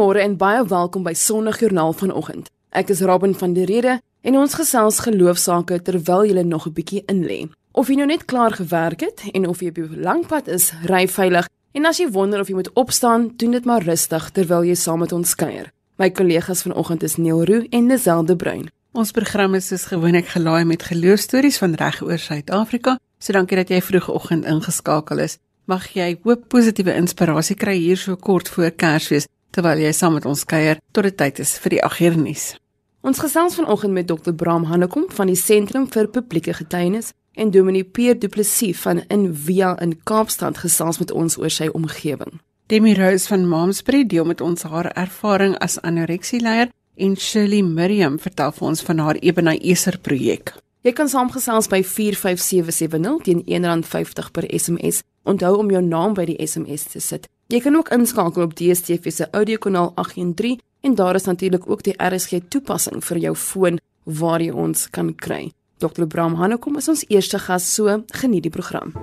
Goeiemôre 0.00 0.22
en 0.24 0.36
baie 0.40 0.62
welkom 0.64 1.02
by 1.04 1.12
Sondagjoernaal 1.12 1.92
vanoggend. 1.92 2.46
Ek 2.72 2.88
is 2.88 3.02
Robin 3.04 3.34
van 3.36 3.52
der 3.52 3.66
Rede 3.68 3.98
en 4.24 4.38
ons 4.40 4.54
gesels 4.56 5.02
geloofsaake 5.04 5.76
terwyl 5.84 6.24
jy 6.24 6.40
nog 6.40 6.64
'n 6.66 6.72
bietjie 6.72 7.02
in 7.04 7.20
lê. 7.28 7.50
Of 7.72 7.88
jy 7.88 7.96
nou 7.96 8.06
net 8.06 8.24
klaar 8.24 8.50
gewerk 8.50 9.00
het 9.00 9.20
en 9.34 9.46
of 9.46 9.60
jy 9.60 9.68
op 9.68 9.76
'n 9.76 10.00
lang 10.00 10.26
pad 10.26 10.48
is, 10.48 10.72
ry 10.88 11.06
veilig 11.06 11.48
en 11.74 11.84
as 11.84 11.98
jy 11.98 12.08
wonder 12.08 12.40
of 12.40 12.48
jy 12.48 12.54
moet 12.54 12.72
opstaan, 12.72 13.32
doen 13.36 13.50
dit 13.50 13.64
maar 13.64 13.82
rustig 13.82 14.30
terwyl 14.30 14.64
jy 14.64 14.74
saam 14.74 14.98
met 14.98 15.12
ons 15.12 15.34
kuier. 15.34 15.70
My 15.98 16.10
kollegas 16.10 16.62
vanoggend 16.62 17.02
is 17.02 17.16
Neil 17.16 17.44
Roo 17.44 17.66
en 17.70 17.86
Liselde 17.86 18.36
Bruin. 18.36 18.70
Ons 18.92 19.10
program 19.10 19.54
is 19.54 19.66
soos 19.66 19.84
gewoonlik 19.84 20.26
gelaai 20.26 20.64
met 20.64 20.82
geloofstories 20.82 21.58
van 21.58 21.74
reg 21.74 22.02
oor 22.02 22.18
Suid-Afrika. 22.18 22.98
So 23.18 23.32
dankie 23.32 23.56
dat 23.56 23.68
jy 23.68 23.82
vroegoggend 23.82 24.44
ingeskakel 24.44 25.18
is. 25.18 25.36
Mag 25.66 25.92
jy 25.92 26.18
hoop 26.22 26.48
positiewe 26.48 26.94
inspirasie 26.94 27.56
kry 27.56 27.76
hier 27.76 27.96
so 27.96 28.16
kort 28.16 28.48
voor 28.48 28.70
Kersfees 28.70 29.26
terwyl 29.50 29.82
jy 29.82 29.92
saam 29.92 30.16
met 30.18 30.26
ons 30.26 30.44
kuier 30.44 30.80
tot 30.92 31.06
dit 31.06 31.16
tyd 31.16 31.40
is 31.42 31.56
vir 31.62 31.76
die 31.76 31.82
agternuus. 31.84 32.54
Ons 33.00 33.22
gesels 33.22 33.56
vanoggend 33.56 33.96
met 33.96 34.08
Dr. 34.10 34.32
Bram 34.36 34.66
Hannekom 34.68 35.06
van 35.16 35.30
die 35.30 35.38
Sentrum 35.38 35.86
vir 35.88 36.10
Publieke 36.12 36.52
Getuienis 36.52 37.14
en 37.34 37.50
Dominee 37.50 37.84
Pierre 37.84 38.18
Du 38.18 38.28
Plessis 38.28 38.76
van 38.82 39.02
Invia 39.08 39.72
in 39.80 39.96
Kaapstad 40.04 40.58
gesels 40.60 41.00
met 41.00 41.10
ons 41.10 41.38
oor 41.40 41.50
sy 41.50 41.70
omgewing. 41.72 42.40
Demi 42.70 42.94
Rose 42.94 43.26
van 43.26 43.48
Momsbury 43.48 44.04
deel 44.06 44.28
met 44.28 44.40
ons 44.40 44.62
haar 44.62 44.92
ervaring 44.94 45.56
as 45.58 45.80
anoreksieleier 45.80 46.68
en 47.00 47.16
Shirley 47.16 47.62
Miriam 47.62 48.18
vertel 48.18 48.52
vir 48.52 48.68
ons 48.68 48.82
van 48.86 48.98
haar 48.98 49.18
Ebenezer 49.24 49.98
projek. 49.98 50.52
Jy 50.84 50.92
kan 50.96 51.10
saamgesels 51.12 51.68
by 51.68 51.82
45770 51.84 53.24
teen 53.26 53.42
R1.50 53.44 54.30
per 54.32 54.46
SMS. 54.48 55.02
Onthou 55.28 55.58
om 55.60 55.72
jou 55.72 55.82
naam 55.84 56.14
by 56.16 56.24
die 56.30 56.38
SMS 56.40 56.86
te 56.92 57.02
sit. 57.04 57.26
Jy 57.50 57.58
kan 57.60 57.74
ook 57.74 57.88
inskakel 57.90 58.44
op 58.46 58.52
DStv 58.54 59.10
se 59.10 59.26
audiokanaal 59.30 59.92
813 59.94 60.60
en 60.80 60.94
daar 60.94 61.14
is 61.14 61.24
natuurlik 61.24 61.70
ook 61.70 61.82
die 61.82 61.94
RSG 61.98 62.38
toepassing 62.48 63.02
vir 63.04 63.18
jou 63.18 63.32
foon 63.36 63.80
waar 64.04 64.38
jy 64.42 64.52
ons 64.54 64.86
kan 64.90 65.10
kry. 65.14 65.50
Dr. 65.82 66.06
Bram 66.06 66.36
Hanekom 66.38 66.78
is 66.78 66.88
ons 66.88 67.02
eerste 67.08 67.38
gas, 67.42 67.66
so 67.74 68.04
geniet 68.06 68.46
die 68.46 68.54
program. 68.54 68.94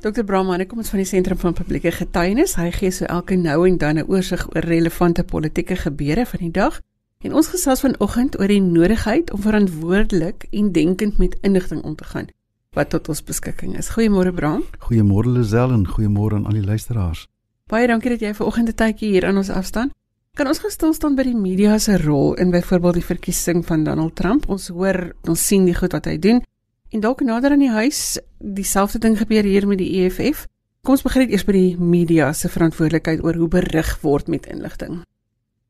Dr. 0.00 0.24
Bram 0.24 0.48
Hanekom 0.48 0.80
is 0.80 0.88
van 0.88 1.04
die 1.04 1.08
Sentrum 1.12 1.38
van 1.38 1.52
Publieke 1.52 1.92
Getuienis. 1.92 2.56
Hy 2.56 2.70
gee 2.72 2.90
so 2.90 3.04
elke 3.04 3.36
nou 3.36 3.68
en 3.68 3.76
dan 3.76 3.98
'n 3.98 4.08
oorsig 4.08 4.48
oor 4.54 4.64
relevante 4.64 5.24
politieke 5.24 5.76
gebeure 5.76 6.26
van 6.26 6.40
die 6.40 6.50
dag 6.50 6.80
En 7.24 7.32
ons 7.34 7.48
gesels 7.48 7.80
vanoggend 7.80 8.38
oor 8.40 8.50
die 8.52 8.62
nodigheid 8.62 9.32
om 9.32 9.40
verantwoordelik 9.40 10.46
en 10.50 10.72
denkend 10.72 11.18
met 11.18 11.36
inligting 11.40 11.82
om 11.82 11.94
te 11.96 12.04
gaan 12.04 12.28
wat 12.76 12.90
tot 12.92 13.08
ons 13.08 13.22
beskikking 13.24 13.76
is. 13.80 13.88
Goeiemôre 13.96 14.34
Bram. 14.36 14.64
Goeiemôre 14.84 15.30
Lisel 15.32 15.72
en 15.72 15.86
goeiemôre 15.88 16.36
aan 16.36 16.44
al 16.44 16.58
die 16.58 16.64
luisteraars. 16.64 17.24
Baie 17.72 17.88
dankie 17.88 18.12
dat 18.12 18.20
jy 18.20 18.34
vanoggend 18.34 18.68
'n 18.68 18.74
tydjie 18.74 19.08
hier 19.10 19.26
aan 19.26 19.36
ons 19.36 19.50
afstaan. 19.50 19.90
Kan 20.36 20.46
ons 20.46 20.58
gestil 20.58 20.92
staan 20.92 21.14
by 21.14 21.22
die 21.22 21.36
media 21.36 21.78
se 21.78 21.96
rol 21.96 22.34
in 22.34 22.50
byvoorbeeld 22.50 22.94
die 22.94 23.04
verkiesing 23.04 23.64
van 23.64 23.84
Donald 23.84 24.16
Trump? 24.16 24.48
Ons 24.48 24.68
hoor, 24.68 25.16
ons 25.24 25.46
sien 25.46 25.64
die 25.64 25.74
goed 25.74 25.92
wat 25.92 26.04
hy 26.04 26.18
doen. 26.18 26.42
En 26.90 27.00
dalk 27.00 27.20
nader 27.20 27.50
aan 27.50 27.64
die 27.64 27.70
huis, 27.70 28.18
dieselfde 28.38 28.98
ding 28.98 29.18
gebeur 29.18 29.42
hier 29.42 29.66
met 29.66 29.78
die 29.78 30.04
EFF. 30.04 30.46
Kom 30.82 30.92
ons 30.92 31.02
begin 31.02 31.30
eers 31.30 31.44
by 31.44 31.52
die 31.52 31.76
media 31.78 32.32
se 32.32 32.48
verantwoordelikheid 32.48 33.24
oor 33.24 33.34
hoe 33.34 33.48
berig 33.48 34.00
word 34.00 34.28
met 34.28 34.46
inligting. 34.46 35.02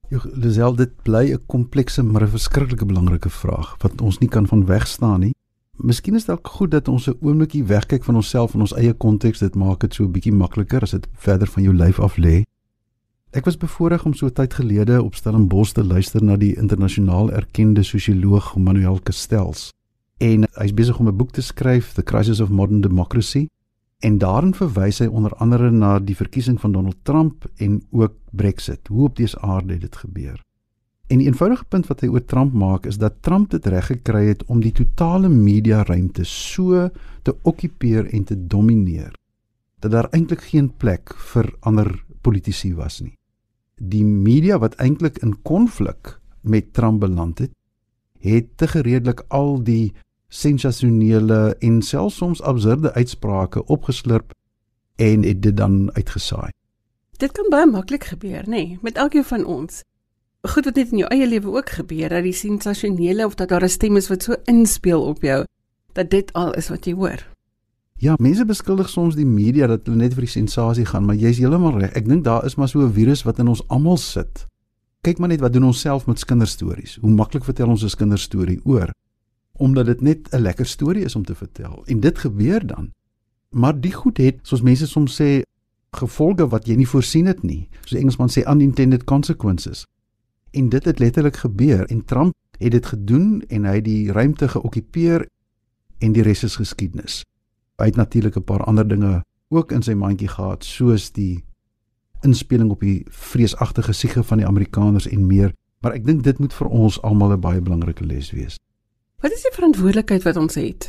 Lisel 0.08 0.76
dit 0.76 0.92
bly 1.02 1.32
'n 1.32 1.46
komplekse 1.46 2.02
maar 2.02 2.22
'n 2.22 2.28
verskriklike 2.28 2.86
belangrike 2.86 3.30
vraag 3.30 3.76
wat 3.82 4.00
ons 4.00 4.18
nie 4.18 4.28
kan 4.28 4.46
van 4.46 4.66
wegstaan 4.66 5.20
nie. 5.20 5.34
Miskien 5.76 6.14
is 6.14 6.24
dit 6.24 6.38
goed 6.42 6.70
dat 6.70 6.88
ons 6.88 7.08
'n 7.08 7.16
oombliekie 7.20 7.64
wegkyk 7.64 8.04
van 8.04 8.14
onsself 8.14 8.54
en 8.54 8.60
ons 8.60 8.74
eie 8.74 8.92
konteks. 8.92 9.38
Dit 9.38 9.54
maak 9.54 9.80
dit 9.80 9.94
so 9.94 10.04
'n 10.04 10.12
bietjie 10.12 10.32
makliker 10.32 10.82
as 10.82 10.90
dit 10.90 11.08
verder 11.12 11.46
van 11.46 11.62
jou 11.62 11.74
lyf 11.74 12.00
af 12.00 12.16
lê. 12.16 12.44
Ek 13.30 13.44
was 13.44 13.56
bevoorreg 13.56 14.04
om 14.04 14.14
so 14.14 14.28
tyd 14.28 14.54
gelede 14.54 15.02
op 15.02 15.14
Stellenbosch 15.14 15.72
te 15.72 15.84
luister 15.84 16.22
na 16.24 16.36
die 16.36 16.56
internasionaal 16.56 17.32
erkende 17.32 17.82
sosioloog 17.82 18.56
Manuel 18.56 19.00
Castells. 19.02 19.72
En 20.18 20.46
hy's 20.52 20.74
besig 20.74 20.98
om 20.98 21.08
'n 21.08 21.16
boek 21.16 21.30
te 21.30 21.42
skryf, 21.42 21.92
The 21.92 22.02
Crisis 22.02 22.40
of 22.40 22.48
Modern 22.48 22.80
Democracy. 22.80 23.48
En 24.06 24.18
daarin 24.22 24.54
verwys 24.54 25.00
hy 25.02 25.08
onder 25.10 25.32
andere 25.42 25.70
na 25.74 25.96
die 25.98 26.14
verkiesing 26.14 26.60
van 26.62 26.72
Donald 26.76 26.98
Trump 27.02 27.48
en 27.56 27.80
ook 27.90 28.14
Brexit. 28.30 28.86
Hoe 28.86 29.08
op 29.08 29.16
dese 29.18 29.40
aarde 29.40 29.78
dit 29.82 29.96
gebeur. 29.96 30.38
En 31.06 31.18
die 31.18 31.26
eenvoudige 31.26 31.64
punt 31.70 31.86
wat 31.90 32.02
hy 32.02 32.10
oor 32.10 32.22
Trump 32.24 32.54
maak 32.54 32.86
is 32.86 32.98
dat 33.02 33.18
Trump 33.26 33.50
dit 33.50 33.66
reg 33.70 33.86
gekry 33.90 34.24
het 34.28 34.44
om 34.50 34.62
die 34.62 34.74
totale 34.74 35.28
media 35.30 35.82
ruimte 35.86 36.24
so 36.26 36.88
te 37.22 37.34
okkupeer 37.42 38.10
en 38.14 38.24
te 38.24 38.38
domineer 38.46 39.14
dat 39.82 39.92
daar 39.92 40.08
eintlik 40.16 40.42
geen 40.50 40.70
plek 40.82 41.12
vir 41.32 41.50
ander 41.68 41.90
politici 42.22 42.72
was 42.74 43.00
nie. 43.02 43.12
Die 43.76 44.04
media 44.04 44.58
wat 44.58 44.78
eintlik 44.82 45.18
in 45.22 45.34
konflik 45.42 46.16
met 46.40 46.72
Trump 46.74 47.02
beland 47.04 47.42
het, 47.44 47.52
het 48.22 48.56
te 48.56 48.66
gereedelik 48.70 49.22
al 49.28 49.60
die 49.62 49.92
sensasionele 50.36 51.56
en 51.64 51.82
selfs 51.82 52.16
soms 52.20 52.42
absurde 52.42 52.92
uitsprake 52.94 53.64
opgeslurp 53.64 54.34
en 54.96 55.22
het 55.22 55.42
dit 55.42 55.56
dan 55.56 55.90
uitgesaai. 55.92 56.50
Dit 57.16 57.32
kan 57.32 57.48
baie 57.50 57.66
maklik 57.66 58.04
gebeur, 58.04 58.44
nê, 58.44 58.48
nee, 58.48 58.78
met 58.82 58.96
elkeen 58.96 59.24
van 59.24 59.44
ons. 59.44 59.80
Goed 60.46 60.68
wat 60.68 60.74
net 60.76 60.92
in 60.92 60.98
jou 61.02 61.08
eie 61.10 61.26
lewe 61.28 61.54
ook 61.56 61.70
gebeur, 61.78 62.12
dat 62.12 62.22
die 62.22 62.36
sensasionele 62.36 63.26
of 63.26 63.34
dat 63.34 63.48
daar 63.48 63.64
'n 63.64 63.68
stem 63.68 63.96
is 63.96 64.08
wat 64.08 64.22
so 64.22 64.34
inspel 64.44 65.02
op 65.02 65.22
jou 65.22 65.44
dat 65.92 66.10
dit 66.10 66.32
al 66.32 66.54
is 66.54 66.68
wat 66.68 66.84
jy 66.84 66.92
hoor. 66.92 67.26
Ja, 67.96 68.14
mense 68.18 68.44
beskuldig 68.44 68.88
soms 68.88 69.14
die 69.14 69.26
media 69.26 69.66
dat 69.66 69.86
hulle 69.86 69.96
net 69.96 70.14
vir 70.14 70.26
die 70.26 70.30
sensasie 70.30 70.84
gaan, 70.84 71.04
maar 71.04 71.16
jy's 71.16 71.38
heeltemal 71.38 71.78
reg. 71.80 71.92
Ek 71.96 72.08
dink 72.08 72.24
daar 72.24 72.44
is 72.44 72.56
maar 72.56 72.68
so 72.68 72.80
'n 72.80 72.92
virus 72.92 73.22
wat 73.22 73.38
in 73.38 73.48
ons 73.48 73.68
almal 73.68 73.96
sit. 73.96 74.46
Kyk 75.00 75.18
maar 75.18 75.28
net 75.28 75.40
wat 75.40 75.52
doen 75.52 75.64
ons 75.64 75.80
self 75.80 76.06
met 76.06 76.24
kinderstories. 76.24 76.98
Hoe 77.00 77.10
maklik 77.10 77.44
vertel 77.44 77.68
ons 77.68 77.82
'n 77.82 77.96
kinderstorie 77.96 78.60
oor? 78.64 78.90
Omdat 79.56 79.86
dit 79.86 80.00
net 80.00 80.28
'n 80.32 80.40
lekker 80.40 80.66
storie 80.66 81.04
is 81.04 81.16
om 81.16 81.24
te 81.24 81.34
vertel. 81.34 81.82
En 81.86 82.00
dit 82.00 82.18
gebeur 82.18 82.66
dan. 82.66 82.90
Maar 83.50 83.80
die 83.80 83.92
goed 83.92 84.16
het, 84.16 84.38
soos 84.42 84.62
mense 84.62 84.86
soms 84.86 85.20
sê, 85.22 85.42
gevolge 85.90 86.48
wat 86.48 86.66
jy 86.66 86.74
nie 86.74 86.88
voorsien 86.88 87.26
het 87.26 87.42
nie. 87.42 87.68
Soos 87.84 88.00
Engelsman 88.00 88.28
sê 88.28 88.44
unintended 88.50 89.04
consequences. 89.04 89.84
En 90.50 90.68
dit 90.68 90.84
het 90.84 90.98
letterlik 90.98 91.36
gebeur 91.36 91.86
en 91.86 92.04
Trump 92.04 92.34
het 92.58 92.72
dit 92.72 92.86
gedoen 92.86 93.42
en 93.48 93.64
hy 93.64 93.74
het 93.74 93.84
die 93.84 94.12
ruimte 94.12 94.48
geokkupeer 94.48 95.26
en 95.98 96.12
die 96.12 96.22
res 96.22 96.44
is 96.44 96.56
geskiedenis. 96.56 97.22
Hy 97.76 97.84
het 97.84 97.96
natuurlik 97.96 98.36
'n 98.36 98.44
paar 98.44 98.64
ander 98.64 98.88
dinge 98.88 99.22
ook 99.48 99.72
in 99.72 99.82
sy 99.82 99.94
mandjie 99.94 100.28
gehad 100.28 100.64
soos 100.64 101.12
die 101.12 101.44
inspeling 102.22 102.70
op 102.70 102.80
die 102.80 103.04
vreesagtige 103.08 103.92
siege 103.92 104.22
van 104.22 104.38
die 104.38 104.46
Amerikaners 104.46 105.06
en 105.06 105.26
meer, 105.26 105.52
maar 105.80 105.92
ek 105.92 106.06
dink 106.06 106.24
dit 106.24 106.38
moet 106.38 106.54
vir 106.54 106.68
ons 106.68 107.02
almal 107.02 107.32
'n 107.32 107.40
baie 107.40 107.60
belangrike 107.60 108.04
les 108.04 108.30
wees. 108.30 108.56
Wat 109.24 109.32
is 109.32 109.46
die 109.46 109.54
verantwoordelikheid 109.54 110.26
wat 110.26 110.36
ons 110.36 110.58
het? 110.60 110.86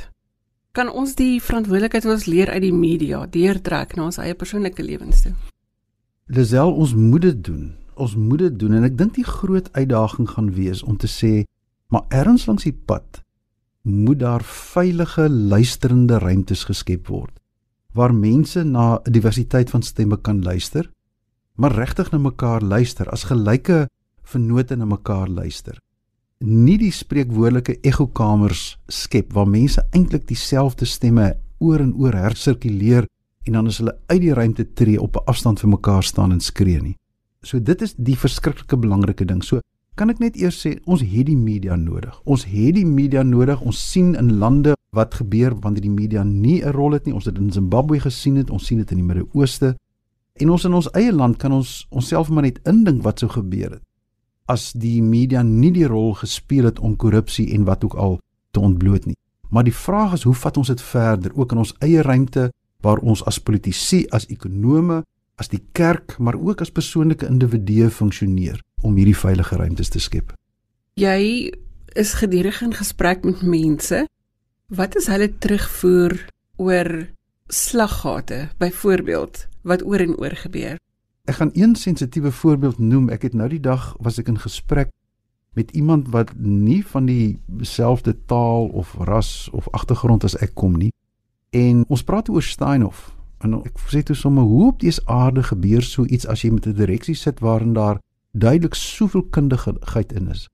Kan 0.76 0.90
ons 0.92 1.14
die 1.16 1.38
verantwoordelikheid 1.40 2.04
wat 2.04 2.18
ons 2.18 2.26
leer 2.28 2.50
uit 2.52 2.64
die 2.66 2.76
media 2.76 3.22
deurtrek 3.32 3.96
na 3.96 4.10
ons 4.10 4.20
eie 4.20 4.36
persoonlike 4.36 4.84
lewens 4.84 5.22
toe? 5.24 5.32
Lisel, 6.36 6.74
ons 6.76 6.92
moet 6.92 7.24
dit 7.24 7.40
doen. 7.48 7.70
Ons 7.96 8.18
moet 8.20 8.44
dit 8.44 8.58
doen 8.60 8.76
en 8.76 8.90
ek 8.90 8.98
dink 9.00 9.16
die 9.16 9.26
groot 9.26 9.72
uitdaging 9.72 10.28
gaan 10.34 10.52
wees 10.58 10.84
om 10.84 11.00
te 11.00 11.08
sê, 11.08 11.32
maar 11.88 12.04
erns 12.12 12.50
langs 12.52 12.68
die 12.68 12.76
pad 12.76 13.24
moet 13.88 14.20
daar 14.20 14.44
veilige 14.44 15.30
luisterende 15.32 16.20
ruimtes 16.20 16.66
geskep 16.68 17.08
word 17.08 17.32
waar 17.96 18.12
mense 18.14 18.62
na 18.64 19.00
'n 19.00 19.12
diversiteit 19.12 19.70
van 19.72 19.82
stemme 19.82 20.18
kan 20.22 20.44
luister, 20.44 20.92
maar 21.56 21.72
regtig 21.72 22.12
na 22.12 22.18
mekaar 22.18 22.62
luister 22.62 23.10
as 23.10 23.24
gelyke 23.24 23.88
vennote 24.22 24.76
na 24.76 24.86
mekaar 24.86 25.30
luister 25.30 25.80
nie 26.44 26.78
die 26.78 26.92
spreekwoordelike 26.94 27.80
ekkokamers 27.82 28.78
skep 28.94 29.34
waar 29.34 29.48
mense 29.50 29.82
eintlik 29.96 30.28
dieselfde 30.30 30.86
stemme 30.86 31.34
oor 31.60 31.82
en 31.82 31.96
oor 31.98 32.14
hersirkuleer 32.14 33.08
en 33.48 33.58
dan 33.58 33.70
as 33.72 33.80
hulle 33.82 33.96
uit 34.12 34.22
die 34.22 34.36
ruimte 34.36 34.68
tree 34.78 35.02
op 35.02 35.16
'n 35.16 35.26
afstand 35.26 35.60
van 35.60 35.70
mekaar 35.70 36.04
staan 36.04 36.32
en 36.32 36.40
skree 36.40 36.82
nie. 36.82 36.96
So 37.42 37.60
dit 37.60 37.82
is 37.82 37.96
die 37.98 38.18
verskriklike 38.18 38.78
belangrike 38.78 39.26
ding. 39.26 39.44
So 39.44 39.62
kan 39.96 40.10
ek 40.10 40.20
net 40.20 40.36
eers 40.36 40.66
sê 40.66 40.80
ons 40.86 41.02
het 41.02 41.26
die 41.26 41.38
media 41.38 41.76
nodig. 41.76 42.22
Ons 42.26 42.46
het 42.46 42.76
die 42.76 42.86
media 42.86 43.24
nodig. 43.24 43.62
Ons 43.62 43.92
sien 43.92 44.16
in 44.16 44.38
lande 44.38 44.76
wat 44.92 45.14
gebeur 45.14 45.56
wanneer 45.60 45.82
die 45.82 45.90
media 45.90 46.24
nie 46.24 46.62
'n 46.62 46.72
rol 46.72 46.92
het 46.92 47.06
nie. 47.06 47.14
Ons 47.14 47.26
het 47.26 47.36
dit 47.36 47.44
in 47.44 47.52
Zimbabwe 47.52 48.00
gesien 48.00 48.36
het, 48.36 48.50
ons 48.50 48.66
sien 48.66 48.78
dit 48.78 48.92
in 48.92 48.98
die 48.98 49.06
Midde-Ooste. 49.06 49.76
En 50.36 50.50
ons 50.50 50.66
in 50.66 50.74
ons 50.74 50.92
eie 50.92 51.14
land 51.14 51.38
kan 51.38 51.52
ons 51.52 51.88
onsself 51.90 52.30
maar 52.30 52.44
net 52.44 52.60
indink 52.64 53.04
wat 53.04 53.20
sou 53.20 53.30
gebeur 53.30 53.72
het 53.72 53.87
as 54.48 54.72
die 54.74 55.02
media 55.04 55.44
nie 55.44 55.72
die 55.76 55.88
rol 55.88 56.14
gespeel 56.16 56.70
het 56.70 56.80
om 56.80 56.96
korrupsie 56.96 57.50
en 57.56 57.66
wat 57.68 57.84
ook 57.84 57.96
al 57.96 58.20
te 58.52 58.64
ontbloot 58.64 59.06
nie. 59.06 59.18
Maar 59.50 59.68
die 59.68 59.76
vraag 59.76 60.14
is 60.18 60.24
hoe 60.28 60.36
vat 60.36 60.58
ons 60.58 60.72
dit 60.72 60.82
verder 60.82 61.36
ook 61.36 61.52
in 61.52 61.64
ons 61.64 61.74
eie 61.84 62.02
ruimte 62.02 62.50
waar 62.84 63.00
ons 63.00 63.24
as 63.26 63.40
politici, 63.40 64.06
as 64.12 64.28
ekonome, 64.32 65.02
as 65.38 65.50
die 65.52 65.62
kerk, 65.78 66.18
maar 66.20 66.38
ook 66.38 66.62
as 66.62 66.74
persoonlike 66.74 67.28
individue 67.28 67.90
funksioneer 67.94 68.62
om 68.82 68.96
hierdie 68.98 69.18
veilige 69.18 69.58
ruimtes 69.60 69.92
te 69.94 70.02
skep. 70.02 70.34
Jy 70.98 71.52
is 71.98 72.16
gedurig 72.18 72.62
in 72.66 72.74
gesprek 72.78 73.26
met 73.26 73.44
mense. 73.46 74.06
Wat 74.74 74.98
is 74.98 75.08
hulle 75.12 75.30
terugvoer 75.40 76.18
oor 76.58 76.90
slaggate 77.48 78.48
byvoorbeeld 78.60 79.46
wat 79.68 79.86
oor 79.86 80.04
en 80.04 80.18
oor 80.18 80.36
gebeur? 80.36 80.78
Ek 81.28 81.36
gaan 81.36 81.50
een 81.54 81.76
sensitiewe 81.76 82.32
voorbeeld 82.32 82.78
noem. 82.80 83.10
Ek 83.10 83.22
het 83.28 83.34
nou 83.34 83.50
die 83.52 83.60
dag 83.60 83.96
was 84.00 84.16
ek 84.18 84.30
in 84.32 84.40
gesprek 84.40 84.94
met 85.60 85.72
iemand 85.76 86.08
wat 86.14 86.32
nie 86.40 86.80
van 86.88 87.06
dieselfde 87.06 88.14
taal 88.26 88.70
of 88.72 88.94
ras 89.10 89.50
of 89.52 89.68
agtergrond 89.76 90.24
as 90.24 90.38
ek 90.40 90.54
kom 90.56 90.78
nie. 90.80 90.94
En 91.52 91.84
ons 91.92 92.04
praat 92.04 92.30
oor 92.30 92.46
Steinhof. 92.46 93.10
En 93.44 93.58
ek 93.60 93.82
sê 93.92 94.04
toe 94.08 94.16
sommer 94.16 94.48
hoe 94.48 94.70
op 94.70 94.80
dese 94.80 95.04
aarde 95.06 95.44
gebeur 95.44 95.84
so 95.84 96.06
iets 96.06 96.28
as 96.32 96.46
jy 96.46 96.54
met 96.54 96.68
'n 96.68 96.80
direksie 96.80 97.16
sit 97.16 97.40
waarin 97.40 97.74
daar 97.74 98.00
duidelik 98.32 98.74
soveel 98.74 99.24
kundigheid 99.24 100.14
in 100.14 100.30
is. 100.32 100.48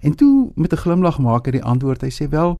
En 0.00 0.14
toe 0.14 0.52
met 0.54 0.72
'n 0.72 0.82
glimlag 0.84 1.18
maak 1.18 1.46
hy 1.46 1.52
die 1.52 1.64
antwoord. 1.64 2.02
Hy 2.02 2.10
sê 2.10 2.28
wel 2.28 2.58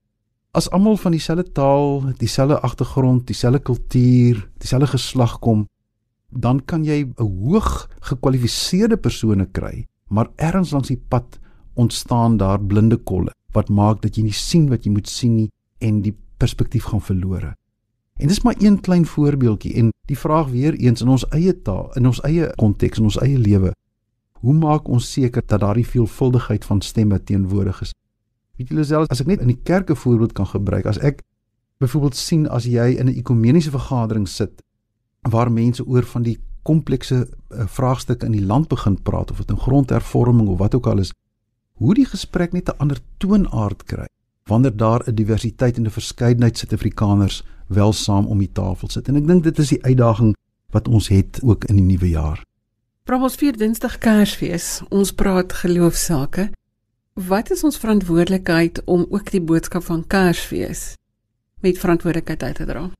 as 0.52 0.70
almal 0.70 0.96
van 0.96 1.12
dieselfde 1.12 1.52
taal, 1.52 2.02
dieselfde 2.16 2.60
agtergrond, 2.60 3.26
dieselfde 3.26 3.58
kultuur, 3.58 4.48
dieselfde 4.58 4.86
geslag 4.86 5.38
kom, 5.38 5.68
dan 6.32 6.64
kan 6.64 6.84
jy 6.84 7.04
'n 7.04 7.14
hoog 7.16 7.88
gekwalifiseerde 8.00 8.96
persone 8.96 9.46
kry, 9.46 9.86
maar 10.08 10.30
ergens 10.36 10.70
langs 10.70 10.88
die 10.88 11.02
pad 11.08 11.38
ontstaan 11.74 12.36
daar 12.36 12.60
blinde 12.60 12.96
kolle 12.96 13.32
wat 13.52 13.68
maak 13.68 14.02
dat 14.02 14.16
jy 14.16 14.22
nie 14.22 14.32
sien 14.36 14.68
wat 14.68 14.84
jy 14.84 14.92
moet 14.92 15.08
sien 15.08 15.36
nie 15.36 15.50
en 15.78 16.02
die 16.02 16.14
perspektief 16.38 16.84
gaan 16.84 17.00
verlore. 17.00 17.54
En 18.16 18.28
dis 18.28 18.42
maar 18.42 18.54
een 18.58 18.80
klein 18.80 19.06
voorbeeldjie 19.06 19.74
en 19.74 19.90
die 20.06 20.18
vraag 20.18 20.48
weer 20.48 20.74
eens 20.74 21.02
in 21.02 21.08
ons 21.08 21.24
eie 21.30 21.52
taal, 21.62 21.90
in 21.96 22.06
ons 22.06 22.20
eie 22.20 22.50
konteks, 22.56 22.98
in 22.98 23.04
ons 23.04 23.18
eie 23.18 23.38
lewe. 23.38 23.72
Hoe 24.42 24.54
maak 24.54 24.88
ons 24.88 25.12
seker 25.12 25.42
dat 25.46 25.60
daardie 25.60 25.86
veelvuldigheid 25.86 26.64
van 26.64 26.80
stemme 26.80 27.18
teenwoordig 27.22 27.80
is? 27.80 27.92
Weet 28.56 28.68
julle 28.68 28.84
self 28.84 29.08
as 29.08 29.20
ek 29.20 29.26
net 29.26 29.40
in 29.40 29.52
die 29.52 29.60
kerke 29.62 29.94
voorbeeld 29.94 30.32
kan 30.32 30.46
gebruik, 30.46 30.86
as 30.86 30.98
ek 30.98 31.22
byvoorbeeld 31.82 32.16
sien 32.16 32.48
as 32.48 32.64
jy 32.64 32.94
in 32.98 33.08
'n 33.08 33.16
ekumeniese 33.18 33.70
vergadering 33.70 34.28
sit 34.28 34.62
waar 35.28 35.52
mense 35.52 35.86
oor 35.86 36.02
van 36.02 36.22
die 36.22 36.38
komplekse 36.62 37.26
uh, 37.26 37.66
vraagstukke 37.66 38.26
in 38.26 38.32
die 38.32 38.46
land 38.46 38.68
begin 38.68 39.02
praat 39.02 39.30
of 39.30 39.36
dit 39.36 39.50
'n 39.50 39.60
grondhervorming 39.60 40.48
of 40.48 40.58
wat 40.58 40.74
ook 40.74 40.86
al 40.86 40.98
is, 40.98 41.12
hoe 41.72 41.94
die 41.94 42.06
gesprek 42.06 42.52
net 42.52 42.68
'n 42.68 42.78
ander 42.78 42.98
toonaard 43.18 43.84
kry 43.84 44.06
wanneer 44.46 44.76
daar 44.76 45.02
'n 45.06 45.14
diversiteit 45.14 45.76
en 45.76 45.84
'n 45.86 45.90
verskeidenheid 45.90 46.58
Suid-Afrikaners 46.58 47.44
wel 47.66 47.92
saam 47.92 48.26
om 48.26 48.38
die 48.38 48.52
tafel 48.52 48.88
sit. 48.88 49.08
En 49.08 49.16
ek 49.16 49.26
dink 49.26 49.42
dit 49.42 49.58
is 49.58 49.68
die 49.68 49.84
uitdaging 49.84 50.36
wat 50.70 50.88
ons 50.88 51.08
het 51.08 51.40
ook 51.42 51.64
in 51.64 51.76
die 51.76 51.84
nuwe 51.84 52.08
jaar. 52.08 52.44
Praat 53.04 53.36
vier 53.36 53.56
Dinsdag 53.56 53.98
Kersfees. 53.98 54.82
Ons 54.88 55.12
praat 55.12 55.52
geloofsake. 55.52 56.50
Wat 57.12 57.50
is 57.50 57.64
ons 57.64 57.78
verantwoordelikheid 57.78 58.84
om 58.84 59.06
ook 59.10 59.30
die 59.30 59.40
boodskap 59.40 59.84
van 59.84 60.06
Kersfees 60.06 60.96
met 61.60 61.78
verantwoordelikheid 61.78 62.42
uit 62.42 62.54
te 62.54 62.64
dra? 62.64 62.90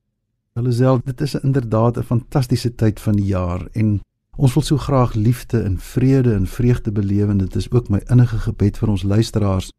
Hulle 0.53 0.73
self, 0.73 1.01
dit 1.09 1.21
is 1.21 1.33
inderdaad 1.35 1.97
'n 1.99 2.03
fantastiese 2.03 2.75
tyd 2.75 3.01
van 3.01 3.17
die 3.17 3.25
jaar 3.25 3.69
en 3.73 4.01
ons 4.37 4.55
wil 4.55 4.63
so 4.63 4.77
graag 4.77 5.15
liefde 5.15 5.61
en 5.63 5.79
vrede 5.79 6.35
en 6.35 6.47
vreugde 6.47 6.93
beleef 6.93 7.29
en 7.29 7.39
dit 7.39 7.55
is 7.57 7.71
ook 7.71 7.89
my 7.89 8.01
innige 8.07 8.39
gebed 8.39 8.79
vir 8.79 8.89
ons 8.89 9.03
luisteraars. 9.03 9.73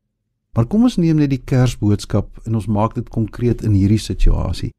Maar 0.53 0.65
kom 0.65 0.83
ons 0.83 0.95
neem 0.97 1.15
net 1.15 1.29
die 1.29 1.41
Kersboodskap 1.45 2.39
en 2.43 2.55
ons 2.55 2.65
maak 2.65 2.95
dit 2.95 3.09
konkreet 3.09 3.61
in 3.61 3.71
hierdie 3.71 3.99
situasie. 3.99 4.71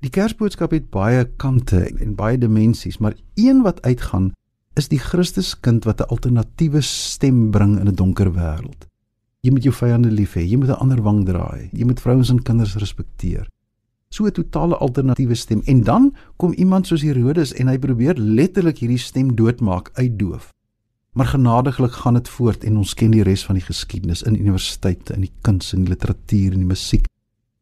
Die 0.00 0.10
Kersboodskap 0.10 0.70
het 0.70 0.90
baie 0.90 1.24
kante 1.36 1.86
en 1.86 2.14
baie 2.14 2.38
dimensies, 2.38 2.98
maar 2.98 3.14
een 3.34 3.62
wat 3.62 3.82
uitgaan 3.82 4.32
is 4.74 4.88
die 4.88 4.98
Christuskind 4.98 5.84
wat 5.84 6.00
'n 6.00 6.08
alternatiewe 6.08 6.80
stem 6.80 7.50
bring 7.50 7.78
in 7.78 7.88
'n 7.88 7.94
donker 7.94 8.32
wêreld. 8.32 8.86
Jy 9.40 9.50
moet 9.50 9.62
jou 9.62 9.74
vyande 9.74 10.10
lief 10.10 10.34
hê, 10.34 10.42
jy 10.42 10.56
moet 10.56 10.68
'n 10.68 10.82
ander 10.82 11.02
wang 11.02 11.24
draai, 11.24 11.68
jy 11.72 11.84
moet 11.84 12.00
vrouens 12.00 12.30
en 12.30 12.42
kinders 12.42 12.76
respekteer 12.76 13.46
so 14.08 14.26
'n 14.26 14.32
totale 14.32 14.76
alternatiewe 14.76 15.34
stem 15.34 15.60
en 15.64 15.82
dan 15.84 16.14
kom 16.36 16.52
iemand 16.52 16.86
soos 16.86 17.02
Herodes 17.02 17.52
en 17.52 17.68
hy 17.68 17.78
probeer 17.78 18.14
letterlik 18.14 18.78
hierdie 18.78 18.98
stem 18.98 19.34
doodmaak, 19.34 19.90
uitdoof. 19.94 20.52
Maar 21.12 21.26
genadiglik 21.26 21.92
gaan 21.92 22.14
dit 22.14 22.28
voort 22.28 22.64
en 22.64 22.76
ons 22.76 22.94
ken 22.94 23.10
die 23.10 23.22
res 23.22 23.44
van 23.44 23.54
die 23.54 23.64
geskiedenis 23.64 24.22
in 24.22 24.40
universiteite, 24.40 25.14
in 25.14 25.20
die 25.20 25.32
kuns 25.40 25.72
en 25.72 25.88
literatuur 25.88 26.52
en 26.52 26.58
die 26.58 26.72
musiek. 26.74 27.06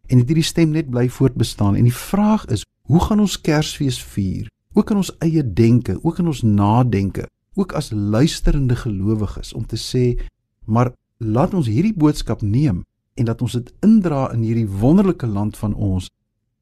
En 0.07 0.19
hierdie 0.19 0.43
stem 0.43 0.71
net 0.71 0.91
bly 0.91 1.09
voortbestaan 1.09 1.77
en 1.77 1.85
die 1.85 1.95
vraag 1.95 2.47
is, 2.47 2.65
hoe 2.83 3.01
gaan 3.01 3.21
ons 3.21 3.41
Kersfees 3.41 4.03
vier? 4.03 4.49
Ook 4.73 4.91
in 4.91 4.97
ons 4.97 5.13
eie 5.19 5.53
denke, 5.53 5.99
ook 6.03 6.19
in 6.19 6.27
ons 6.27 6.43
nadenke, 6.43 7.27
ook 7.55 7.73
as 7.73 7.91
luisterende 7.91 8.77
gelowiges 8.77 9.53
om 9.53 9.67
te 9.67 9.77
sê, 9.77 10.21
maar 10.65 10.93
laat 11.19 11.55
ons 11.55 11.67
hierdie 11.67 11.95
boodskap 11.97 12.43
neem 12.43 12.85
en 13.17 13.25
dat 13.25 13.43
ons 13.43 13.57
dit 13.57 13.73
indra 13.81 14.29
in 14.35 14.43
hierdie 14.45 14.69
wonderlike 14.69 15.27
land 15.27 15.57
van 15.57 15.75
ons 15.75 16.11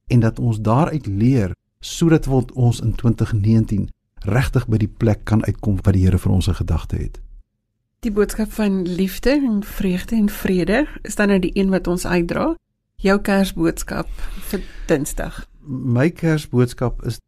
en 0.07 0.21
dat 0.21 0.39
ons 0.39 0.61
daaruit 0.61 1.07
leer 1.07 1.55
sodat 1.81 2.27
ons 2.53 2.81
in 2.81 2.95
2019 2.95 3.89
regtig 4.25 4.67
by 4.69 4.81
die 4.81 4.89
plek 4.89 5.25
kan 5.29 5.45
uitkom 5.45 5.77
wat 5.83 5.95
die 5.95 6.05
Here 6.07 6.19
vir 6.19 6.33
ons 6.33 6.49
in 6.49 6.57
gedagte 6.57 6.97
het. 6.97 7.21
Die 8.05 8.13
boodskap 8.13 8.53
van 8.53 8.83
liefde 8.89 9.31
en 9.31 9.63
vreugde 9.65 10.17
en 10.17 10.29
vrede 10.29 10.87
is 11.03 11.17
dan 11.17 11.29
nou 11.29 11.39
die 11.41 11.53
een 11.55 11.71
wat 11.73 11.87
ons 11.87 12.07
uitdra. 12.07 12.55
Jou 12.97 13.19
Kersboodskap 13.21 14.09
vir 14.49 14.65
Dinsdag. 14.89 15.45
My 15.65 16.11
Kersboodskap 16.11 17.05
is 17.05 17.21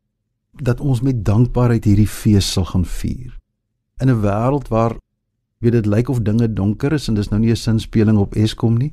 dat 0.53 0.81
ons 0.81 1.01
met 1.01 1.25
dankbaarheid 1.25 1.85
hierdie 1.85 2.09
fees 2.09 2.53
sal 2.53 2.65
gaan 2.65 2.85
vier. 2.85 3.37
In 4.01 4.09
'n 4.09 4.21
wêreld 4.21 4.69
waar 4.69 4.97
weet 5.59 5.73
dit 5.73 5.87
lyk 5.87 6.09
of 6.09 6.21
dinge 6.21 6.53
donker 6.53 6.93
is 6.93 7.09
en 7.09 7.15
dis 7.15 7.29
nou 7.29 7.41
nie 7.41 7.51
'n 7.51 7.57
sinspeling 7.57 8.19
op 8.19 8.35
Eskom 8.35 8.77
nie 8.77 8.93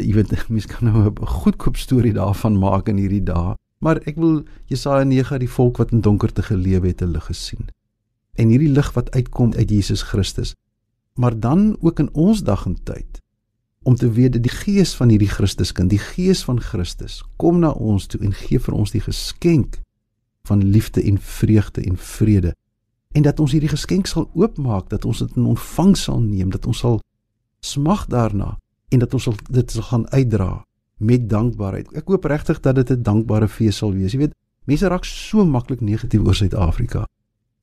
jy 0.00 0.14
weet 0.14 0.32
mense 0.48 0.68
kan 0.68 0.88
nou 0.88 1.10
'n 1.10 1.26
goedkoop 1.26 1.76
storie 1.76 2.12
daarvan 2.12 2.58
maak 2.58 2.88
in 2.88 2.96
hierdie 2.96 3.24
dae, 3.24 3.56
maar 3.80 4.00
ek 4.06 4.16
wil 4.16 4.44
Jesaja 4.66 5.04
9 5.04 5.38
die 5.38 5.50
volk 5.50 5.76
wat 5.76 5.92
in 5.92 6.00
donkerte 6.00 6.42
geleef 6.42 6.82
het, 6.82 7.02
'n 7.02 7.12
lig 7.12 7.24
gesien. 7.24 7.68
En 8.34 8.48
hierdie 8.48 8.72
lig 8.72 8.92
wat 8.92 9.10
uitkom 9.10 9.52
uit 9.54 9.70
Jesus 9.70 10.02
Christus. 10.02 10.54
Maar 11.14 11.40
dan 11.40 11.76
ook 11.80 11.98
in 11.98 12.08
ons 12.14 12.42
dag 12.42 12.66
en 12.66 12.76
tyd 12.84 13.20
om 13.82 13.94
te 13.94 14.10
weet 14.10 14.32
dat 14.32 14.42
die 14.42 14.56
gees 14.64 14.94
van 14.94 15.08
hierdie 15.08 15.28
Christuskind, 15.28 15.90
die 15.90 15.98
gees 15.98 16.44
van 16.44 16.60
Christus, 16.60 17.22
kom 17.36 17.58
na 17.58 17.70
ons 17.70 18.06
toe 18.06 18.20
en 18.20 18.32
gee 18.32 18.60
vir 18.60 18.74
ons 18.74 18.90
die 18.90 19.02
geskenk 19.02 19.80
van 20.46 20.62
liefde 20.62 21.02
en 21.02 21.18
vreugde 21.18 21.82
en 21.82 21.96
vrede. 21.96 22.54
En 23.12 23.22
dat 23.22 23.40
ons 23.40 23.52
hierdie 23.52 23.72
geskenk 23.72 24.06
sal 24.06 24.30
oopmaak, 24.34 24.88
dat 24.88 25.04
ons 25.04 25.18
dit 25.18 25.36
in 25.36 25.44
ontvangs 25.44 26.02
sal 26.02 26.20
neem, 26.20 26.50
dat 26.50 26.66
ons 26.66 26.78
sal 26.78 27.00
smag 27.60 28.06
daarna 28.06 28.56
en 28.92 29.02
dat 29.02 29.14
ons 29.16 29.28
sal 29.28 29.38
dit 29.48 29.70
sal 29.70 29.88
gaan 29.88 30.06
uitdra 30.12 30.50
met 31.02 31.24
dankbaarheid. 31.30 31.90
Ek 31.98 32.10
hoop 32.12 32.28
regtig 32.30 32.60
dat 32.60 32.76
dit 32.78 32.90
'n 32.90 33.02
dankbare 33.02 33.48
fees 33.48 33.76
sal 33.76 33.92
wees. 33.92 34.12
Jy 34.12 34.18
weet, 34.18 34.34
mense 34.64 34.86
raak 34.86 35.04
so 35.04 35.44
maklik 35.44 35.80
negatief 35.80 36.20
oor 36.20 36.34
Suid-Afrika. 36.34 37.06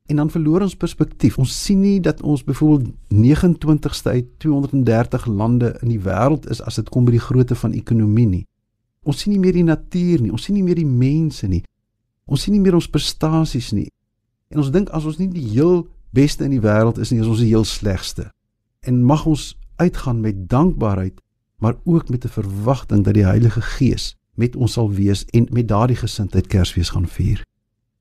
En 0.09 0.15
dan 0.15 0.29
verloor 0.29 0.62
ons 0.62 0.75
perspektief. 0.75 1.38
Ons 1.38 1.63
sien 1.63 1.79
nie 1.79 2.00
dat 2.01 2.21
ons 2.21 2.43
byvoorbeeld 2.43 2.91
29ste 3.09 4.09
uit 4.09 4.25
230 4.38 5.25
lande 5.25 5.77
in 5.81 5.88
die 5.88 6.00
wêreld 6.00 6.50
is 6.50 6.62
as 6.62 6.75
dit 6.75 6.89
kom 6.89 7.05
by 7.05 7.12
die 7.12 7.25
grootte 7.27 7.55
van 7.55 7.71
ekonomie 7.71 8.27
nie. 8.27 8.45
Ons 9.03 9.19
sien 9.19 9.31
nie 9.31 9.39
meer 9.39 9.53
die 9.53 9.63
natuur 9.63 10.21
nie, 10.21 10.31
ons 10.31 10.43
sien 10.43 10.55
nie 10.55 10.63
meer 10.63 10.75
die 10.75 10.86
mense 10.86 11.48
nie. 11.48 11.63
Ons 12.25 12.41
sien 12.41 12.53
nie 12.53 12.62
meer 12.62 12.74
ons 12.74 12.89
prestasies 12.89 13.71
nie. 13.71 13.88
En 14.50 14.57
ons 14.57 14.71
dink 14.71 14.89
as 14.89 15.05
ons 15.05 15.17
nie 15.17 15.29
die 15.29 15.45
heel 15.53 15.88
beste 16.09 16.43
in 16.43 16.51
die 16.51 16.62
wêreld 16.62 16.98
is 16.98 17.12
nie, 17.12 17.21
is 17.21 17.29
ons 17.29 17.39
die 17.39 17.51
heel 17.51 17.65
slegste. 17.65 18.31
En 18.81 19.03
mag 19.05 19.25
ons 19.29 19.55
uitgaan 19.79 20.21
met 20.21 20.50
dankbaarheid, 20.50 21.21
maar 21.57 21.75
ook 21.83 22.09
met 22.09 22.25
'n 22.25 22.36
verwagting 22.39 23.03
dat 23.03 23.13
die 23.13 23.25
Heilige 23.25 23.62
Gees 23.62 24.15
met 24.36 24.55
ons 24.55 24.74
sal 24.74 24.91
wees 24.91 25.25
en 25.25 25.48
met 25.51 25.67
daardie 25.67 25.95
gesindheid 25.95 26.48
Kersfees 26.48 26.89
gaan 26.89 27.07
vier. 27.07 27.43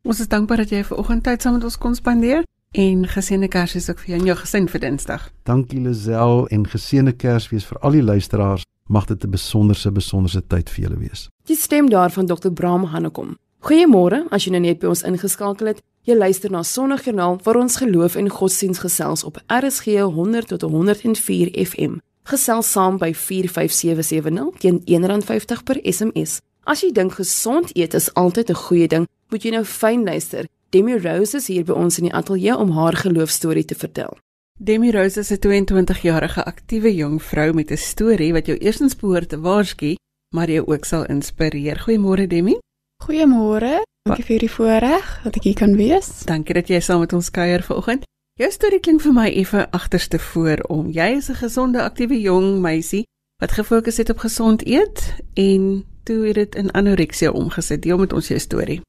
Ons 0.03 0.21
is 0.21 0.29
dankbaar 0.29 0.57
dat 0.57 0.71
jy 0.71 0.85
vanoggend 0.85 1.23
tyd 1.23 1.43
saam 1.43 1.53
met 1.59 1.65
ons 1.65 1.79
kon 1.79 1.95
spandeer 1.95 2.45
en 2.71 3.07
geseënde 3.09 3.49
Kersfees 3.49 3.91
ook 3.91 3.99
vir 3.99 4.09
jou 4.13 4.21
en 4.21 4.27
jou 4.27 4.37
gesin 4.39 4.69
vir 4.69 4.81
Dinsdag. 4.81 5.31
Dankie 5.43 5.81
Lisel 5.81 6.47
en 6.49 6.69
geseënde 6.69 7.13
Kersfees 7.13 7.67
vir 7.67 7.79
al 7.79 7.91
die 7.91 8.03
luisteraars. 8.03 8.65
Mag 8.87 9.05
dit 9.05 9.25
'n 9.25 9.31
besonderse 9.31 9.93
besonderse 9.93 10.47
tyd 10.47 10.71
vir 10.71 10.85
julle 10.85 10.99
wees. 10.99 11.29
Die 11.45 11.57
stem 11.57 11.91
daarvan 11.91 12.27
Dr. 12.27 12.51
Bram 12.51 12.85
Hannekom. 12.85 13.37
Goeiemôre, 13.59 14.23
as 14.31 14.45
jy 14.47 14.53
nou 14.55 14.61
net 14.63 14.79
by 14.79 14.87
ons 14.93 15.03
ingeskakel 15.03 15.73
het. 15.73 15.81
Jy 16.07 16.15
luister 16.15 16.51
na 16.51 16.63
Sondagjoernaal 16.63 17.41
waar 17.45 17.59
ons 17.59 17.77
geloof 17.81 18.15
en 18.17 18.31
godsdiens 18.31 18.79
gesels 18.79 19.25
op 19.27 19.41
RSG 19.51 19.99
100 20.07 20.53
tot 20.55 20.63
104 20.71 21.51
FM. 21.67 21.99
Gesels 22.31 22.71
saam 22.71 23.01
by 23.03 23.11
45770 23.13 24.61
teen 24.63 24.79
R1.50 24.87 25.65
per 25.67 25.81
SMS. 25.83 26.39
As 26.65 26.85
jy 26.85 26.93
dink 26.95 27.19
gesond 27.19 27.75
eet 27.75 27.95
is 27.99 28.13
altyd 28.15 28.51
'n 28.51 28.63
goeie 28.63 28.87
ding, 28.89 29.09
moet 29.31 29.43
jy 29.43 29.51
nou 29.51 29.65
fyn 29.65 30.05
luister. 30.05 30.47
Demi 30.71 30.99
Rose 30.99 31.37
is 31.37 31.47
hier 31.49 31.65
by 31.65 31.73
ons 31.73 31.99
in 31.99 32.05
die 32.05 32.15
ateljee 32.15 32.57
om 32.57 32.71
haar 32.71 32.97
geloofstorie 32.97 33.65
te 33.65 33.75
vertel. 33.75 34.17
Demi 34.61 34.91
Rose 34.91 35.21
is 35.21 35.31
'n 35.31 35.39
22-jarige 35.39 36.45
aktiewe 36.45 36.95
jong 36.95 37.23
vrou 37.23 37.53
met 37.53 37.71
'n 37.71 37.77
storie 37.77 38.33
wat 38.33 38.47
jou 38.47 38.59
eersins 38.59 38.97
behoort 38.97 39.29
te 39.29 39.41
waarsku, 39.41 39.97
maar 40.35 40.51
jou 40.51 40.67
ook 40.67 40.85
sal 40.85 41.07
inspireer. 41.07 41.79
Goeiemôre 41.79 42.27
Demi. 42.27 42.59
Goeiemôre. 43.05 43.83
Dankie 44.09 44.25
vir 44.25 44.43
die 44.43 44.51
voorreg 44.51 45.07
dat 45.25 45.37
ek 45.39 45.47
hier 45.49 45.57
kan 45.57 45.75
wees. 45.79 46.09
Dankie 46.29 46.55
dat 46.57 46.69
jy 46.69 46.81
saam 46.85 47.01
met 47.05 47.13
ons 47.17 47.31
kuier 47.31 47.63
vanoggend. 47.63 48.05
Jou 48.39 48.51
storie 48.53 48.81
klink 48.81 49.03
vir 49.03 49.15
my 49.17 49.27
effe 49.41 49.65
agterste 49.75 50.19
voor 50.19 50.63
om. 50.69 50.91
Jy 50.93 51.09
is 51.17 51.29
'n 51.31 51.41
gesonde, 51.41 51.83
aktiewe 51.83 52.21
jong 52.21 52.61
meisie 52.61 53.05
wat 53.41 53.53
gefokus 53.53 53.97
het 53.97 54.11
op 54.11 54.19
gesond 54.19 54.67
eet 54.67 55.15
en 55.35 55.85
toe 56.05 56.27
het 56.27 56.35
dit 56.35 56.55
in 56.55 56.75
anoreksia 56.75 57.31
omgesit. 57.31 57.83
Deel 57.83 57.99
met 57.99 58.13
ons 58.13 58.29
jou 58.29 58.41
storie. 58.41 58.81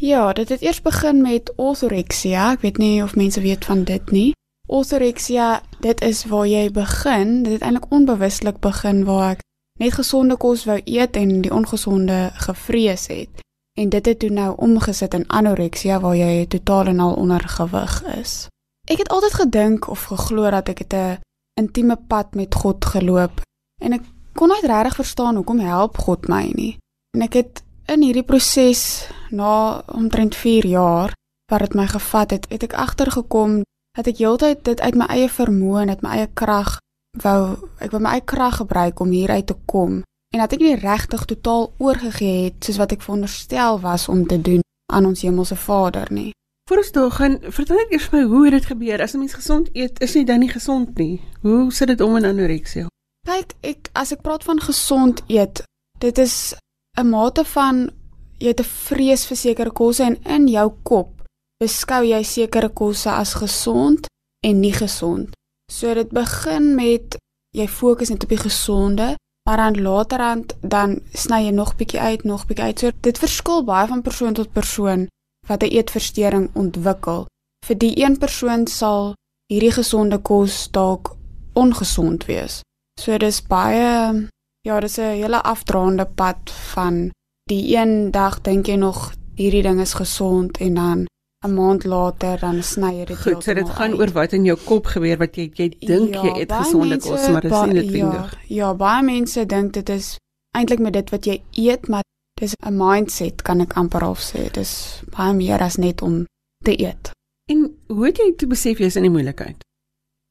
Ja, 0.00 0.32
dit 0.32 0.48
het 0.48 0.62
eers 0.62 0.82
begin 0.82 1.22
met 1.22 1.52
orthorexia. 1.56 2.52
Ek 2.52 2.60
weet 2.60 2.78
nie 2.78 3.02
of 3.02 3.16
mense 3.16 3.40
weet 3.40 3.64
van 3.64 3.84
dit 3.84 4.10
nie. 4.10 4.32
Orthorexia, 4.66 5.62
dit 5.80 6.00
is 6.00 6.24
waar 6.24 6.46
jy 6.46 6.70
begin. 6.70 7.42
Dit 7.42 7.52
het 7.52 7.62
eintlik 7.62 7.90
onbewustelik 7.90 8.58
begin 8.60 9.04
waar 9.04 9.30
ek 9.30 9.40
net 9.82 9.98
gesonde 9.98 10.36
kos 10.38 10.64
wou 10.68 10.78
eet 10.84 11.16
en 11.18 11.40
die 11.42 11.52
ongesonde 11.52 12.30
gevrees 12.46 13.08
het. 13.10 13.42
En 13.78 13.88
dit 13.88 14.06
het 14.06 14.18
toe 14.18 14.30
nou 14.30 14.52
omgesit 14.56 15.14
in 15.14 15.28
anoreksia 15.32 15.98
waar 16.00 16.16
jy 16.16 16.46
totaal 16.46 16.92
en 16.92 17.00
al 17.00 17.14
onder 17.14 17.42
gewig 17.48 18.02
is. 18.20 18.46
Ek 18.90 18.98
het 18.98 19.08
altyd 19.08 19.34
gedink 19.40 19.88
of 19.88 20.04
geglo 20.10 20.50
dat 20.50 20.68
ek 20.68 20.82
'n 20.92 21.18
intieme 21.60 21.96
pad 21.96 22.34
met 22.34 22.54
God 22.54 22.84
geloop 22.84 23.40
en 23.80 23.92
ek 23.92 24.04
kon 24.34 24.48
nooit 24.48 24.64
regtig 24.64 24.94
verstaan 24.94 25.36
hoekom 25.36 25.58
help 25.58 25.98
God 25.98 26.28
my 26.28 26.52
nie. 26.54 26.78
En 27.16 27.22
ek 27.22 27.32
het 27.32 27.62
in 27.86 28.02
hierdie 28.02 28.22
proses 28.22 29.08
na 29.30 29.82
omtrent 29.86 30.34
4 30.34 30.66
jaar 30.66 31.12
wat 31.50 31.60
dit 31.60 31.74
my 31.74 31.86
gevat 31.86 32.30
het, 32.30 32.46
het 32.48 32.62
ek 32.62 32.72
agtergekom 32.72 33.62
dat 33.96 34.06
ek 34.06 34.18
heeltyd 34.18 34.64
dit 34.64 34.80
uit 34.80 34.94
my 34.94 35.06
eie 35.06 35.28
vermoë 35.28 35.82
en 35.82 35.88
uit 35.88 36.02
my 36.02 36.10
eie 36.10 36.28
krag 36.34 36.78
wou 37.20 37.68
ek 37.78 37.92
wou 37.92 38.00
my 38.00 38.16
eie 38.16 38.24
krag 38.24 38.56
gebruik 38.56 39.00
om 39.00 39.10
hier 39.10 39.30
uit 39.30 39.46
te 39.46 39.56
kom 39.66 40.02
en 40.32 40.40
dat 40.40 40.52
ek 40.52 40.64
nie 40.64 40.76
regtig 40.80 41.24
totaal 41.28 41.72
oorgegee 41.78 42.44
het 42.44 42.64
soos 42.64 42.80
wat 42.80 42.92
ek 42.92 43.02
veronderstel 43.04 43.80
was 43.80 44.08
om 44.08 44.26
te 44.26 44.40
doen 44.40 44.62
aan 44.92 45.06
ons 45.06 45.22
hemelse 45.22 45.56
Vader 45.56 46.08
nie. 46.12 46.32
Voor 46.68 46.76
ons 46.76 46.90
toe 46.90 47.10
gaan, 47.10 47.38
vertel 47.40 47.76
net 47.76 47.92
eers 47.92 48.10
my 48.12 48.22
hoe 48.22 48.44
het 48.44 48.54
dit 48.56 48.66
gebeur? 48.70 49.02
As 49.02 49.14
'n 49.14 49.18
mens 49.18 49.34
gesond 49.34 49.68
eet, 49.72 50.00
is 50.00 50.12
jy 50.12 50.24
dan 50.24 50.40
nie 50.40 50.48
gesond 50.48 50.96
nie. 50.98 51.20
Hoe 51.42 51.72
sit 51.72 51.88
dit 51.88 52.00
om 52.00 52.16
in 52.16 52.24
anoreksia? 52.24 52.86
Kyk, 53.26 53.52
ek 53.60 53.90
as 53.92 54.12
ek 54.12 54.22
praat 54.22 54.44
van 54.44 54.60
gesond 54.60 55.22
eet, 55.26 55.62
dit 55.98 56.18
is 56.18 56.54
'n 56.98 57.08
mate 57.08 57.44
van 57.44 57.90
jy 58.38 58.48
het 58.48 58.60
'n 58.60 58.64
vrees 58.64 59.26
vir 59.26 59.36
sekere 59.36 59.70
kosse 59.70 60.04
en 60.04 60.22
in 60.24 60.48
jou 60.48 60.72
kop 60.82 61.22
beskou 61.62 62.02
jy 62.04 62.22
sekere 62.22 62.68
kosse 62.68 63.10
as 63.10 63.34
gesond 63.34 64.06
en 64.44 64.60
nie 64.60 64.72
gesond. 64.72 65.30
So 65.72 65.94
dit 65.94 66.10
begin 66.12 66.74
met 66.74 67.16
jy 67.56 67.66
fokus 67.68 68.08
net 68.12 68.22
op 68.22 68.28
die 68.28 68.44
gesonde 68.44 69.14
maar 69.48 69.56
dan 69.56 69.82
laterand 69.82 70.54
dan 70.60 71.00
sny 71.12 71.40
jy 71.46 71.50
nog 71.50 71.76
bietjie 71.76 72.00
uit, 72.00 72.24
nog 72.24 72.46
bietjie 72.46 72.64
uit. 72.64 72.78
So 72.78 72.90
dit 73.00 73.18
verskil 73.18 73.64
baie 73.64 73.88
van 73.90 74.02
persoon 74.02 74.36
tot 74.38 74.52
persoon 74.52 75.08
wat 75.48 75.62
'n 75.62 75.74
eetversteuring 75.74 76.50
ontwikkel. 76.54 77.26
Vir 77.66 77.78
die 77.78 78.04
een 78.04 78.18
persoon 78.18 78.66
sal 78.66 79.14
hierdie 79.50 79.72
gesonde 79.72 80.18
kos 80.18 80.68
dalk 80.70 81.16
ongesond 81.52 82.24
wees. 82.24 82.60
So 83.00 83.18
dis 83.18 83.42
baie 83.42 84.28
ja, 84.62 84.80
dis 84.80 84.98
'n 84.98 85.18
hele 85.22 85.42
afdraande 85.42 86.06
pad 86.06 86.50
van 86.74 87.10
die 87.50 87.76
een 87.76 88.10
dag 88.10 88.40
dink 88.40 88.66
jy 88.66 88.76
nog 88.76 89.12
hierdie 89.34 89.62
ding 89.62 89.80
is 89.80 89.94
gesond 89.94 90.58
en 90.58 90.74
dan 90.74 91.06
'n 91.42 91.54
maand 91.54 91.84
later 91.84 92.38
dan 92.40 92.62
sny 92.62 92.92
jy 92.98 93.04
dit 93.04 93.16
Goed, 93.16 93.44
so 93.44 93.54
dit 93.54 93.68
gaan 93.68 93.90
uit. 93.90 94.00
oor 94.00 94.10
wat 94.12 94.32
in 94.32 94.44
jou 94.44 94.58
kop 94.64 94.86
gebeur 94.86 95.18
wat 95.18 95.36
jy 95.36 95.50
jy 95.54 95.68
dink 95.78 96.14
ja, 96.14 96.22
jy 96.22 96.40
eet 96.40 96.52
gesonde 96.52 96.98
kos, 96.98 97.28
maar 97.28 97.40
dit 97.40 97.52
is 97.52 97.60
nie 97.66 97.74
noodwendig. 97.74 98.32
Ja, 98.32 98.56
ja, 98.56 98.74
baie 98.74 99.02
mense 99.02 99.46
dink 99.46 99.72
dit 99.72 99.88
is 99.88 100.16
eintlik 100.56 100.78
met 100.78 100.92
dit 100.92 101.10
wat 101.10 101.24
jy 101.24 101.42
eet, 101.50 101.88
maar 101.88 102.02
dis 102.40 102.54
'n 102.66 102.76
mindset 102.76 103.42
kan 103.42 103.60
ek 103.60 103.72
amper 103.76 104.00
half 104.00 104.20
sê. 104.20 104.44
Dit 104.44 104.56
is 104.56 105.02
baie 105.16 105.34
meer 105.34 105.60
as 105.60 105.76
net 105.76 106.02
om 106.02 106.26
te 106.64 106.80
eet. 106.80 107.10
En 107.50 107.76
hoe 107.86 108.06
het 108.06 108.16
jy 108.16 108.34
toe 108.36 108.48
besef 108.48 108.78
jy 108.78 108.86
is 108.86 108.96
in 108.96 109.02
die 109.02 109.10
moeilikheid? 109.10 109.64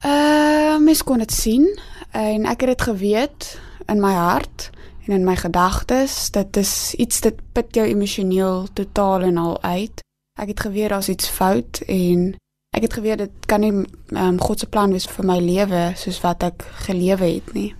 Uh, 0.05 0.77
mens 0.79 1.03
kon 1.03 1.17
dit 1.17 1.31
sien 1.31 1.79
en 2.11 2.45
ek 2.45 2.61
het 2.61 2.69
dit 2.69 2.81
geweet 2.81 3.59
in 3.87 3.99
my 3.99 4.13
hart 4.13 4.69
en 5.07 5.13
in 5.13 5.25
my 5.25 5.35
gedagtes. 5.35 6.31
Dit 6.31 6.57
is 6.57 6.93
iets 6.97 7.21
dit 7.21 7.35
put 7.51 7.75
jou 7.75 7.85
emosioneel 7.87 8.67
totaal 8.73 9.21
en 9.21 9.37
al 9.37 9.61
uit. 9.61 10.01
Ek 10.39 10.53
het 10.53 10.59
geweet 10.59 10.89
daar's 10.89 11.09
iets 11.11 11.27
fout 11.29 11.81
en 11.87 12.31
ek 12.75 12.87
het 12.87 12.93
geweet 12.93 13.17
dit 13.17 13.45
kan 13.45 13.61
nie 13.61 13.73
um, 14.15 14.39
God 14.39 14.59
se 14.59 14.67
plan 14.67 14.91
wees 14.91 15.07
vir 15.11 15.27
my 15.27 15.39
lewe 15.43 15.91
soos 15.99 16.21
wat 16.23 16.43
ek 16.43 16.63
gelewe 16.87 17.27
het 17.27 17.53
nie. 17.53 17.71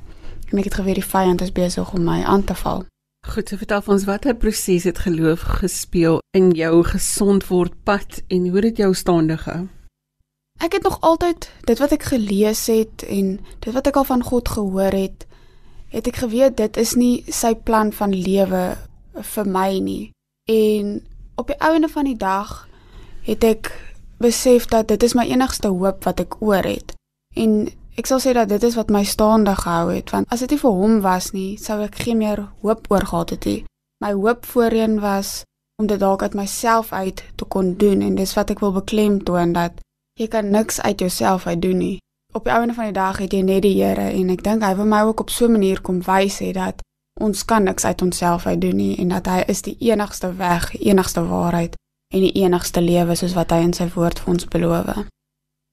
En 0.52 0.60
ek 0.60 0.72
het 0.72 0.80
geweet 0.82 1.00
die 1.00 1.12
vyand 1.14 1.42
is 1.42 1.54
besig 1.56 1.94
om 1.96 2.04
my 2.04 2.22
aan 2.24 2.44
te 2.44 2.56
val. 2.56 2.84
Goed, 3.28 3.50
so 3.50 3.58
vertel 3.62 3.86
ons 3.94 4.08
watter 4.10 4.36
proses 4.36 4.84
het 4.90 5.04
geloof 5.06 5.46
gespeel 5.62 6.20
in 6.38 6.52
jou 6.58 6.82
gesond 6.84 7.46
word 7.48 7.76
pad 7.86 8.20
en 8.28 8.50
hoe 8.50 8.64
dit 8.66 8.82
jou 8.82 8.94
staande 8.98 9.38
gehou? 9.38 9.68
Ek 10.62 10.74
het 10.74 10.84
nog 10.84 10.98
altyd 11.02 11.48
dit 11.66 11.80
wat 11.80 11.94
ek 11.96 12.04
gelees 12.12 12.66
het 12.70 13.06
en 13.08 13.38
dit 13.60 13.74
wat 13.74 13.88
ek 13.88 13.96
al 13.98 14.06
van 14.10 14.24
God 14.26 14.50
gehoor 14.50 14.94
het, 14.94 15.26
het 15.94 16.08
ek 16.08 16.22
geweet 16.26 16.58
dit 16.58 16.78
is 16.78 16.96
nie 16.98 17.24
sy 17.30 17.54
plan 17.56 17.94
van 17.94 18.14
lewe 18.14 18.66
vir 19.34 19.48
my 19.50 19.70
nie. 19.80 20.12
En 20.50 21.00
op 21.36 21.48
die 21.48 21.58
einde 21.58 21.88
van 21.88 22.06
die 22.06 22.18
dag 22.18 22.68
het 23.22 23.44
ek 23.44 23.72
besef 24.22 24.66
dat 24.66 24.88
dit 24.88 25.04
is 25.04 25.14
my 25.18 25.26
enigste 25.30 25.68
hoop 25.68 26.04
wat 26.04 26.20
ek 26.20 26.38
oor 26.42 26.66
het. 26.66 26.94
En 27.36 27.70
ek 28.00 28.10
sal 28.10 28.22
sê 28.24 28.34
dat 28.38 28.50
dit 28.50 28.64
is 28.64 28.78
wat 28.78 28.92
my 28.94 29.04
staande 29.04 29.56
gehou 29.56 29.92
het 29.94 30.10
want 30.14 30.30
as 30.30 30.44
dit 30.44 30.56
nie 30.56 30.62
vir 30.62 30.78
hom 30.82 31.00
was 31.06 31.32
nie, 31.36 31.58
sou 31.58 31.82
ek 31.84 32.02
geen 32.06 32.22
meer 32.22 32.46
hoop 32.62 32.88
oor 32.90 33.06
gehad 33.06 33.36
het 33.36 33.46
nie. 33.46 33.64
My 34.02 34.14
hoop 34.18 34.46
voorheen 34.46 35.00
was 35.00 35.42
om 35.82 35.88
dit 35.88 36.00
dalk 36.00 36.22
uit 36.22 36.34
myself 36.38 36.94
uit 36.94 37.24
te 37.36 37.46
kon 37.46 37.74
doen 37.78 38.02
en 38.02 38.16
dis 38.16 38.34
wat 38.38 38.54
ek 38.54 38.62
wil 38.62 38.74
beklemtoon 38.78 39.54
dat 39.58 39.82
jy 40.20 40.28
kan 40.28 40.50
niks 40.54 40.82
uit 40.82 41.00
jouself 41.00 41.48
uit 41.48 41.62
doen 41.62 41.78
nie. 41.78 41.98
Op 42.34 42.46
die 42.46 42.54
einde 42.54 42.74
van 42.74 42.90
die 42.90 42.96
dag 42.98 43.18
het 43.18 43.34
jy 43.34 43.42
net 43.42 43.66
die 43.66 43.76
Here 43.82 44.12
en 44.12 44.30
ek 44.30 44.44
dink 44.46 44.64
hy 44.64 44.76
wil 44.78 44.90
my 44.90 45.02
ook 45.10 45.26
op 45.26 45.30
so 45.30 45.46
'n 45.46 45.58
manier 45.58 45.82
kom 45.82 46.02
wys 46.06 46.40
hê 46.40 46.52
dat 46.54 46.82
ons 47.22 47.46
kan 47.46 47.64
niks 47.64 47.86
uit 47.86 48.02
onsself 48.02 48.46
uit 48.46 48.62
doen 48.62 48.76
nie 48.76 48.96
en 49.02 49.14
dat 49.16 49.30
hy 49.30 49.44
is 49.52 49.62
die 49.66 49.76
enigste 49.80 50.34
weg, 50.40 50.72
enigste 50.80 51.24
waarheid 51.30 51.78
en 52.14 52.26
die 52.26 52.34
enigste 52.44 52.82
lewe 52.82 53.16
soos 53.16 53.36
wat 53.38 53.54
hy 53.56 53.62
in 53.68 53.76
sy 53.78 53.88
woord 53.96 54.20
vir 54.20 54.34
ons 54.34 54.48
beloof. 54.52 55.06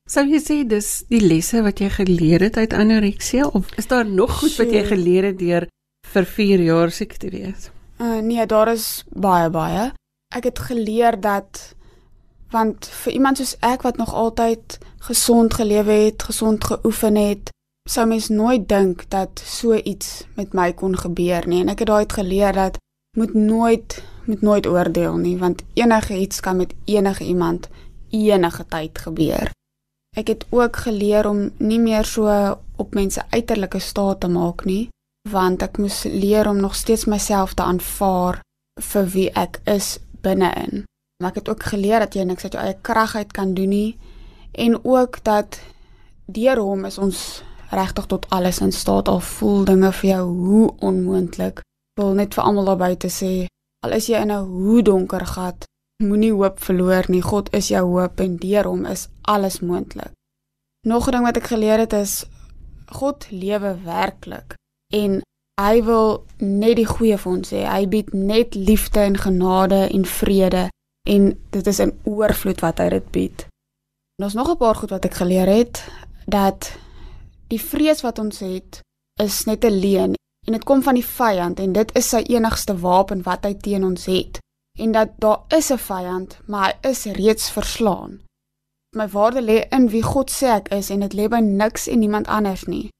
Sou 0.08 0.24
jy 0.24 0.40
sê 0.40 0.58
dis 0.64 0.86
die 1.12 1.20
lesse 1.20 1.60
wat 1.64 1.82
jy 1.82 1.90
geleer 1.92 2.46
het 2.46 2.56
uit 2.56 2.72
anoreksia 2.72 3.48
of 3.52 3.68
is 3.76 3.90
daar 3.90 4.06
nog 4.08 4.38
goed 4.40 4.54
wat 4.60 4.72
jy 4.72 4.84
geleer 4.88 5.32
het 5.32 5.38
deur 5.40 5.66
vir 6.12 6.28
4 6.36 6.62
jaar 6.64 6.94
siek 6.94 7.18
te 7.20 7.28
wees? 7.32 7.68
Uh, 7.98 8.20
nee, 8.24 8.46
daar 8.46 8.70
is 8.72 9.04
baie 9.10 9.50
baie. 9.50 9.90
Ek 10.34 10.48
het 10.48 10.62
geleer 10.70 11.18
dat 11.20 11.74
want 12.50 12.88
vir 13.02 13.12
iemand 13.12 13.40
soos 13.40 13.56
ek 13.60 13.84
wat 13.84 13.98
nog 14.00 14.14
altyd 14.14 14.78
gesond 15.04 15.54
gelewe 15.54 15.92
het, 16.06 16.22
gesond 16.22 16.64
geoefen 16.64 17.16
het, 17.20 17.50
sou 17.88 18.04
mens 18.06 18.28
nooit 18.28 18.68
dink 18.68 19.06
dat 19.08 19.40
so 19.44 19.74
iets 19.74 20.26
met 20.36 20.52
my 20.52 20.72
kon 20.76 20.96
gebeur 20.96 21.46
nie 21.48 21.62
en 21.64 21.72
ek 21.72 21.84
het 21.84 21.90
daai 21.90 22.06
geleer 22.12 22.52
dat 22.52 22.76
moet 23.16 23.34
nooit 23.34 24.02
moet 24.26 24.42
nooit 24.44 24.66
oordeel 24.68 25.16
nie 25.16 25.36
want 25.40 25.64
enige 25.74 26.18
iets 26.18 26.40
kan 26.44 26.56
met 26.56 26.74
enige 26.84 27.24
iemand 27.24 27.68
enige 28.10 28.64
tyd 28.68 28.98
gebeur. 28.98 29.50
Ek 30.16 30.28
het 30.28 30.44
ook 30.50 30.76
geleer 30.76 31.28
om 31.28 31.50
nie 31.58 31.80
meer 31.80 32.04
so 32.04 32.28
op 32.76 32.94
mense 32.94 33.24
uiterlike 33.30 33.78
staat 33.78 34.20
te 34.20 34.28
maak 34.28 34.64
nie 34.64 34.88
want 35.30 35.62
ek 35.62 35.80
moes 35.80 36.04
leer 36.04 36.48
om 36.48 36.60
nog 36.60 36.76
steeds 36.76 37.04
myself 37.04 37.54
te 37.54 37.62
aanvaar 37.62 38.40
vir 38.92 39.08
wie 39.12 39.30
ek 39.32 39.60
is 39.64 39.98
binne-in. 40.22 40.84
Maar 41.18 41.32
ek 41.32 41.40
het 41.42 41.48
ook 41.48 41.62
geleer 41.72 42.04
dat 42.04 42.14
jy 42.14 42.24
niks 42.24 42.44
uit 42.44 42.52
jou 42.52 42.64
eie 42.64 42.76
krag 42.82 43.16
uit 43.16 43.32
kan 43.32 43.54
doen 43.54 43.72
nie 43.72 43.96
en 44.52 44.78
ook 44.84 45.24
dat 45.24 45.60
deur 46.26 46.60
hom 46.60 46.84
is 46.84 46.98
ons 46.98 47.42
regtig 47.70 48.06
tot 48.06 48.30
alles 48.30 48.60
in 48.60 48.72
staat 48.72 49.08
al 49.08 49.20
voel 49.20 49.64
dinge 49.64 49.92
vir 49.92 50.10
jou 50.10 50.24
hoe 50.26 50.74
onmoontlik. 50.78 51.62
Wil 52.00 52.14
net 52.14 52.34
vir 52.34 52.44
almal 52.44 52.64
daar 52.64 52.76
buite 52.76 53.10
sê, 53.12 53.46
al 53.84 53.92
is 53.92 54.06
jy 54.06 54.20
in 54.20 54.32
'n 54.32 54.44
hoe 54.44 54.82
donker 54.82 55.26
gat, 55.26 55.66
moenie 56.02 56.32
hoop 56.32 56.60
verloor 56.60 57.04
nie. 57.08 57.22
God 57.22 57.52
is 57.52 57.68
jou 57.68 57.84
hoop 57.86 58.20
en 58.20 58.36
deur 58.36 58.64
hom 58.64 58.84
is 58.86 59.08
alles 59.22 59.60
moontlik. 59.60 60.12
Nog 60.86 61.08
'n 61.08 61.10
ding 61.10 61.24
wat 61.24 61.36
ek 61.36 61.46
geleer 61.46 61.78
het 61.78 61.92
is 61.92 62.24
God 62.86 63.26
lewe 63.30 63.76
werklik 63.84 64.54
en 64.94 65.22
hy 65.60 65.82
wil 65.82 66.24
net 66.38 66.76
die 66.76 66.86
goeie 66.86 67.18
vir 67.18 67.32
ons 67.32 67.50
hê. 67.50 67.66
Hy 67.66 67.86
bied 67.86 68.12
net 68.12 68.54
liefde 68.54 69.00
en 69.00 69.16
genade 69.16 69.88
en 69.90 70.04
vrede 70.04 70.68
en 71.08 71.38
dit 71.50 71.66
is 71.66 71.80
'n 71.80 71.98
oorvloed 72.04 72.60
wat 72.60 72.78
hy 72.78 72.88
dit 72.88 73.10
bied. 73.10 73.46
En 74.18 74.24
ons 74.24 74.34
nog 74.34 74.50
'n 74.50 74.56
paar 74.56 74.74
goed 74.74 74.90
wat 74.90 75.04
ek 75.04 75.14
geleer 75.14 75.46
het 75.46 75.84
dat 76.26 76.78
Die 77.48 77.60
vrees 77.60 78.02
wat 78.04 78.18
ons 78.18 78.38
het 78.44 78.80
is 79.20 79.44
net 79.44 79.64
'n 79.64 79.80
leuen 79.80 80.14
en 80.46 80.52
dit 80.52 80.64
kom 80.64 80.82
van 80.82 80.94
die 80.94 81.04
vyand 81.04 81.60
en 81.60 81.72
dit 81.72 81.96
is 81.96 82.08
sy 82.08 82.22
enigste 82.28 82.76
wapen 82.76 83.22
wat 83.22 83.44
hy 83.44 83.54
teen 83.54 83.84
ons 83.84 84.04
het. 84.04 84.38
En 84.78 84.92
dat 84.92 85.08
daar 85.18 85.40
is 85.48 85.70
'n 85.72 85.78
vyand, 85.78 86.38
maar 86.46 86.66
hy 86.82 86.88
is 86.88 87.04
reeds 87.04 87.50
verslaan. 87.50 88.20
My 88.96 89.08
waarde 89.08 89.42
lê 89.42 89.68
in 89.68 89.88
wie 89.88 90.02
God 90.02 90.30
sê 90.30 90.46
ek 90.46 90.68
is 90.68 90.90
en 90.90 91.00
dit 91.00 91.12
lê 91.12 91.28
by 91.28 91.40
niks 91.40 91.86
en 91.86 91.98
niemand 91.98 92.26
anders 92.26 92.64
nie. 92.64 92.90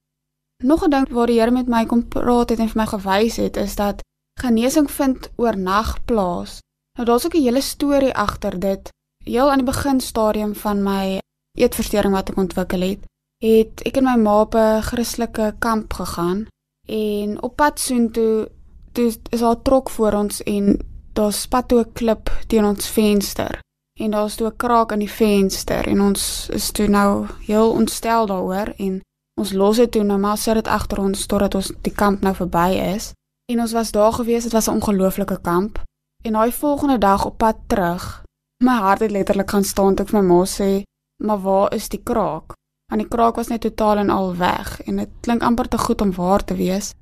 Nog 0.64 0.84
'n 0.84 0.90
ding 0.90 1.08
waar 1.08 1.26
die 1.26 1.40
Here 1.40 1.50
met 1.50 1.68
my 1.68 1.86
kom 1.86 2.08
praat 2.08 2.48
het 2.50 2.58
en 2.58 2.68
vir 2.68 2.80
my 2.82 2.86
gewys 2.86 3.36
het 3.36 3.56
is 3.56 3.74
dat 3.74 4.02
genesing 4.40 4.90
vind 4.90 5.30
oornag 5.36 6.04
plaas. 6.04 6.60
Nou 6.96 7.06
daar's 7.06 7.24
ook 7.24 7.34
'n 7.34 7.42
hele 7.42 7.60
storie 7.60 8.14
agter 8.14 8.60
dit. 8.60 8.90
Heel 9.24 9.50
aan 9.50 9.58
die 9.58 9.72
begin 9.72 10.00
stadium 10.00 10.54
van 10.54 10.82
my 10.82 11.20
eetversteuring 11.58 12.14
wat 12.14 12.28
ek 12.28 12.36
ontwikkel 12.36 12.80
het, 12.80 12.98
het 13.38 13.82
ek 13.86 14.00
en 14.00 14.04
my 14.04 14.16
ma 14.18 14.40
op 14.40 14.54
'n 14.54 14.82
Christelike 14.82 15.54
kamp 15.58 15.92
gegaan 15.92 16.46
en 16.86 17.42
op 17.42 17.56
pad 17.56 17.80
soontoe 17.80 18.48
toe 18.92 19.06
is 19.30 19.40
daar 19.40 19.56
'n 19.56 19.62
trok 19.62 19.90
voor 19.90 20.12
ons 20.12 20.42
en 20.42 20.78
daar 21.12 21.32
spat 21.32 21.68
toe 21.68 21.80
'n 21.80 21.92
klip 21.92 22.30
teen 22.46 22.64
ons 22.64 22.86
venster. 22.86 23.60
En 24.00 24.10
daar's 24.10 24.34
toe 24.34 24.48
'n 24.48 24.56
kraak 24.56 24.92
in 24.92 24.98
die 24.98 25.10
venster 25.10 25.86
en 25.86 26.00
ons 26.00 26.48
is 26.48 26.70
toe 26.70 26.86
nou 26.86 27.26
heel 27.46 27.70
ontstel 27.70 28.26
daaroor 28.26 28.72
en 28.76 29.00
ons 29.40 29.52
los 29.52 29.76
dit 29.76 29.90
toe 29.90 30.02
nou 30.02 30.18
maar 30.18 30.38
sit 30.38 30.54
dit 30.54 30.68
agter 30.68 30.98
ons 30.98 31.26
totdat 31.26 31.54
ons 31.54 31.72
die 31.82 31.94
kamp 31.94 32.20
nou 32.20 32.34
verby 32.34 32.70
is. 32.94 33.12
En 33.52 33.60
ons 33.60 33.72
was 33.72 33.90
daar 33.90 34.12
gewees, 34.12 34.42
dit 34.42 34.52
was 34.52 34.66
'n 34.68 34.74
ongelooflike 34.74 35.40
kamp. 35.40 35.82
En 36.24 36.32
daai 36.32 36.52
volgende 36.52 36.98
dag 36.98 37.24
op 37.24 37.38
pad 37.38 37.56
terug, 37.66 38.22
my 38.64 38.76
hart 38.76 39.00
het 39.00 39.10
letterlik 39.10 39.50
gaan 39.50 39.64
staan 39.64 39.94
toe 39.94 40.06
ek 40.06 40.12
my 40.12 40.20
ma 40.20 40.44
sê, 40.44 40.82
"Maar 41.24 41.40
waar 41.40 41.74
is 41.74 41.88
die 41.88 42.02
kraak?" 42.02 42.56
Want 42.88 43.02
die 43.04 43.08
kraak 43.08 43.36
was 43.36 43.50
net 43.52 43.60
totaal 43.60 44.00
en 44.00 44.10
al 44.10 44.30
weg 44.36 44.80
en 44.88 44.96
dit 44.96 45.10
klink 45.20 45.42
amper 45.42 45.68
te 45.68 45.78
goed 45.78 46.00
om 46.00 46.12
waar 46.16 46.44
te 46.44 46.54
wees. 46.56 46.94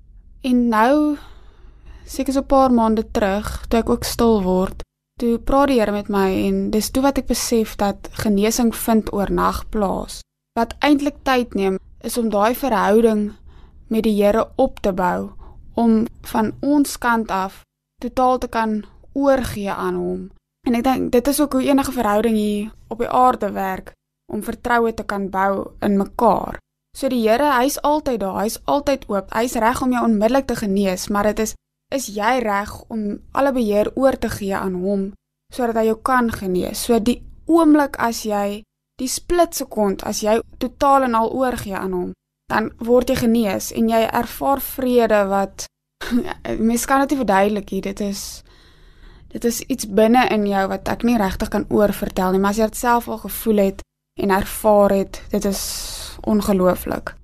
En 0.43 0.69
nou 0.69 1.17
seker 2.07 2.33
so 2.33 2.41
'n 2.41 2.47
paar 2.47 2.73
maande 2.73 3.11
terug, 3.11 3.67
toe 3.69 3.79
ek 3.79 3.91
ook 3.91 4.05
stil 4.05 4.43
word, 4.43 4.83
toe 5.21 5.39
praat 5.39 5.69
die 5.69 5.79
Here 5.81 5.93
met 5.93 6.09
my 6.09 6.29
en 6.47 6.71
dis 6.71 6.91
toe 6.91 7.03
wat 7.03 7.19
ek 7.19 7.27
besef 7.27 7.77
dat 7.77 8.09
genesing 8.11 8.75
vind 8.75 9.13
oornag 9.13 9.69
plaas. 9.69 10.21
Wat 10.59 10.75
eintlik 10.79 11.17
tyd 11.23 11.55
neem 11.55 11.79
is 12.01 12.19
om 12.19 12.29
daai 12.31 12.55
verhouding 12.55 13.33
met 13.89 14.03
die 14.03 14.23
Here 14.23 14.49
op 14.57 14.81
te 14.81 14.93
bou 14.93 15.31
om 15.75 16.07
van 16.23 16.53
ons 16.61 16.99
kant 16.99 17.31
af 17.31 17.63
totaal 18.03 18.39
te 18.39 18.49
kan 18.49 18.85
oorgee 19.13 19.71
aan 19.71 19.95
hom. 19.95 20.31
En 20.67 20.75
ek 20.75 20.85
dink 20.85 21.13
dit 21.13 21.29
is 21.29 21.41
ook 21.41 21.53
hoe 21.53 21.63
enige 21.63 21.93
verhouding 21.93 22.37
hier 22.37 22.73
op 22.89 22.99
die 22.99 23.09
aarde 23.09 23.51
werk 23.53 23.93
om 24.33 24.43
vertroue 24.43 24.95
te 24.95 25.05
kan 25.05 25.29
bou 25.31 25.73
in 25.81 25.97
mekaar. 25.97 26.59
So 26.97 27.09
die 27.13 27.21
Here, 27.29 27.53
hy's 27.61 27.77
altyd 27.85 28.23
daar, 28.23 28.41
hy's 28.41 28.59
altyd 28.65 29.05
oop. 29.13 29.33
Hy's 29.37 29.55
reg 29.61 29.83
om 29.85 29.93
jou 29.93 30.03
onmiddellik 30.07 30.47
te 30.49 30.57
genees, 30.57 31.09
maar 31.09 31.29
dit 31.33 31.45
is 31.45 31.55
is 31.95 32.09
jy 32.11 32.41
reg 32.43 32.73
om 32.91 33.03
alle 33.31 33.53
beheer 33.55 33.93
oor 33.95 34.17
te 34.19 34.31
gee 34.33 34.57
aan 34.59 34.75
hom 34.83 35.13
sodat 35.55 35.77
hy 35.79 35.85
jou 35.87 35.99
kan 36.03 36.31
genees. 36.35 36.81
So 36.83 36.99
die 36.99 37.21
oomblik 37.47 37.95
as 38.03 38.25
jy 38.27 38.65
die 38.99 39.11
split 39.11 39.55
sekond 39.55 40.03
as 40.03 40.25
jy 40.25 40.41
totaal 40.59 41.07
en 41.07 41.15
al 41.15 41.31
oorgee 41.31 41.77
aan 41.79 41.95
hom, 41.95 42.11
dan 42.51 42.73
word 42.83 43.13
jy 43.13 43.21
genees 43.21 43.71
en 43.77 43.91
jy 43.93 44.03
ervaar 44.09 44.63
vrede 44.65 45.23
wat 45.31 45.69
mens 46.69 46.87
kan 46.89 47.05
dit 47.05 47.15
nie 47.15 47.23
verduidelik 47.23 47.71
nie. 47.71 47.83
Dit 47.87 48.03
is 48.03 48.25
dit 49.31 49.45
is 49.45 49.61
iets 49.69 49.87
binne 49.87 50.25
in 50.33 50.47
jou 50.49 50.65
wat 50.73 50.89
ek 50.89 51.05
nie 51.07 51.19
regtig 51.21 51.53
kan 51.53 51.69
oorvertel 51.71 52.35
nie, 52.35 52.43
maar 52.43 52.57
as 52.57 52.63
jy 52.63 52.71
dit 52.73 52.83
self 52.83 53.09
al 53.09 53.23
gevoel 53.23 53.63
het 53.69 53.87
en 54.17 54.31
ervaar 54.31 54.91
het, 54.91 55.23
dit 55.31 55.45
is 55.45 55.63
ongelooflik. 56.21 57.15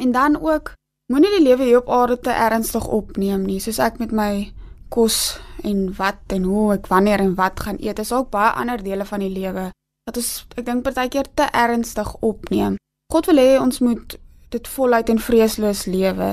En 0.00 0.12
dan 0.12 0.40
ook 0.42 0.72
moenie 1.12 1.30
die 1.30 1.42
lewe 1.42 1.64
hier 1.64 1.78
op 1.78 1.90
aarde 1.90 2.20
te 2.20 2.30
ernstig 2.30 2.86
opneem 2.86 3.42
nie, 3.42 3.60
soos 3.60 3.78
ek 3.78 3.98
met 3.98 4.12
my 4.12 4.52
kos 4.88 5.38
en 5.62 5.88
wat 5.96 6.20
en 6.26 6.42
hoe 6.42 6.72
ek 6.76 6.86
wanneer 6.86 7.20
en 7.20 7.34
wat 7.34 7.60
gaan 7.60 7.80
eet. 7.80 7.98
Is 7.98 8.12
ook 8.12 8.30
baie 8.30 8.52
ander 8.52 8.82
dele 8.82 9.04
van 9.04 9.24
die 9.24 9.32
lewe 9.32 9.70
wat 10.08 10.16
ons 10.16 10.46
ek 10.56 10.64
dink 10.64 10.84
partykeer 10.86 11.28
te 11.36 11.48
ernstig 11.52 12.14
opneem. 12.24 12.78
God 13.12 13.28
wil 13.28 13.40
hê 13.40 13.56
ons 13.60 13.80
moet 13.84 14.16
dit 14.52 14.70
voluit 14.76 15.10
en 15.12 15.20
vreesloos 15.20 15.84
lewe. 15.84 16.30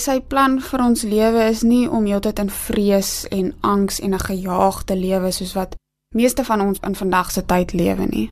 Sy 0.00 0.20
plan 0.20 0.58
vir 0.60 0.84
ons 0.84 1.02
lewe 1.08 1.44
is 1.50 1.62
nie 1.64 1.84
om 1.88 2.08
heeltyd 2.08 2.40
in 2.44 2.52
vrees 2.52 3.10
en 3.32 3.52
angs 3.60 4.00
en 4.00 4.14
'n 4.14 4.26
gejaagde 4.28 4.96
lewe 4.96 5.32
soos 5.32 5.52
wat 5.52 5.76
meeste 6.14 6.44
van 6.44 6.60
ons 6.60 6.80
in 6.80 6.94
vandag 6.94 7.30
se 7.30 7.44
tyd 7.44 7.72
lewe 7.72 8.06
nie. 8.06 8.28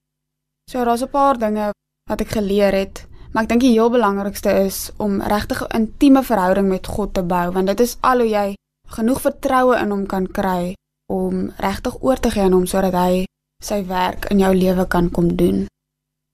So 0.70 0.84
daar's 0.84 1.02
'n 1.02 1.10
paar 1.10 1.38
dinge 1.38 1.70
wat 2.10 2.20
ek 2.20 2.28
geleer 2.28 2.72
het, 2.72 3.06
maar 3.32 3.42
ek 3.42 3.48
dink 3.48 3.60
die 3.60 3.76
heel 3.76 3.90
belangrikste 3.90 4.50
is 4.64 4.90
om 4.96 5.22
regtig 5.22 5.62
'n 5.62 5.76
intieme 5.76 6.22
verhouding 6.22 6.68
met 6.68 6.86
God 6.86 7.14
te 7.14 7.22
bou 7.22 7.52
want 7.52 7.66
dit 7.66 7.80
is 7.80 7.96
al 8.00 8.18
hoe 8.18 8.28
jy 8.28 8.54
genoeg 8.88 9.20
vertroue 9.20 9.76
in 9.76 9.90
hom 9.90 10.06
kan 10.06 10.26
kry 10.26 10.74
om 11.12 11.52
regtig 11.56 12.02
oor 12.02 12.20
te 12.20 12.30
gee 12.30 12.42
aan 12.42 12.52
hom 12.52 12.66
sodat 12.66 12.92
hy 12.92 13.24
sy 13.64 13.84
werk 13.88 14.24
in 14.30 14.38
jou 14.38 14.54
lewe 14.54 14.86
kan 14.86 15.10
kom 15.10 15.36
doen. 15.36 15.66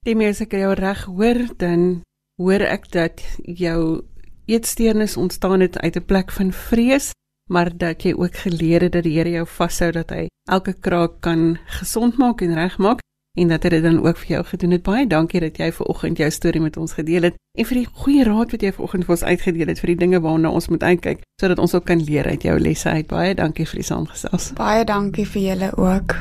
Die 0.06 0.16
mense 0.16 0.46
kan 0.46 0.60
jou 0.60 0.74
reg 0.74 1.04
hoor 1.04 1.40
dan 1.56 2.02
hoor 2.40 2.60
ek 2.60 2.90
dat 2.92 3.20
jou 3.44 4.02
eetsteurnis 4.46 5.16
ontstaan 5.16 5.60
het 5.60 5.78
uit 5.78 5.96
'n 5.96 6.04
plek 6.04 6.30
van 6.30 6.52
vrees, 6.52 7.12
maar 7.50 7.76
dat 7.76 8.02
jy 8.02 8.12
ook 8.12 8.34
geleer 8.34 8.80
het 8.80 8.92
dat 8.92 9.02
die 9.02 9.16
Here 9.18 9.30
jou 9.30 9.46
vashou 9.46 9.90
dat 9.92 10.10
hy 10.10 10.28
elke 10.50 10.72
kraak 10.72 11.20
kan 11.20 11.58
gesond 11.66 12.16
maak 12.18 12.40
en 12.40 12.54
regmaak 12.54 12.99
en 13.38 13.48
dat 13.48 13.62
hy 13.62 13.70
dit 13.76 13.82
dan 13.82 14.00
ook 14.06 14.16
vir 14.16 14.28
jou 14.34 14.44
gedoen 14.44 14.70
het. 14.70 14.82
Baie 14.82 15.06
dankie 15.06 15.40
dat 15.40 15.58
jy 15.58 15.70
ver 15.72 15.86
oggend 15.86 16.18
jou 16.18 16.30
storie 16.30 16.60
met 16.60 16.76
ons 16.76 16.92
gedeel 16.92 17.22
het 17.30 17.36
en 17.58 17.64
vir 17.68 17.76
die 17.82 17.86
goeie 17.86 18.24
raad 18.24 18.50
wat 18.54 18.62
jy 18.62 18.72
ver 18.72 18.84
oggend 18.84 19.04
vir 19.06 19.14
ons 19.16 19.22
uitgedeel 19.22 19.68
het 19.70 19.80
vir 19.82 19.92
die 19.92 20.00
dinge 20.02 20.20
waarna 20.20 20.50
ons 20.50 20.68
moet 20.68 20.82
uitkyk 20.82 21.22
sodat 21.40 21.58
ons 21.58 21.74
ook 21.74 21.86
kan 21.86 22.02
leer 22.02 22.26
uit 22.26 22.42
jou 22.42 22.58
lesse 22.58 22.88
uit. 22.88 23.06
Baie 23.06 23.34
dankie 23.34 23.66
vir 23.66 23.82
die 23.82 23.86
saamgesels. 23.86 24.52
Baie 24.58 24.84
dankie 24.84 25.26
vir 25.26 25.42
julle 25.42 25.70
ook. 25.76 26.20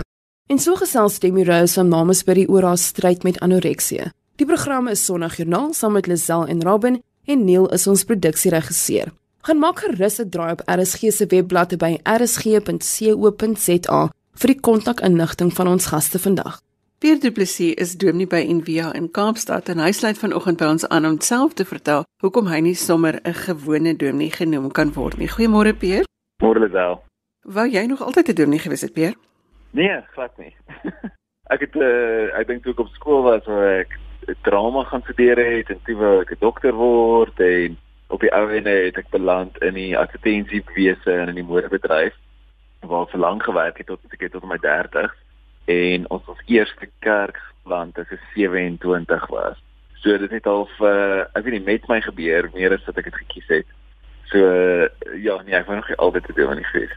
En 0.50 0.60
so 0.60 0.76
gesels 0.76 1.20
Demi 1.20 1.44
Rose 1.46 1.74
van 1.78 1.90
Mamas 1.90 2.24
by 2.26 2.34
die 2.34 2.50
oor 2.50 2.64
haar 2.64 2.78
stryd 2.78 3.24
met 3.24 3.40
anoreksie. 3.46 4.12
Die 4.40 4.48
program 4.48 4.88
is 4.88 5.06
Sondagjoernaal 5.06 5.74
saam 5.74 5.94
met 5.98 6.08
Lisel 6.08 6.48
en 6.48 6.64
Robin 6.64 7.02
en 7.26 7.46
Neil 7.46 7.68
is 7.76 7.88
ons 7.88 8.04
produksieregisseur. 8.04 9.12
Gaan 9.46 9.60
maak 9.60 9.80
gerus 9.80 10.20
'n 10.20 10.30
draai 10.30 10.52
op 10.52 10.62
RSG 10.66 11.12
se 11.12 11.26
webblad 11.26 11.78
by 11.78 12.00
rsg.co.za 12.04 14.02
vir 14.34 14.48
die 14.48 14.60
kontakinligting 14.60 15.54
van 15.54 15.68
ons 15.68 15.86
gaste 15.86 16.20
vandag. 16.20 16.60
Pierre 17.00 17.20
Du 17.20 17.32
Plessis 17.32 17.76
is 17.76 17.96
dominee 17.96 18.28
by 18.28 18.42
Envia 18.44 18.90
in 18.92 19.06
Kaapstad 19.16 19.70
en 19.72 19.80
hy 19.80 19.94
sluit 19.96 20.18
vanoggend 20.20 20.58
by 20.60 20.68
ons 20.68 20.84
aan 20.92 21.06
om 21.08 21.14
self 21.24 21.54
te 21.56 21.64
vertel 21.64 22.02
hoekom 22.20 22.50
hy 22.52 22.58
nie 22.66 22.74
sommer 22.76 23.22
'n 23.24 23.38
gewone 23.46 23.94
dominee 23.96 24.36
genoem 24.36 24.68
kan 24.72 24.92
word 24.92 25.16
nie. 25.18 25.30
Goeiemôre 25.32 25.72
Pierre. 25.80 26.04
Môre 26.44 26.60
Lisel. 26.60 27.00
Wou 27.56 27.66
jy 27.72 27.86
nog 27.88 28.02
altyd 28.02 28.28
'n 28.28 28.36
dominee 28.36 28.60
gewees 28.60 28.82
het, 28.82 28.94
Pierre? 28.94 29.16
Nee, 29.72 30.02
glad 30.12 30.38
nie. 30.38 30.54
ek 31.54 31.60
het 31.60 31.76
uh, 31.76 32.36
ek 32.36 32.48
dink 32.48 32.64
toe 32.64 32.74
ek 32.74 32.80
op 32.80 32.92
skool 32.92 33.24
was 33.24 33.46
waar 33.46 33.80
ek 33.80 33.96
drama 34.44 34.84
gaan 34.84 35.02
studeer 35.02 35.40
het 35.40 35.70
en 35.70 35.80
toe 35.86 35.96
wou 35.96 36.20
ek 36.20 36.32
'n 36.36 36.44
dokter 36.44 36.74
word 36.74 37.40
en 37.40 37.78
op 38.10 38.20
die 38.20 38.34
ou 38.36 38.52
ende 38.52 38.76
het 38.76 38.98
ek 38.98 39.10
beland 39.10 39.56
in 39.64 39.74
die 39.74 39.96
advertensiewese 39.98 41.12
en 41.12 41.30
in 41.30 41.40
die 41.40 41.48
modebedryf 41.48 42.14
waar 42.84 43.08
ek 43.08 43.16
vir 43.16 43.20
lank 43.20 43.44
gewerk 43.44 43.78
het 43.78 43.88
tot 43.88 44.00
ek 44.12 44.20
het 44.20 44.32
tot 44.32 44.44
my 44.44 44.60
30 44.60 45.16
en 45.70 46.06
ons 46.10 46.32
ons 46.32 46.46
eerste 46.48 46.90
kerk 47.06 47.38
want 47.70 47.98
as 48.02 48.10
ek 48.14 48.24
27 48.34 49.28
was. 49.30 49.58
So 50.02 50.18
dit 50.18 50.32
het 50.32 50.48
al 50.48 50.66
uh, 50.80 51.26
ek 51.36 51.44
weet 51.46 51.60
nie 51.60 51.66
met 51.68 51.88
my 51.92 52.00
gebeur 52.02 52.50
meer 52.56 52.74
as 52.74 52.86
wat 52.88 53.02
ek 53.02 53.12
dit 53.12 53.22
gekies 53.26 53.50
het. 53.60 53.74
So 54.32 54.40
uh, 54.40 54.88
ja, 55.22 55.38
nee, 55.44 55.58
ek 55.58 55.68
wou 55.68 55.78
nog 55.78 55.90
altyd 55.98 56.30
te 56.30 56.38
doen 56.38 56.54
aan 56.54 56.64
die 56.64 56.72
fees. 56.72 56.94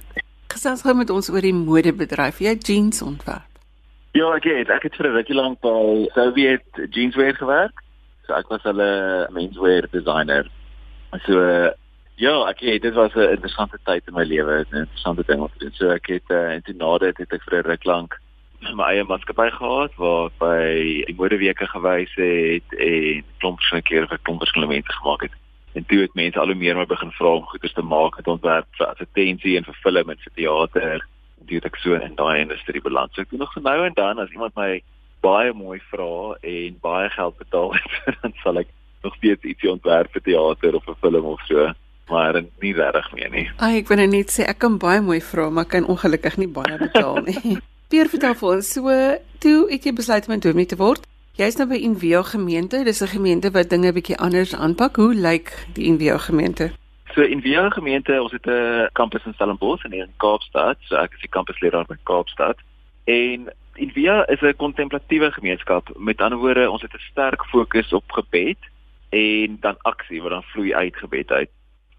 Gesels 0.53 0.85
gou 0.87 0.95
met 0.97 1.11
ons 1.11 1.31
oor 1.33 1.45
die 1.45 1.57
modebedryf. 1.57 2.41
Jy 2.45 2.57
jeans 2.61 3.03
ontwerp. 3.05 3.49
Ja, 4.13 4.29
ek 4.37 4.45
het 4.49 4.73
ek 4.73 4.89
het 4.89 4.97
vir 5.01 5.09
'n 5.09 5.17
rukkie 5.17 5.37
lank 5.37 5.61
by 5.65 6.09
Soviet 6.15 6.83
Jeanswear 6.93 7.37
gewerk. 7.37 7.85
So 8.27 8.37
ek 8.37 8.49
was 8.53 8.63
hulle 8.69 8.91
menswear 9.33 9.89
designer. 9.91 10.49
So 11.27 11.41
ja, 12.21 12.35
ek 12.49 12.61
het 12.61 12.83
dit 12.83 12.95
was 12.95 13.15
'n 13.17 13.33
interessante 13.37 13.79
tyd 13.85 14.07
in 14.07 14.15
my 14.15 14.25
lewe, 14.25 14.65
'n 14.71 14.85
interessante 14.85 15.25
ding 15.27 15.41
om 15.41 15.49
te 15.49 15.65
doen. 15.65 15.73
So 15.75 15.89
ek 15.91 16.07
het 16.07 16.29
uh, 16.31 16.53
en 16.55 16.63
toe 16.63 16.75
na 16.75 16.99
dit 16.99 17.17
het 17.19 17.33
ek 17.33 17.43
vir 17.49 17.59
'n 17.59 17.69
ruk 17.71 17.85
lank 17.85 18.21
my 18.75 18.89
eie 18.93 19.05
maatskappy 19.05 19.51
gehad 19.51 19.95
waar 20.01 20.27
ek 20.31 20.37
by 20.41 20.59
die 21.09 21.17
modeweke 21.19 21.67
gewys 21.67 22.13
het 22.17 22.77
en 22.79 23.25
klomp 23.43 23.59
verskillende 23.61 23.89
kere 23.89 24.11
vir 24.11 24.21
klomp 24.23 24.45
verskillende 24.45 24.75
mense 24.75 24.99
gemaak 24.99 25.27
het. 25.27 25.39
En 25.73 25.87
toe 25.89 26.03
het 26.05 26.15
mense 26.15 26.39
al 26.39 26.53
hoe 26.53 26.59
meer 26.59 26.77
my 26.77 26.87
begin 26.87 27.13
vra 27.17 27.35
om 27.39 27.49
goeders 27.49 27.73
te 27.73 27.83
maak, 27.83 28.17
het 28.21 28.29
ontwerp 28.29 28.69
vir 28.79 28.87
advertensie 28.87 29.57
en 29.57 29.65
vir 29.65 29.81
film 29.83 30.13
en 30.13 30.23
vir 30.25 30.35
teater 30.37 31.07
toe 31.49 31.61
ek 31.67 31.79
so 31.83 31.99
in 31.99 32.15
daai 32.17 32.43
industrie 32.45 32.83
beland. 32.83 33.13
So 33.15 33.25
ek 33.25 33.33
doen 33.33 33.43
nog 33.43 33.55
nou 33.57 33.79
en 33.87 33.97
dan 33.99 34.21
as 34.23 34.31
iemand 34.31 34.55
my 34.57 34.83
baie 35.23 35.53
mooi 35.55 35.81
vra 35.91 36.37
en 36.41 36.79
baie 36.83 37.11
geld 37.11 37.39
betaal 37.39 37.75
het, 37.77 37.99
dan 38.23 38.35
sal 38.43 38.63
ek 38.63 38.71
nog 39.03 39.17
steeds 39.19 39.49
ietsie 39.49 39.71
ontwerp 39.71 40.13
vir 40.15 40.23
teater 40.29 40.79
of 40.79 40.87
'n 40.87 41.01
film 41.01 41.25
of 41.35 41.41
so. 41.49 41.73
Maar 42.11 42.43
nie 42.61 42.75
regtig 42.75 43.13
meer 43.15 43.31
nie. 43.31 43.51
Ai, 43.57 43.79
ek 43.79 43.89
wil 43.89 43.97
nou 43.97 44.09
net 44.11 44.33
sê 44.35 44.45
ek 44.45 44.59
kan 44.59 44.79
baie 44.79 45.01
mooi 45.01 45.21
vra, 45.21 45.49
maar 45.51 45.65
kan 45.65 45.87
ongelukkig 45.87 46.37
nie 46.37 46.51
baie 46.51 46.79
betaal 46.79 47.23
nie. 47.25 47.59
Pier 47.93 48.09
vertel 48.09 48.33
vir 48.41 48.49
ons, 48.49 48.69
so 48.73 48.93
toe 49.45 49.57
het 49.69 49.85
jy 49.85 49.91
besluit 49.93 50.25
om 50.25 50.33
'n 50.33 50.41
dominee 50.41 50.67
te 50.67 50.77
word. 50.81 51.03
Jy's 51.37 51.59
nou 51.59 51.67
by 51.69 51.77
Envia 51.77 52.23
gemeente. 52.23 52.85
Dis 52.85 53.03
'n 53.03 53.07
gemeente 53.07 53.51
wat 53.51 53.69
dinge 53.69 53.89
'n 53.89 53.93
bietjie 53.93 54.17
anders 54.17 54.55
aanpak. 54.55 54.97
Hoe 54.97 55.15
lyk 55.15 55.67
die 55.75 55.85
Envia 55.91 56.17
gemeente? 56.19 56.73
So 57.15 57.21
Via 57.21 57.69
gemeente, 57.71 58.23
ons 58.23 58.33
het 58.33 58.47
'n 58.47 58.89
kampus 58.93 59.27
in 59.27 59.35
Stellenbosch 59.35 59.85
en 59.85 59.93
in 59.93 60.09
Kaapstad. 60.17 60.77
So 60.81 60.97
ek 60.97 61.13
is 61.13 61.21
die 61.21 61.29
kampusleraar 61.29 61.85
by 61.87 61.97
Kaapstad. 62.03 62.57
En 63.05 63.53
Via 63.75 64.27
is 64.29 64.41
'n 64.41 64.57
kontemplatiewe 64.57 65.31
gemeenskap. 65.33 65.93
Met 65.97 66.21
ander 66.21 66.39
woorde, 66.39 66.71
ons 66.71 66.83
het 66.83 66.95
'n 66.95 67.09
sterk 67.11 67.45
fokus 67.45 67.93
op 67.93 68.11
gebed 68.11 68.59
en 69.11 69.57
dan 69.61 69.77
aksie 69.83 70.23
wat 70.23 70.31
dan 70.31 70.43
vloei 70.43 70.75
uit 70.75 70.97
gebed 70.97 71.31
uit 71.31 71.51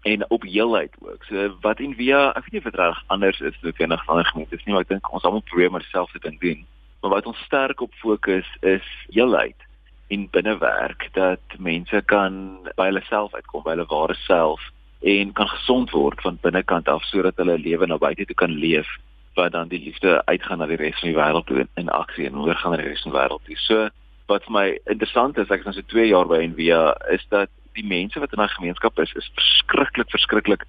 en 0.04 0.30
op 0.30 0.42
heelheid 0.42 0.92
ook. 1.00 1.24
So 1.24 1.48
wat 1.60 1.80
in 1.80 1.94
Via, 1.96 2.28
ek 2.36 2.44
weet 2.46 2.52
nie 2.52 2.60
of 2.60 2.70
dit 2.70 2.80
reg 2.80 3.02
anders 3.06 3.40
is 3.40 3.60
noodwendig 3.64 4.04
van 4.04 4.14
ander 4.14 4.30
gemeentes 4.30 4.64
nie, 4.64 4.74
maar 4.74 4.84
ek 4.84 4.92
dink 4.92 5.12
ons 5.12 5.24
almal 5.24 5.44
probeer 5.48 5.72
maar 5.72 5.84
dieselfde 5.84 6.20
ding 6.20 6.36
doen. 6.40 6.66
Maar 7.00 7.14
wat 7.16 7.30
ons 7.30 7.40
sterk 7.48 7.80
op 7.80 7.94
fokus 8.02 8.48
is 8.60 8.84
heelheid 9.08 9.68
in 10.12 10.28
binnewerk 10.30 11.08
dat 11.16 11.56
mense 11.58 12.02
kan 12.12 12.36
by 12.76 12.90
hulle 12.90 13.02
self 13.08 13.32
uitkom, 13.34 13.64
by 13.64 13.72
hulle 13.72 13.88
ware 13.88 14.16
self 14.26 14.60
en 15.04 15.32
kan 15.32 15.48
gesond 15.48 15.92
word 15.96 16.20
van 16.24 16.38
binnekant 16.44 16.88
af 16.88 17.04
sodat 17.08 17.40
hulle 17.40 17.56
lewe 17.58 17.88
na 17.88 17.98
buite 18.00 18.28
toe 18.28 18.36
kan 18.36 18.52
leef 18.52 18.88
wat 19.34 19.52
dan 19.52 19.68
die 19.68 19.80
liefde 19.80 20.20
uitgaan 20.24 20.60
na 20.60 20.68
die 20.70 20.78
res 20.78 21.00
van 21.00 21.10
die 21.10 21.18
wêreld 21.18 21.48
toe 21.48 21.66
in 21.80 21.88
aksie 21.88 22.28
en 22.28 22.38
oorgaan 22.44 22.76
na 22.76 22.80
die 22.80 22.92
res 22.92 23.02
van 23.02 23.12
die 23.12 23.18
wêreld 23.18 23.44
toe. 23.48 23.56
So 23.64 23.88
wat 24.30 24.44
vir 24.46 24.54
my 24.56 24.66
interessant 24.92 25.38
is, 25.40 25.50
ek 25.50 25.64
is 25.64 25.68
nou 25.68 25.76
so 25.76 25.92
2 25.92 26.06
jaar 26.12 26.28
by 26.28 26.40
Envia, 26.44 26.92
is 27.12 27.24
dat 27.32 27.50
die 27.74 27.86
mense 27.86 28.20
wat 28.20 28.32
in 28.32 28.40
daai 28.42 28.54
gemeenskap 28.54 28.98
is, 28.98 29.12
is 29.18 29.30
verskriklik 29.34 30.10
verskriklik 30.10 30.64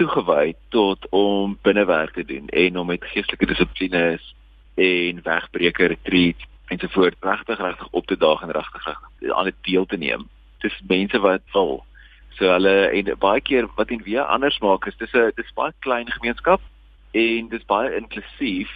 toegewy 0.00 0.54
tot 0.74 1.06
om 1.16 1.58
binnewerk 1.62 2.14
te 2.16 2.24
doen 2.24 2.48
en 2.48 2.78
om 2.78 2.86
met 2.86 3.04
geestelike 3.12 3.46
dissiplines 3.46 4.34
en 4.74 5.20
wegbreker 5.24 5.92
retreat 5.94 6.48
ensovoorts 6.72 7.16
regtig 7.20 7.58
regtig 7.58 7.88
op 7.90 8.06
te 8.06 8.16
daag 8.16 8.42
en 8.42 8.52
regtig 8.56 8.86
regtig 8.86 9.32
aan 9.36 9.44
dit 9.44 9.62
deel 9.68 9.86
te 9.86 9.96
neem. 9.96 10.28
Dis 10.64 10.80
mense 10.88 11.18
wat 11.20 11.42
wil. 11.52 11.84
So 12.38 12.48
hulle 12.48 12.74
en 12.96 13.10
baie 13.18 13.40
keer 13.40 13.68
wat 13.76 13.90
en 13.90 14.04
weer 14.06 14.22
anders 14.22 14.58
maak 14.64 14.86
is 14.86 14.96
dis 14.96 15.12
'n 15.12 15.32
dis 15.36 15.52
baie 15.54 15.72
klein 15.78 16.10
gemeenskap 16.10 16.60
en 17.10 17.48
dis 17.48 17.64
baie 17.66 17.96
inklusief 17.96 18.70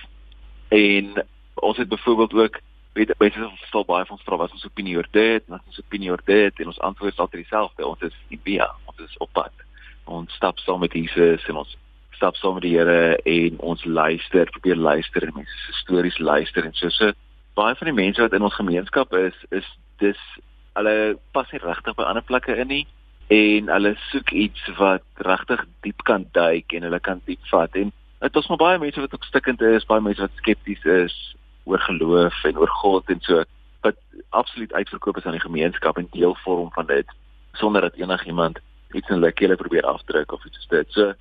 en 0.69 1.25
ons 1.55 1.77
het 1.77 1.89
byvoorbeeld 1.89 2.35
ook 2.35 2.61
weet 2.95 3.13
mense 3.19 3.51
stel 3.67 3.85
baie 3.89 4.07
van 4.07 4.21
vra 4.23 4.39
wat 4.45 4.53
ons 4.55 4.67
opinie 4.69 4.97
oor 4.97 5.09
dit, 5.11 5.45
wat 5.51 5.63
ons 5.67 5.81
opinie 5.83 6.11
oor 6.13 6.23
dit? 6.25 6.61
En 6.63 6.71
ons 6.71 6.81
antwoord 6.89 7.13
is 7.13 7.23
altyd 7.23 7.43
dieselfde. 7.43 7.87
Ons 7.87 8.05
is 8.07 8.17
die 8.31 8.41
via, 8.47 8.69
ons 8.91 9.03
is 9.03 9.17
op 9.25 9.33
pad. 9.35 9.65
Ons 10.05 10.35
stap 10.39 10.61
saam 10.63 10.83
met 10.85 10.95
Jesus 10.95 11.45
en 11.51 11.63
ons 11.65 11.77
stap 12.15 12.39
saam 12.39 12.59
met 12.59 12.67
die 12.67 12.75
Here 12.77 13.17
en 13.19 13.59
ons 13.73 13.85
luister, 13.85 14.51
probeer 14.55 14.79
luister 14.79 15.27
en 15.27 15.35
mense 15.41 15.61
se 15.67 15.79
stories 15.83 16.19
luister 16.19 16.67
en 16.67 16.75
so. 16.79 16.91
So 16.95 17.13
baie 17.59 17.75
van 17.79 17.91
die 17.91 17.97
mense 17.97 18.23
wat 18.23 18.35
in 18.35 18.47
ons 18.47 18.59
gemeenskap 18.59 19.15
is, 19.19 19.37
is 19.51 19.67
dis 20.03 20.21
hulle 20.79 21.17
pas 21.35 21.51
nie 21.55 21.63
regtig 21.63 21.99
by 21.99 22.07
ander 22.07 22.25
plekke 22.27 22.55
in 22.59 22.71
nie 22.71 22.85
en 23.35 23.71
hulle 23.73 23.95
soek 24.11 24.35
iets 24.37 24.67
wat 24.79 25.05
regtig 25.27 25.63
diep 25.87 26.03
kan 26.07 26.27
duik 26.37 26.75
en 26.77 26.87
hulle 26.87 27.01
kan 27.01 27.23
diep 27.27 27.43
vat. 27.51 27.75
En 27.79 27.91
dit 28.25 28.37
is 28.41 28.51
maar 28.51 28.63
baie 28.63 28.83
mense 28.83 29.01
wat 29.01 29.15
ook 29.15 29.27
stikkend 29.27 29.63
is, 29.65 29.87
baie 29.89 30.03
mense 30.05 30.23
wat 30.23 30.43
skepties 30.43 30.85
is 30.85 31.17
oor 31.65 31.79
geloof 31.79 32.45
en 32.45 32.59
oor 32.59 32.69
God 32.69 33.09
en 33.09 33.21
so 33.21 33.45
wat 33.85 33.97
absoluut 34.31 34.73
uitverkoop 34.73 35.17
is 35.17 35.25
aan 35.25 35.37
die 35.37 35.47
gemeenskap 35.49 35.99
en 35.99 36.09
deel 36.11 36.37
vorm 36.45 36.71
van 36.73 36.87
dit 36.87 37.07
sonder 37.53 37.81
dat 37.81 37.95
enigiemand 37.95 38.59
iets 38.93 39.09
in 39.09 39.15
hulle 39.15 39.33
kele 39.33 39.57
probeer 39.57 39.83
afdruk 39.83 40.33
of 40.33 40.45
iets 40.45 40.57
soos 40.57 40.69
dit. 40.69 40.93
So 40.93 41.13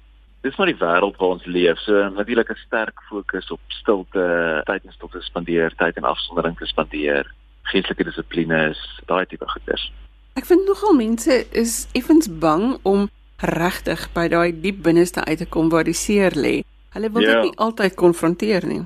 dis 0.44 0.56
maar 0.58 0.68
die 0.68 0.80
wêreld 0.80 1.18
waar 1.18 1.36
ons 1.36 1.46
leef. 1.46 1.80
So 1.80 2.10
natuurlik 2.10 2.50
'n 2.50 2.60
sterk 2.66 3.02
fokus 3.10 3.52
op 3.52 3.60
stilte, 3.68 4.62
tyd 4.66 4.84
in 4.84 4.92
stilte 4.92 5.22
spandeer, 5.22 5.76
tyd 5.76 5.98
in 5.98 6.04
afsondering 6.04 6.58
te 6.58 6.66
spandeer, 6.66 7.32
geestelike 7.64 8.04
dissiplines, 8.04 8.80
daai 9.06 9.26
tipe 9.26 9.48
goeders. 9.48 9.92
Ek 10.36 10.46
vind 10.46 10.68
nogal 10.68 10.94
mense 10.94 11.46
is 11.52 11.88
effens 11.94 12.28
bang 12.40 12.78
om 12.84 13.10
regtig 13.38 14.08
by 14.14 14.28
daai 14.28 14.62
diep 14.62 14.84
binneste 14.84 15.24
uit 15.26 15.38
te 15.38 15.46
kom 15.46 15.70
waar 15.70 15.84
die 15.84 15.94
seer 15.94 16.32
lê. 16.36 16.64
Hulle 16.94 17.12
wil 17.12 17.22
Ja. 17.22 17.34
dit 17.34 17.44
nie 17.44 17.58
altyd 17.58 17.96
konfronteer 17.96 18.66
nie. 18.66 18.84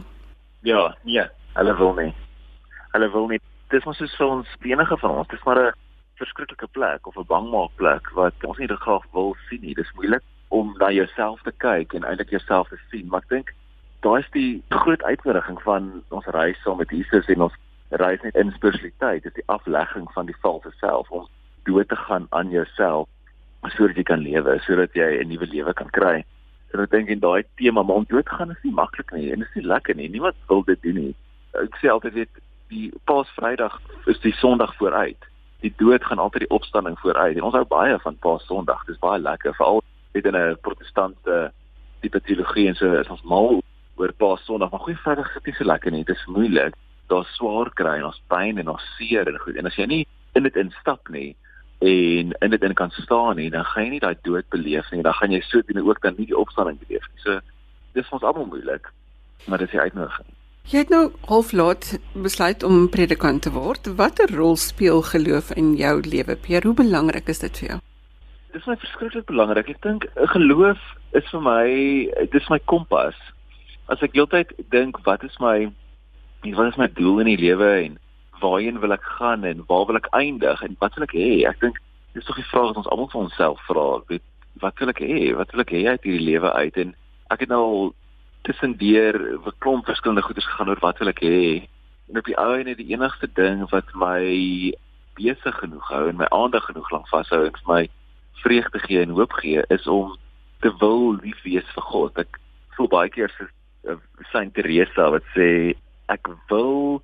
Ja, 0.61 0.97
nee, 1.03 1.29
hulle 1.57 1.75
wil 1.77 1.93
nie. 1.97 2.13
Hulle 2.93 3.09
wil 3.11 3.27
nie. 3.27 3.41
Dis 3.73 3.85
mos 3.85 3.97
soos 3.99 4.15
vir 4.19 4.31
ons 4.31 4.55
enige 4.63 4.97
van 5.01 5.19
ons, 5.19 5.27
dis 5.27 5.43
maar 5.45 5.59
'n 5.59 5.73
verskriklike 6.21 6.67
plek 6.77 7.07
of 7.07 7.17
'n 7.17 7.27
bangmaakplek 7.27 8.09
wat 8.13 8.33
ons 8.43 8.57
nie 8.57 8.67
graag 8.67 9.05
wil 9.13 9.35
sien 9.49 9.61
nie. 9.61 9.75
Dis 9.75 9.93
moeilik 9.95 10.23
om 10.49 10.75
na 10.77 10.91
jouself 10.91 11.41
te 11.41 11.51
kyk 11.57 11.93
en 11.93 12.03
eintlik 12.03 12.29
jouself 12.29 12.69
te 12.69 12.77
sien, 12.89 13.07
maar 13.07 13.21
ek 13.21 13.29
dink 13.29 13.53
daai 14.01 14.19
is 14.19 14.29
die 14.31 14.63
groot 14.69 15.03
uitnodiging 15.03 15.61
van 15.61 16.03
ons 16.09 16.25
reis 16.25 16.61
saam 16.63 16.77
met 16.77 16.89
Jesus 16.89 17.27
en 17.27 17.41
ons 17.41 17.57
reis 17.89 18.21
net 18.21 18.35
in 18.35 18.51
spiritualiteit, 18.51 19.23
dis 19.23 19.33
die 19.33 19.47
aflegging 19.47 20.07
van 20.13 20.25
die 20.25 20.37
valse 20.41 20.71
self 20.79 21.11
om 21.11 21.27
dood 21.63 21.87
te 21.89 21.95
gaan 21.95 22.27
aan 22.29 22.49
jouself 22.49 23.07
sodat 23.75 23.97
jy 23.97 24.03
kan 24.03 24.21
lewe, 24.23 24.59
sodat 24.63 24.93
jy 24.93 25.19
'n 25.19 25.27
nuwe 25.27 25.47
lewe 25.47 25.73
kan 25.73 25.89
kry. 25.89 26.23
So 26.71 26.81
ek 26.81 26.91
dink 26.91 27.09
en 27.09 27.19
daai 27.19 27.43
tema 27.57 27.83
maar 27.83 27.95
om 27.95 28.05
dood 28.07 28.29
gaan 28.29 28.51
is 28.51 28.63
nie 28.63 28.73
maklik 28.73 29.11
nie 29.11 29.31
en 29.31 29.39
dit 29.39 29.47
is 29.47 29.55
nie 29.55 29.65
lekker 29.65 29.95
nie. 29.95 30.09
Niemand 30.09 30.35
wil 30.47 30.63
dit 30.63 30.81
doen 30.81 30.95
nie. 30.95 31.15
Ek 31.57 31.77
sê 31.81 31.89
altyd 31.89 32.13
weet 32.13 32.41
die 32.69 32.91
Paasvrydag 33.09 33.79
is 34.05 34.19
die 34.21 34.33
Sondag 34.37 34.75
vooruit. 34.77 35.29
Die 35.63 35.73
dood 35.77 36.03
gaan 36.05 36.19
altyd 36.21 36.45
die 36.45 36.53
opstanding 36.53 36.97
vooruit 36.99 37.37
en 37.37 37.47
ons 37.47 37.55
hou 37.57 37.65
baie 37.65 37.97
van 38.03 38.17
Paas-Sondag. 38.21 38.83
Dis 38.85 38.99
baie 39.01 39.21
lekker 39.21 39.55
veral 39.57 39.81
in 40.13 40.35
'n 40.35 40.57
protestante 40.61 41.51
tipe 42.01 42.21
teologie 42.21 42.67
en 42.67 42.75
so 42.75 42.93
is 42.93 43.09
ons 43.09 43.23
mal 43.23 43.61
oor 43.95 44.13
Paas-Sondag, 44.13 44.71
maar 44.71 44.79
Goeie 44.79 44.97
Vrydag 44.97 45.35
is 45.35 45.43
nie 45.45 45.53
so 45.53 45.63
lekker 45.63 45.91
nie. 45.91 46.03
Dit 46.03 46.15
is 46.15 46.25
moeilik. 46.25 46.73
Daar's 47.07 47.35
swaar 47.35 47.69
kry 47.73 47.97
en 47.97 48.05
ons 48.05 48.21
pyn 48.27 48.57
en 48.57 48.67
ons 48.67 48.95
seer 48.97 49.27
en 49.27 49.39
goed. 49.39 49.55
En 49.55 49.65
as 49.65 49.75
jy 49.75 49.85
nie 49.85 50.07
in 50.35 50.43
dit 50.43 50.55
instap 50.55 51.09
nie 51.09 51.35
en 51.79 52.33
in 52.41 52.49
dit 52.49 52.63
in 52.63 52.73
kan 52.73 52.91
staan 52.91 53.35
nie, 53.35 53.49
dan 53.49 53.65
gaan 53.65 53.83
jy 53.83 53.89
nie 53.89 53.99
daai 53.99 54.17
dood 54.21 54.49
beleef 54.49 54.91
nie. 54.91 55.01
Dan 55.01 55.13
gaan 55.13 55.31
jy 55.31 55.41
so 55.41 55.61
teen 55.61 55.81
ook 55.81 56.01
dan 56.01 56.15
nie 56.17 56.25
die 56.25 56.37
opstanding 56.37 56.79
beleef 56.79 57.05
nie. 57.13 57.21
So 57.23 57.39
dis 57.93 58.09
ons 58.09 58.23
almal 58.23 58.45
moeilik. 58.45 58.91
Maar 59.47 59.57
dis 59.57 59.71
die 59.71 59.79
uitnodiging. 59.79 60.27
Jy 60.67 60.81
het 60.81 60.89
nou 60.91 61.13
half 61.29 61.53
laat 61.55 61.85
besluit 62.11 62.63
om 62.67 62.89
predikant 62.91 63.45
te 63.45 63.51
word. 63.55 63.85
Watter 63.95 64.27
rol 64.35 64.57
speel 64.59 64.99
geloof 64.99 65.53
in 65.55 65.69
jou 65.79 65.93
lewe? 66.03 66.35
Pierre, 66.35 66.67
hoe 66.67 66.75
belangrik 66.75 67.29
is 67.31 67.39
dit 67.39 67.59
vir 67.61 67.69
jou? 67.69 67.77
Dis 68.51 68.65
my 68.67 68.75
verskriklik 68.81 69.23
belangrik. 69.29 69.69
Ek 69.71 69.79
dink 69.85 70.03
'n 70.03 70.27
geloof 70.27 70.81
is 71.15 71.23
vir 71.31 71.41
my 71.41 71.63
dis 72.33 72.49
my 72.49 72.59
kompas. 72.59 73.15
As 73.87 74.03
ek 74.03 74.11
heeltyd 74.11 74.51
dink 74.69 74.99
wat 75.05 75.23
is 75.23 75.39
my 75.39 75.71
wat 76.43 76.67
is 76.67 76.77
my 76.77 76.87
doel 76.87 77.19
in 77.19 77.31
die 77.31 77.39
lewe 77.47 77.85
en 77.85 77.97
waarheen 78.41 78.81
wil 78.81 78.91
ek 78.91 79.07
gaan 79.19 79.45
en 79.45 79.63
waar 79.67 79.85
wil 79.87 79.95
ek 79.95 80.11
eindig 80.11 80.63
en 80.63 80.75
wat 80.79 80.95
wil 80.95 81.03
ek 81.03 81.15
hê? 81.15 81.47
Ek 81.47 81.61
dink 81.61 81.79
dis 82.13 82.25
tog 82.25 82.35
die 82.35 82.51
vraag 82.51 82.75
wat 82.75 82.83
ons 82.83 82.91
almal 82.91 83.07
vir 83.07 83.21
onsself 83.21 83.61
vra. 83.71 84.03
Weet 84.07 84.23
wat 84.59 84.75
wil 84.79 84.89
ek 84.89 84.99
hê? 84.99 85.33
Wat 85.33 85.51
wil 85.51 85.61
ek 85.61 85.71
hê 85.71 85.87
uit 85.87 86.03
hierdie 86.03 86.27
lewe 86.27 86.51
uit? 86.51 86.77
En 86.77 86.93
ek 87.31 87.39
het 87.39 87.49
nou 87.49 87.63
al 87.63 87.93
tussendeur 88.47 89.15
'n 89.19 89.59
klomp 89.59 89.85
verskillende 89.85 90.23
goeders 90.23 90.47
gegaan 90.47 90.69
oor 90.69 90.79
wat 90.79 90.99
wil 90.99 91.11
ek 91.11 91.21
hê. 91.21 91.67
En 92.09 92.17
op 92.17 92.25
die 92.25 92.37
ou 92.39 92.53
en 92.55 92.69
die 92.75 92.91
enigste 92.95 93.27
ding 93.33 93.67
wat 93.69 93.89
my 93.93 94.23
besig 95.19 95.55
genoeg 95.59 95.87
hou 95.91 96.07
en 96.07 96.21
my 96.21 96.29
aandag 96.31 96.65
genoeg 96.69 96.91
lank 96.91 97.07
vashou 97.11 97.43
en 97.45 97.57
vir 97.59 97.73
my 97.73 97.83
vreugde 98.43 98.79
gee 98.79 99.01
en 99.01 99.17
hoop 99.17 99.33
gee 99.41 99.63
is 99.69 99.87
om 99.87 100.15
te 100.61 100.71
wil 100.79 101.17
lief 101.23 101.41
wees 101.43 101.67
vir 101.75 101.85
God. 101.91 102.17
Ek 102.17 102.39
voel 102.77 102.87
baie 102.87 103.09
keer 103.09 103.31
so 103.35 103.47
uh, 103.91 103.97
Saint 104.31 104.53
Teresa 104.53 105.09
wat 105.11 105.25
sê 105.35 105.75
ek 106.13 106.29
wil 106.51 107.01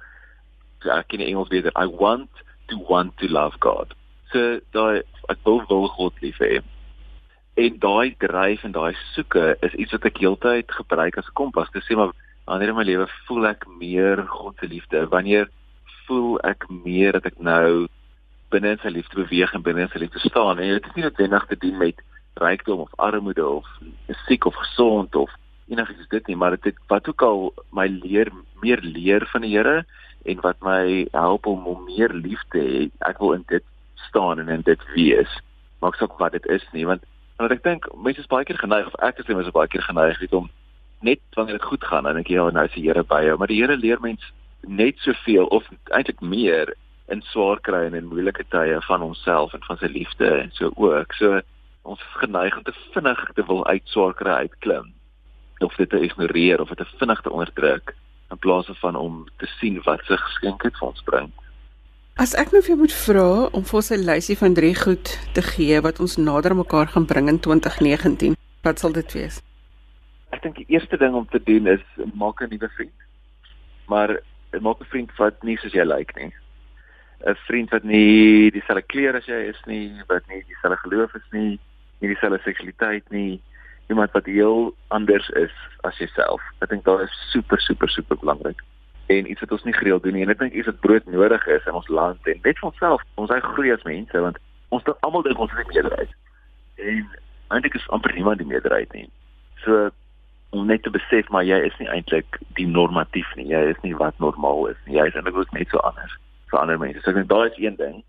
ek 0.84 1.08
ken 1.12 1.24
die 1.24 1.32
Engels 1.32 1.52
beter. 1.52 1.72
I 1.76 1.88
want 1.88 2.30
to 2.72 2.80
want 2.90 3.18
to 3.18 3.28
love 3.28 3.60
God. 3.60 3.94
So 4.32 4.60
daai 4.72 5.04
ek 5.32 5.44
wil 5.44 5.64
wil 5.68 5.90
God 5.98 6.24
lief 6.24 6.40
hê. 6.40 6.62
En 7.54 7.80
daai 7.80 8.16
dryf 8.18 8.64
en 8.64 8.72
daai 8.74 8.96
soeke 9.14 9.58
is 9.62 9.74
iets 9.74 9.94
wat 9.94 10.08
ek 10.10 10.22
heeltyd 10.24 10.72
gebruik 10.74 11.18
as 11.18 11.28
'n 11.30 11.38
kompas. 11.38 11.70
Dis 11.72 11.86
sê 11.86 11.96
maar 11.96 12.14
wanneer 12.46 12.70
in 12.70 12.76
my 12.76 12.84
lewe 12.84 13.08
voel 13.28 13.48
ek 13.48 13.68
meer 13.68 14.26
God 14.28 14.58
se 14.60 14.68
liefde? 14.68 15.08
Wanneer 15.08 15.50
voel 16.08 16.40
ek 16.42 16.66
meer 16.70 17.12
dat 17.12 17.26
ek 17.26 17.40
nou 17.40 17.88
binne 18.50 18.74
in 18.74 18.82
sy 18.82 18.90
liefde 18.90 19.16
beweeg 19.22 19.54
en 19.54 19.62
binne 19.62 19.82
in 19.86 19.94
sy 19.94 20.00
liefde 20.00 20.20
staan? 20.20 20.60
En 20.60 20.74
dit 20.74 20.86
is 20.86 20.96
nie 20.96 21.04
noodwendig 21.04 21.46
te 21.46 21.56
doen 21.56 21.78
met 21.78 22.02
rykdom 22.42 22.80
of 22.80 22.92
armoede 22.98 23.46
of 23.46 23.66
siek 24.26 24.46
of 24.46 24.56
gesond 24.56 25.16
of 25.16 25.30
enigiets 25.70 26.10
dit 26.10 26.28
nie, 26.28 26.36
maar 26.36 26.58
dit 26.58 26.78
wat 26.88 27.08
ook 27.08 27.22
al 27.22 27.54
my 27.72 27.88
leer 27.88 28.32
meer 28.62 28.82
leer 28.82 29.26
van 29.32 29.42
die 29.46 29.54
Here 29.56 29.86
en 30.26 30.42
wat 30.42 30.60
my 30.62 31.08
help 31.12 31.46
om 31.46 31.68
om 31.68 31.86
meer 31.86 32.14
lief 32.14 32.42
te 32.50 32.60
hê. 32.60 32.90
Ek 33.06 33.20
wil 33.20 33.34
in 33.38 33.46
dit 33.48 33.64
staan 34.10 34.40
en 34.40 34.50
in 34.50 34.62
dit 34.66 34.80
wees. 34.96 35.40
Maak 35.82 35.96
saak 35.96 36.18
wat 36.20 36.32
dit 36.32 36.46
is 36.46 36.66
nie, 36.74 36.86
want 36.88 37.04
want 37.44 37.56
ek 37.56 37.64
dink 37.66 37.88
mense 37.96 38.24
is 38.24 38.30
baie 38.32 38.48
keer 38.48 38.60
geneig 38.62 38.88
of 38.88 39.00
ek 39.04 39.20
is 39.20 39.30
mense 39.32 39.52
baie 39.56 39.72
keer 39.72 39.84
geneig 39.86 40.20
weet 40.24 40.38
om 40.38 40.50
net 41.04 41.20
wanneer 41.36 41.60
dit 41.60 41.68
goed 41.72 41.84
gaan 41.84 42.08
dan 42.08 42.16
dink 42.20 42.32
jy 42.32 42.40
ja, 42.40 42.48
nou 42.56 42.64
is 42.66 42.76
die 42.78 42.86
Here 42.86 43.04
by 43.04 43.24
jou, 43.26 43.36
maar 43.38 43.52
die 43.52 43.60
Here 43.60 43.76
leer 43.78 44.00
mens 44.02 44.24
net 44.64 45.00
soveel 45.04 45.50
of 45.52 45.68
eintlik 45.92 46.22
meer 46.24 46.72
in 47.12 47.22
swaar 47.32 47.60
kry 47.60 47.84
en 47.88 47.98
in 48.00 48.08
moeilike 48.08 48.46
tye 48.54 48.80
van 48.88 49.04
onsself 49.04 49.54
en 49.54 49.66
van 49.68 49.80
sy 49.82 49.90
liefde 49.92 50.30
en 50.40 50.54
so 50.56 50.72
ook. 50.80 51.16
So 51.20 51.42
ons 51.84 52.00
is 52.00 52.20
geneig 52.22 52.56
om 52.58 52.64
te 52.64 52.76
vinnig 52.94 53.24
te 53.36 53.44
wil 53.50 53.66
uit 53.68 53.84
swaar 53.92 54.16
kry 54.16 54.38
uitklim 54.48 54.94
of 55.64 55.76
dit 55.76 55.90
te 55.90 56.00
ignoreer 56.00 56.62
of 56.62 56.72
dit 56.72 56.80
te 56.80 56.98
vinnig 57.00 57.22
te 57.22 57.32
onderdruk 57.32 57.96
in 58.32 58.40
plaas 58.40 58.72
van 58.80 58.96
om 58.96 59.24
te 59.38 59.48
sien 59.60 59.82
wat 59.84 60.04
sy 60.08 60.18
geskenk 60.20 60.64
het 60.64 60.80
vir 60.80 60.88
ons 60.88 61.04
bring. 61.10 61.32
As 62.14 62.36
ek 62.38 62.52
nou 62.54 62.60
vir 62.62 62.76
jou 62.76 62.78
moet 62.78 62.94
vra 62.94 63.30
om 63.58 63.64
vir 63.66 63.78
ons 63.80 63.88
'n 63.92 64.06
lysie 64.06 64.36
van 64.38 64.54
3 64.54 64.76
goed 64.78 65.08
te 65.34 65.42
gee 65.42 65.82
wat 65.82 66.00
ons 66.00 66.18
nader 66.18 66.54
mekaar 66.54 66.88
gaan 66.94 67.08
bring 67.10 67.28
in 67.28 67.40
2019, 67.40 68.36
wat 68.62 68.80
sal 68.80 68.94
dit 68.94 69.14
wees? 69.14 69.42
Ek 70.30 70.44
dink 70.44 70.56
die 70.56 70.70
eerste 70.70 70.98
ding 70.98 71.16
om 71.16 71.26
te 71.26 71.42
doen 71.44 71.66
is 71.66 71.82
maak 72.14 72.42
'n 72.42 72.50
nuwe 72.50 72.70
vriend. 72.78 73.00
Maar 73.88 74.22
maak 74.62 74.80
'n 74.82 74.92
vriend 74.94 75.10
wat 75.18 75.44
nie 75.44 75.58
soos 75.58 75.74
jy 75.74 75.84
lyk 75.84 76.16
nie. 76.16 76.32
'n 77.26 77.36
Vriend 77.48 77.70
wat 77.72 77.84
nie 77.84 78.52
dieselfde 78.52 78.86
kleur 78.86 79.16
as 79.16 79.26
jy 79.26 79.50
is 79.50 79.62
nie, 79.66 79.90
wat 80.08 80.22
nie 80.30 80.44
dieselfde 80.48 80.78
geloof 80.86 81.16
is 81.16 81.28
nie, 81.32 81.60
nie 82.00 82.14
dieselfde 82.14 82.40
seksualiteit 82.44 83.10
nie, 83.10 83.42
iemand 83.90 84.12
wat 84.12 84.26
heel 84.26 84.76
anders 84.90 85.30
is 85.30 85.56
as 85.82 85.98
jouself. 85.98 86.42
Ek 86.62 86.70
dink 86.70 86.86
daar 86.86 87.02
is 87.02 87.32
super 87.32 87.60
super 87.60 87.90
super 87.90 88.18
belangrik 88.18 88.62
en 89.08 89.30
iets 89.32 89.40
wat 89.40 89.52
ons 89.52 89.64
nie 89.64 89.74
gereeld 89.74 90.04
doen 90.04 90.14
nie 90.14 90.24
en 90.24 90.30
ek 90.30 90.40
dink 90.40 90.54
iets 90.54 90.66
wat 90.66 90.80
brood 90.80 91.06
nodig 91.06 91.48
is 91.48 91.66
in 91.66 91.74
ons 91.74 91.88
land 91.88 92.28
en 92.28 92.40
net 92.44 92.60
vir 92.60 92.70
onsself 92.70 93.02
ons 93.16 93.30
hy 93.30 93.40
groei 93.40 93.72
as 93.72 93.84
mense 93.84 94.20
want 94.28 94.38
ons 94.70 94.84
dink 94.84 94.98
almal 95.02 95.22
dink 95.22 95.40
ons 95.40 95.52
is 95.52 95.66
die 95.66 95.74
meerderheid 95.74 96.12
en 96.78 97.10
eintlik 97.54 97.74
is 97.74 97.90
amper 97.90 98.14
niemand 98.14 98.38
die 98.38 98.48
meerderheid 98.48 98.94
nie. 98.94 99.10
So 99.66 99.90
om 100.50 100.66
net 100.70 100.84
te 100.84 100.94
besef 100.94 101.30
maar 101.34 101.46
jy 101.46 101.60
is 101.68 101.78
nie 101.82 101.90
eintlik 101.90 102.40
die 102.60 102.68
normatief 102.70 103.30
nie. 103.38 103.48
Jy 103.50 103.62
is 103.74 103.82
nie 103.86 103.96
wat 103.98 104.20
normaal 104.22 104.68
is 104.72 104.80
nie. 104.86 104.98
Jy 104.98 105.10
is 105.10 105.18
eintlik 105.18 105.38
ook 105.38 105.54
net 105.58 105.70
so 105.74 105.82
anders 105.90 106.18
vir 106.52 106.62
ander 106.62 106.82
mense. 106.82 107.02
So 107.02 107.14
ek 107.14 107.22
dink 107.22 107.32
daai 107.32 107.50
is 107.50 107.62
een 107.62 107.78
ding. 107.80 108.02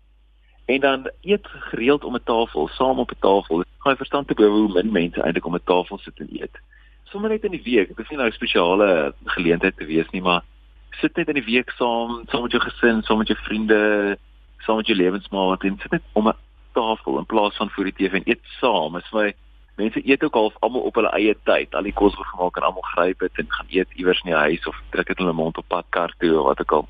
En 0.71 0.81
dan 0.81 1.09
eet 1.21 1.47
gereeld 1.71 2.03
om 2.03 2.15
'n 2.17 2.25
tafel, 2.25 2.67
saam 2.73 2.99
op 2.99 3.11
'n 3.11 3.21
tafel. 3.21 3.63
Gaan 3.83 3.93
jy 3.93 3.97
verstaan 3.97 4.25
te 4.25 4.33
bo 4.33 4.49
hoe 4.49 4.73
min 4.73 4.91
mense 4.91 5.21
eintlik 5.21 5.45
om 5.45 5.55
'n 5.55 5.69
tafel 5.71 5.97
sit 5.97 6.19
en 6.19 6.29
eet. 6.31 6.57
Sommige 7.03 7.33
net 7.33 7.43
in 7.43 7.51
die 7.51 7.63
week. 7.63 7.87
Dit 7.87 7.99
is 7.99 8.09
nie 8.09 8.17
nou 8.17 8.29
'n 8.29 8.39
spesiale 8.39 9.13
geleentheid 9.25 9.77
te 9.77 9.85
wees 9.85 10.09
nie, 10.09 10.21
maar 10.21 10.41
sit 11.01 11.15
net 11.15 11.27
in 11.27 11.39
die 11.39 11.45
week 11.45 11.71
saam, 11.79 12.23
saam 12.29 12.45
met 12.45 12.51
jou 12.51 12.61
gesin, 12.63 13.01
saam 13.03 13.17
met 13.17 13.31
jou 13.31 13.37
vriende, 13.45 14.17
saam 14.65 14.81
met 14.81 14.87
jou 14.87 14.97
lewensmaat 14.97 15.63
en 15.63 15.79
sit 15.81 15.91
net 15.91 16.01
om 16.13 16.27
'n 16.27 16.37
tafel 16.73 17.17
in 17.17 17.25
plaas 17.25 17.55
van 17.55 17.69
voor 17.69 17.83
die 17.83 17.93
TV 17.93 18.13
en 18.13 18.29
eet 18.29 18.43
saam. 18.59 18.97
Is 18.97 19.11
my 19.11 19.33
mense 19.75 20.01
eet 20.07 20.23
ook 20.23 20.35
al 20.35 20.53
almal 20.59 20.81
op 20.81 20.95
hulle 20.95 21.09
eie 21.09 21.35
tyd. 21.43 21.75
Al 21.75 21.83
die 21.83 21.93
kos 21.93 22.15
word 22.15 22.27
gemaak 22.27 22.57
en 22.57 22.63
almal 22.63 22.87
gryp 22.95 23.19
dit 23.19 23.39
en 23.41 23.47
gaan 23.49 23.67
eet 23.69 23.91
iewers 23.95 24.21
in 24.23 24.31
die 24.31 24.39
huis 24.39 24.67
of 24.67 24.81
druk 24.89 25.07
dit 25.07 25.19
in 25.19 25.25
hulle 25.25 25.37
mond 25.37 25.57
op 25.57 25.67
pad 25.67 25.85
kar 25.89 26.13
toe 26.19 26.39
of 26.39 26.45
wat 26.45 26.59
ook 26.59 26.71
al. 26.71 26.87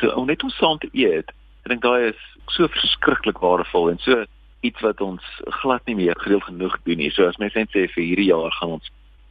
So 0.00 0.10
om 0.14 0.26
net 0.26 0.42
om 0.42 0.50
saam 0.50 0.78
te 0.78 0.88
eet, 0.92 1.32
ek 1.64 1.72
dink 1.72 1.82
daai 1.82 2.08
is 2.08 2.20
so 2.46 2.68
verskriklik 2.68 3.38
waardevol 3.44 3.90
en 3.90 3.98
so 3.98 4.24
iets 4.60 4.80
wat 4.80 5.00
ons 5.00 5.24
glad 5.62 5.84
nie 5.86 5.94
meer 5.94 6.16
gereeld 6.18 6.48
genoeg 6.48 6.78
doen 6.84 6.98
nie. 6.98 7.10
So 7.10 7.28
as 7.28 7.38
mense 7.38 7.58
net 7.58 7.70
sê 7.74 7.86
vir 7.92 8.04
hierdie 8.04 8.30
jaar 8.30 8.54
gaan 8.60 8.78
ons 8.78 8.90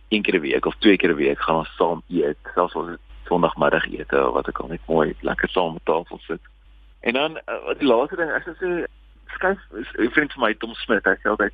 een 0.10 0.24
keer 0.24 0.36
'n 0.36 0.42
week 0.42 0.66
of 0.66 0.76
twee 0.80 0.98
keer 0.98 1.12
'n 1.12 1.18
week 1.18 1.40
gaan 1.40 1.64
ons 1.64 1.76
saam 1.78 2.04
eet, 2.10 2.38
selfs 2.56 2.76
as 2.76 2.88
dit 2.88 3.07
Sondagmiddag 3.28 3.86
ete 3.92 4.28
of 4.28 4.34
wat 4.34 4.48
ek 4.48 4.60
al 4.60 4.74
net 4.74 4.82
mooi 4.88 5.16
lekker 5.22 5.50
saam 5.50 5.76
op 5.76 5.86
tafel 5.86 6.20
sit. 6.28 6.42
En 7.00 7.13
dan 7.13 7.40
uh, 7.46 7.74
die 7.80 7.88
laaste 7.88 8.16
ding 8.16 8.32
is 8.32 8.48
as 8.48 8.60
jy 8.60 8.86
skryf 9.36 9.60
'n 9.72 10.12
vriend 10.16 10.34
van 10.34 10.44
my 10.44 10.54
Tom 10.54 10.74
Smit, 10.74 11.06
hy 11.06 11.16
sê 11.22 11.30
altyd 11.30 11.54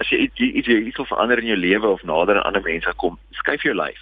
as 0.00 0.08
jy 0.10 0.18
iets 0.26 0.40
iets 0.40 0.68
iets 0.68 0.96
wil 0.96 1.10
verander 1.10 1.38
in 1.38 1.52
jou 1.52 1.58
lewe 1.58 1.88
of 1.88 2.02
nader 2.02 2.36
aan 2.36 2.50
ander 2.50 2.62
mense 2.62 2.92
kom, 2.96 3.18
skuif 3.30 3.62
jou 3.62 3.74
lyf. 3.74 4.00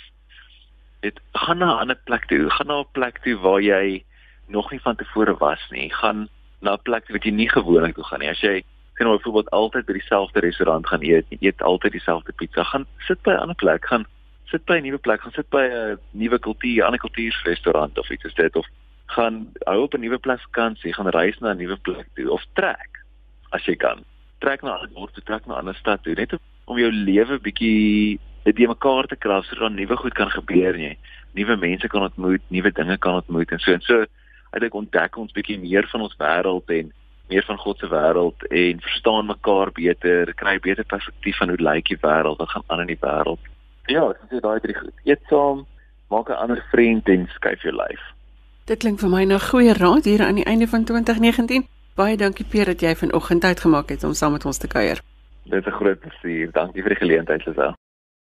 Dit 1.00 1.20
gaan 1.33 1.59
na 1.59 1.74
'n 1.74 1.80
ander 1.87 2.00
plek 2.04 2.26
toe, 2.26 2.50
gaan 2.50 2.66
na 2.66 2.80
'n 2.80 2.92
plek 2.92 3.22
toe 3.24 3.37
waar 3.37 3.61
jy 3.61 4.04
nog 4.48 4.70
nie 4.70 4.80
van 4.80 4.96
tevore 4.96 5.37
was 5.37 5.62
nie. 5.70 5.90
Gaan 5.90 6.28
na 6.61 6.72
'n 6.72 6.83
plek 6.83 7.09
wat 7.09 7.24
jy 7.24 7.30
nie 7.30 7.48
gewoonlik 7.48 7.94
toe 7.94 8.04
gaan 8.04 8.20
nie. 8.20 8.30
As 8.30 8.40
jy 8.40 8.62
sien 8.96 9.06
nou 9.06 9.16
byvoorbeeld 9.16 9.50
altyd 9.50 9.87
by 9.87 9.92
dieselfde 9.92 10.40
restaurant 10.40 10.87
gaan 10.87 11.02
eet, 11.02 11.26
eet 11.40 11.62
altyd 11.62 11.92
dieselfde 11.92 12.33
pizza, 12.33 12.64
gaan 12.64 12.87
sit 12.98 13.22
by 13.22 13.30
'n 13.30 13.42
ander 13.44 13.56
plek, 13.56 13.87
gaan 13.87 14.06
sit 14.50 14.64
by 14.66 14.78
'n 14.78 14.82
nuwe 14.82 14.98
plek, 14.98 15.20
gaan 15.20 15.32
sit 15.32 15.48
by 15.48 15.64
'n 15.64 15.98
nuwe 16.10 16.38
kultuur, 16.38 16.82
'n 16.82 16.86
ander 16.86 17.00
kultuurrestaurant 17.00 17.98
of 17.98 18.10
iets 18.10 18.22
soos 18.22 18.34
dit 18.34 18.56
of 18.56 18.66
gaan 19.06 19.52
hou 19.64 19.82
op 19.82 19.94
'n 19.94 20.00
nuwe 20.00 20.18
plek 20.18 20.40
vakansie, 20.40 20.94
gaan 20.94 21.08
reis 21.08 21.38
na 21.38 21.52
'n 21.52 21.56
nuwe 21.56 21.76
plek 21.76 22.06
toe 22.14 22.30
of 22.30 22.44
trek 22.54 23.04
as 23.50 23.64
jy 23.64 23.76
kan. 23.76 24.04
Trek 24.38 24.62
na 24.62 24.68
'n 24.68 24.74
ander 24.74 24.94
dorp, 24.94 25.14
trek 25.24 25.46
na 25.46 25.54
'n 25.54 25.58
ander 25.58 25.74
stad 25.74 26.02
toe, 26.02 26.14
net 26.14 26.38
om 26.64 26.78
jou 26.78 26.92
lewe 26.92 27.38
bietjie 27.38 28.18
dit 28.44 28.56
die 28.56 28.68
mekaar 28.68 29.06
te 29.06 29.16
kraap 29.16 29.44
sodat 29.44 29.72
nuwe 29.72 29.96
goed 29.96 30.14
kan 30.14 30.30
gebeur 30.30 30.76
nie. 30.76 30.98
Nuwe 31.34 31.56
mense 31.56 31.88
kan 31.88 32.02
ontmoet, 32.02 32.42
nuwe 32.48 32.72
dinge 32.72 32.96
kan 32.98 33.14
ontmoet 33.14 33.50
en 33.50 33.58
so 33.58 33.72
en 33.72 33.80
so 33.80 34.04
uiteindelik 34.50 34.74
ontdek 34.74 35.16
ons 35.16 35.32
bietjie 35.32 35.58
meer 35.58 35.86
van 35.92 36.00
ons 36.00 36.16
wêreld 36.18 36.70
en 36.70 36.92
meer 37.28 37.44
van 37.46 37.58
God 37.58 37.78
se 37.78 37.88
wêreld 37.88 38.46
en 38.50 38.80
verstaan 38.80 39.26
mekaar 39.26 39.70
beter, 39.72 40.34
kry 40.34 40.58
beter 40.58 40.84
perspektief 40.84 41.36
van 41.36 41.48
hoe 41.48 41.62
lyk 41.62 41.92
die 41.92 42.00
wêreld, 42.02 42.38
wat 42.38 42.50
gaan 42.50 42.66
aan 42.66 42.80
in 42.80 42.94
die 42.94 43.02
wêreld. 43.02 43.49
Ja, 43.90 44.07
dit 44.07 44.37
is 44.37 44.40
daai 44.44 44.61
drie 44.62 44.74
goed. 44.76 44.94
Eet 45.05 45.22
saam, 45.26 45.66
maak 46.09 46.29
'n 46.29 46.38
ander 46.42 46.62
vriend 46.70 47.09
en 47.09 47.26
skuif 47.29 47.62
jou 47.62 47.74
lyf. 47.74 48.03
Dit 48.64 48.79
klink 48.79 49.00
vir 49.00 49.11
my 49.11 49.24
nou 49.24 49.38
goeie 49.38 49.72
raad 49.72 50.05
hier 50.05 50.22
aan 50.22 50.35
die 50.35 50.44
einde 50.44 50.68
van 50.68 50.85
2019. 50.85 51.66
Baie 51.94 52.16
dankie 52.16 52.44
Pierre 52.44 52.74
dat 52.74 52.81
jy 52.81 52.94
vanoggend 52.94 53.40
tyd 53.40 53.61
gemaak 53.61 53.88
het 53.88 54.05
om 54.05 54.14
saam 54.14 54.33
met 54.33 54.44
ons 54.44 54.59
te 54.59 54.66
kuier. 54.66 55.00
Dit 55.44 55.66
is 55.66 55.72
'n 55.72 55.76
groot 55.76 56.00
plesier. 56.00 56.53
Dankie 56.53 56.83
vir 56.83 56.88
die 56.88 56.98
geleentheid, 56.98 57.46
Lisel. 57.46 57.74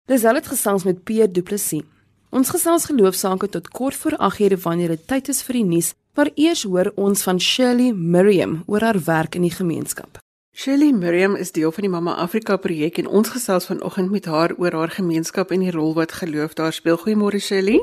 Lisel 0.09 0.35
het 0.35 0.46
gesels 0.46 0.85
met 0.85 1.05
Pierre 1.05 1.31
Du 1.31 1.42
Plessis. 1.42 1.83
Ons 2.31 2.51
gesels 2.51 2.87
geloofsaake 2.87 3.48
tot 3.48 3.68
kort 3.68 3.94
voor 3.94 4.16
8:00 4.18 4.62
wanneer 4.62 4.88
dit 4.88 5.07
tyd 5.07 5.29
is 5.29 5.42
vir 5.42 5.53
die 5.53 5.64
nuus, 5.64 5.94
maar 6.14 6.31
eers 6.35 6.62
hoor 6.62 6.92
ons 6.94 7.22
van 7.22 7.40
Shirley 7.40 7.92
Miriam 7.92 8.62
oor 8.66 8.81
haar 8.81 9.05
werk 9.05 9.35
in 9.35 9.42
die 9.42 9.51
gemeenskap. 9.51 10.21
Shirley 10.54 10.92
Miriam 10.92 11.34
is 11.34 11.52
deel 11.52 11.72
van 11.72 11.82
die 11.82 11.90
Mama 11.90 12.12
Afrika 12.20 12.58
projek 12.60 12.98
en 13.00 13.06
ons 13.06 13.30
gesels 13.32 13.66
vanoggend 13.66 14.10
met 14.12 14.26
haar 14.28 14.52
oor 14.60 14.74
haar 14.76 14.90
gemeenskap 14.92 15.50
en 15.50 15.64
die 15.64 15.72
rol 15.72 15.94
wat 15.96 16.12
geloof 16.12 16.52
daar 16.60 16.76
speel. 16.76 16.98
Goeiemôre 17.00 17.40
Shirley. 17.40 17.80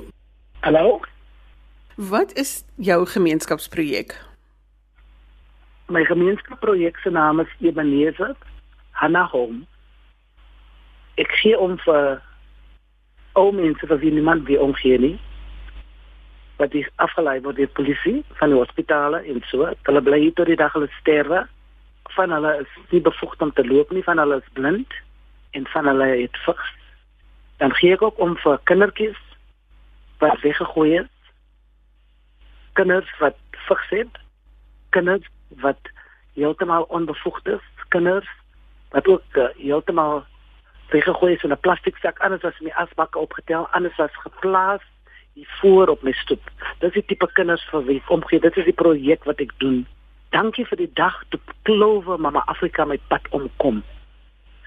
Hallo. 0.62 1.02
Wat 1.96 2.38
is 2.38 2.64
jou 2.76 3.00
gemeenskapsprojek? 3.06 4.14
My 5.90 6.06
gemeenskapsprojek 6.06 7.02
se 7.02 7.10
naam 7.10 7.40
is 7.40 7.58
Ebenezer 7.60 8.36
Hannah 8.92 9.32
Home. 9.32 9.66
Ek 11.18 11.34
gee 11.42 11.58
om 11.58 11.78
vir 11.82 12.22
ou 13.34 13.50
mense 13.52 13.90
wat 13.90 14.00
wie 14.06 14.14
niemand 14.14 14.46
wie 14.46 14.62
omgee 14.62 15.02
nie. 15.02 15.16
Wat 16.62 16.74
is 16.78 16.86
afgelei 16.96 17.40
word 17.42 17.58
deur 17.58 17.74
polisie 17.74 18.20
van 18.38 18.54
die 18.54 18.62
hospitale 18.62 19.26
en 19.26 19.42
so. 19.50 19.74
Hulle 19.90 20.02
bly 20.06 20.28
hier 20.28 20.38
tot 20.38 20.54
die 20.54 20.62
dag 20.68 20.78
hulle 20.78 20.94
sterwe. 21.02 21.48
Van 22.16 22.32
hulle 22.32 22.60
is 22.62 22.72
nie 22.90 23.02
bevoegd 23.02 23.42
om 23.42 23.54
te 23.54 23.66
loop 23.68 23.92
nie, 23.92 24.04
van 24.04 24.18
hulle 24.18 24.42
is 24.42 24.54
blind 24.54 24.94
en 25.52 25.68
van 25.68 25.88
hulle 25.88 26.08
het 26.22 26.38
vigs. 26.46 26.74
Dan 27.58 27.74
gee 27.76 27.94
ek 27.94 28.02
ook 28.02 28.20
om 28.20 28.38
vir 28.38 28.60
kindertjies 28.64 29.18
wat 30.20 30.42
weggegooi 30.42 31.00
is 31.00 31.10
kinders 32.80 33.10
wat 33.20 33.36
vigs 33.68 33.90
het, 33.90 34.20
kinders 34.96 35.26
wat 35.64 35.92
heeltemal 36.38 36.86
onbevoegd 36.88 37.48
is, 37.48 37.66
kinders 37.88 38.30
wat 38.94 39.08
ook 39.08 39.38
uh, 39.38 39.50
heeltemal 39.58 40.24
weggegooi 40.94 41.34
is 41.34 41.44
in 41.44 41.52
'n 41.52 41.60
plastiek 41.66 41.98
sak, 41.98 42.20
anders 42.20 42.44
as 42.44 42.60
in 42.60 42.70
die 42.70 42.76
asbakke 42.84 43.20
opgetel, 43.20 43.68
anders 43.78 44.00
as 44.00 44.22
geplaas 44.24 44.86
hier 45.34 45.52
voor 45.62 45.88
op 45.88 46.02
my 46.02 46.12
stoep. 46.12 46.52
Dis 46.80 46.94
die 46.94 47.06
tipe 47.06 47.28
kinders 47.34 47.66
vir 47.72 47.86
wie 47.86 48.00
ek 48.00 48.10
omgee. 48.10 48.40
Dit 48.40 48.58
is 48.58 48.66
die 48.66 48.80
projek 48.84 49.24
wat 49.24 49.40
ek 49.40 49.52
doen. 49.58 49.86
Dankie 50.30 50.66
vir 50.70 50.78
die 50.78 50.92
dag 50.94 51.16
te 51.34 51.40
klowe 51.66 52.18
Mama 52.22 52.44
Afrika 52.52 52.86
my 52.86 53.00
pad 53.10 53.26
omkom. 53.34 53.82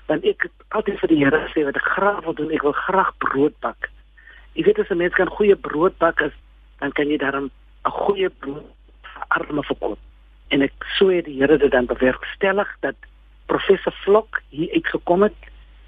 Want 0.09 0.25
ek 0.27 0.49
altyd 0.75 0.99
vir 0.99 1.11
die 1.13 1.19
Here 1.21 1.39
sê 1.53 1.63
wat 1.69 1.77
ek 1.79 1.91
graag 1.95 2.25
wil 2.25 2.35
doen, 2.35 2.51
ek 2.51 2.65
wil 2.67 2.75
graag 2.75 3.13
brood 3.23 3.55
bak. 3.63 3.87
Jy 4.59 4.65
weet 4.67 4.81
as 4.83 4.91
'n 4.91 4.99
mens 4.99 5.15
kan 5.15 5.31
goeie 5.31 5.55
brood 5.55 5.95
bak, 5.99 6.21
is, 6.21 6.35
dan 6.81 6.91
kan 6.93 7.07
jy 7.09 7.17
daarom 7.17 7.51
'n 7.87 7.91
goeie 7.91 8.29
brood 8.29 8.67
vir 9.03 9.25
arme 9.29 9.63
verkoop. 9.63 9.99
En 10.51 10.63
ek 10.63 10.75
sou 10.99 11.23
die 11.23 11.39
Here 11.39 11.59
dit 11.59 11.71
dan 11.71 11.87
bewerkstellig 11.87 12.69
dat 12.81 12.97
professor 13.47 13.95
Vlok 14.03 14.43
hier 14.51 14.75
uitgekom 14.75 15.23
het 15.23 15.39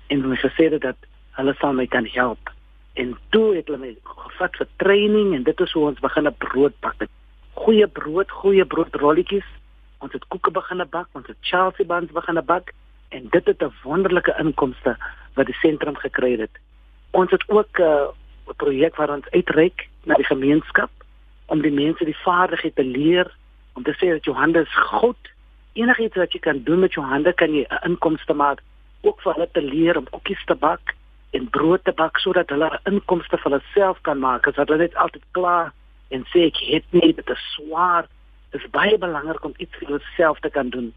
en 0.07 0.23
hulle 0.23 0.37
gesê 0.37 0.71
het 0.71 0.83
dat 0.83 0.97
hulle 1.33 1.55
sal 1.59 1.73
my 1.73 1.87
kan 1.87 2.07
help. 2.07 2.51
En 2.95 3.19
toe 3.31 3.57
het 3.57 3.67
hulle 3.67 3.79
my 3.79 3.97
gevat 4.05 4.57
vir 4.57 4.69
training 4.77 5.35
en 5.35 5.43
dit 5.43 5.61
is 5.61 5.73
hoe 5.73 5.87
ons 5.89 6.01
begin 6.01 6.27
'n 6.27 6.37
brood 6.39 6.81
bak. 6.81 7.09
Goeie 7.55 7.87
brood, 7.87 8.31
goeie 8.31 8.65
broodrolletjies. 8.65 9.45
Ons 10.05 10.12
het 10.12 10.25
koeke 10.29 10.51
begin 10.53 10.85
bak, 10.90 11.09
ons 11.17 11.27
het 11.27 11.37
Chelsea 11.40 11.87
buns 11.88 12.11
begin 12.12 12.40
bak 12.45 12.73
en 13.17 13.29
dit 13.31 13.47
het 13.47 13.62
'n 13.62 13.73
wonderlike 13.83 14.35
inkomste 14.38 14.97
wat 15.35 15.47
die 15.47 15.61
sentrum 15.62 15.97
gekry 15.97 16.37
het. 16.40 16.51
Ons 17.11 17.31
het 17.31 17.45
ook 17.49 17.79
uh, 17.79 17.87
'n 17.87 18.51
uh, 18.51 18.55
projek 18.57 18.97
waar 18.97 19.14
ons 19.17 19.31
uitreik 19.31 19.88
na 20.05 20.14
die 20.14 20.33
gemeenskap 20.33 20.90
om 21.47 21.62
die 21.62 21.73
mense 21.73 22.05
die 22.05 22.23
vaardigheid 22.25 22.75
te 22.75 22.85
leer 22.85 23.33
om 23.73 23.83
te 23.83 23.95
sê 23.97 24.11
dat 24.11 24.25
jou 24.25 24.37
hande 24.37 24.61
is 24.61 24.77
God. 24.77 25.17
Enigiets 25.73 26.17
wat 26.17 26.33
jy 26.33 26.40
kan 26.40 26.62
doen 26.64 26.81
met 26.81 26.93
jou 26.93 27.07
hande 27.07 27.33
kan 27.33 27.55
jy 27.55 27.67
'n 27.69 27.88
inkomste 27.90 28.35
maak 28.35 28.61
ook 29.01 29.21
vir 29.21 29.33
hulle 29.33 29.49
te 29.53 29.62
leer 29.62 29.97
om 29.97 30.11
koekies 30.11 30.45
te 30.45 30.55
bak 30.55 30.95
en 31.31 31.51
brood 31.51 31.85
te 31.85 31.93
bak 31.93 32.19
sodat 32.19 32.49
hulle 32.49 32.69
'n 32.71 32.93
inkomste 32.93 33.38
vir 33.38 33.51
hulself 33.51 34.01
kan 34.03 34.19
maak. 34.19 34.47
As 34.47 34.57
hulle 34.57 34.77
net 34.77 34.95
altyd 34.95 35.25
klaar 35.31 35.73
en 36.09 36.25
sê 36.25 36.47
ek 36.47 36.57
het 36.57 36.85
nie 36.90 37.12
dit 37.14 37.31
is 37.31 37.55
swaar. 37.55 38.07
Is 38.55 38.64
baie 38.71 38.99
belangrik 38.99 39.45
om 39.45 39.55
iets 39.57 39.77
vir 39.81 39.88
jouself 39.88 40.40
te 40.40 40.51
kan 40.51 40.69
doen. 40.71 40.93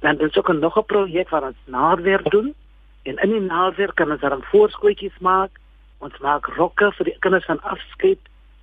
Dan 0.00 0.20
is 0.20 0.36
ook 0.36 0.52
nog 0.52 0.78
'n 0.78 0.86
projek 0.86 1.28
wat 1.28 1.42
ons 1.42 1.62
naderwerk 1.66 2.30
doen 2.30 2.54
en 3.02 3.16
in 3.16 3.30
die 3.30 3.40
naderwerk 3.40 3.94
kan 3.94 4.10
ons 4.10 4.20
dan 4.20 4.42
voorskootjies 4.42 5.18
maak. 5.18 5.50
Ons 5.98 6.18
maak 6.18 6.46
rokke 6.46 6.92
vir 6.92 7.04
die 7.04 7.16
kinders 7.18 7.44
van 7.44 7.62
afskeid 7.62 8.18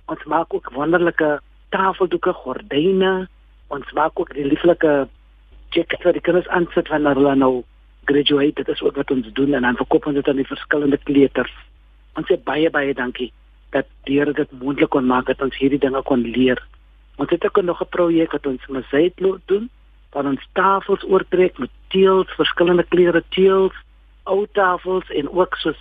Ons 0.08 0.24
maak 0.24 0.54
ook 0.54 0.70
wonderlike 0.72 1.40
tafeldoeke, 1.68 2.32
gordyne. 2.32 3.28
Ons 3.68 3.90
maak 3.92 4.20
ook 4.20 4.32
die 4.34 4.46
lieflike 4.46 5.08
jackets 5.76 6.04
wat 6.06 6.16
die 6.16 6.24
kinders 6.24 6.48
aansit 6.48 6.88
wanneer 6.88 7.18
hulle 7.20 7.34
nou 7.36 7.52
graduate. 8.08 8.62
Dit 8.62 8.72
is 8.72 8.80
ook 8.82 8.96
wat 8.96 9.12
ons 9.12 9.28
doen 9.36 9.52
en 9.54 9.66
dan 9.68 9.76
verkoop 9.76 10.08
ons 10.08 10.16
dit 10.16 10.28
aan 10.28 10.40
die 10.40 10.48
verskillende 10.48 11.00
kleuters. 11.10 11.52
Ons 12.16 12.30
sê 12.32 12.38
baie 12.40 12.70
baie 12.72 12.94
dankie 12.96 13.28
dat 13.76 13.84
die 14.08 14.16
Here 14.16 14.32
dit 14.32 14.52
moontlik 14.62 14.88
kon 14.96 15.04
maak 15.04 15.28
dat 15.28 15.44
ons 15.44 15.60
hierdie 15.60 15.82
dinge 15.82 16.00
kon 16.08 16.24
leer. 16.24 16.62
Ons 17.18 17.30
het 17.30 17.44
ook 17.44 17.62
nog 17.62 17.82
'n 17.82 17.88
projek 17.90 18.32
wat 18.32 18.46
ons 18.46 18.66
mosaïekloot 18.66 19.40
doen, 19.46 19.70
waar 20.12 20.24
ons 20.24 20.48
tafels 20.52 21.04
oortrek 21.04 21.58
met 21.58 21.70
teëls, 21.88 22.30
verskillende 22.30 22.84
kleure 22.88 23.22
teëls, 23.28 23.74
ou 24.24 24.46
tafels 24.52 25.10
en 25.10 25.30
ook 25.30 25.56
soos 25.56 25.80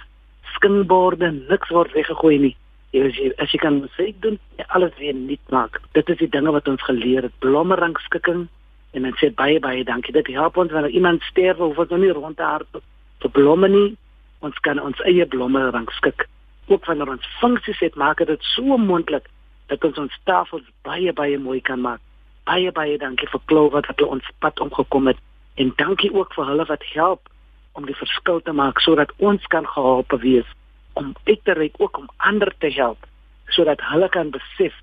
skinborde, 0.56 1.32
niks 1.32 1.70
word 1.70 1.92
weggegooi 1.92 2.38
nie. 2.40 2.56
Jy 2.96 3.06
as 3.08 3.16
jy 3.20 3.32
as 3.38 3.52
jy 3.52 3.60
kan 3.60 3.90
sê 3.98 4.14
doen 4.24 4.40
alles 4.68 4.96
weer 4.98 5.14
nuut 5.14 5.50
maak. 5.50 5.82
Dit 5.92 6.10
is 6.10 6.18
die 6.18 6.30
dinge 6.30 6.52
wat 6.52 6.68
ons 6.68 6.84
geleer 6.84 7.28
het. 7.28 7.40
Blommerangskikking 7.40 8.48
en 8.92 9.02
dan 9.02 9.16
sê 9.20 9.30
baie 9.36 9.60
baie 9.60 9.84
dankie. 9.84 10.14
Dit 10.14 10.28
help 10.28 10.58
ons 10.58 10.72
wanneer 10.72 10.92
iemand 10.92 11.22
sterf 11.22 11.60
of 11.60 11.78
ons 11.78 11.90
nou 11.90 12.00
nie 12.00 12.12
rond 12.16 12.38
te 12.38 12.44
hardloop 12.44 12.84
vir 13.22 13.32
blomme 13.32 13.70
nie. 13.70 13.96
Ons 14.40 14.58
kan 14.66 14.80
ons 14.80 15.00
eie 15.10 15.26
blomme 15.26 15.70
rangskik. 15.70 16.28
Ook 16.68 16.86
wanneer 16.86 17.10
ons 17.10 17.28
funksies 17.42 17.80
het, 17.80 17.96
maak 17.96 18.26
dit 18.26 18.44
so 18.56 18.78
moontlik 18.78 19.30
dat 19.68 19.84
ons 19.84 19.98
ons 19.98 20.20
tafels 20.24 20.68
baie 20.88 21.14
baie 21.14 21.38
mooi 21.40 21.62
kan 21.62 21.82
maak. 21.82 22.02
Baie 22.48 22.72
baie 22.72 22.98
dankie 22.98 23.28
vir 23.32 23.42
Klou 23.46 23.70
wat 23.72 23.88
het 23.88 24.02
ons 24.02 24.24
pad 24.40 24.60
omgekom 24.60 25.08
het 25.08 25.20
en 25.56 25.74
dankie 25.76 26.14
ook 26.14 26.34
vir 26.34 26.46
hulle 26.46 26.66
wat 26.70 26.84
help 26.94 27.30
om 27.78 27.86
die 27.86 27.98
verskil 27.98 28.42
te 28.42 28.54
maak 28.54 28.80
sodat 28.82 29.12
ons 29.18 29.44
kan 29.54 29.68
gehelp 29.68 30.14
wees 30.22 30.50
om 30.94 31.14
uit 31.26 31.42
te 31.44 31.54
reik 31.54 31.76
ook 31.78 31.98
om 31.98 32.10
ander 32.18 32.54
te 32.60 32.72
help 32.74 33.06
sodat 33.54 33.82
hulle 33.92 34.10
kan 34.10 34.32
besef 34.34 34.76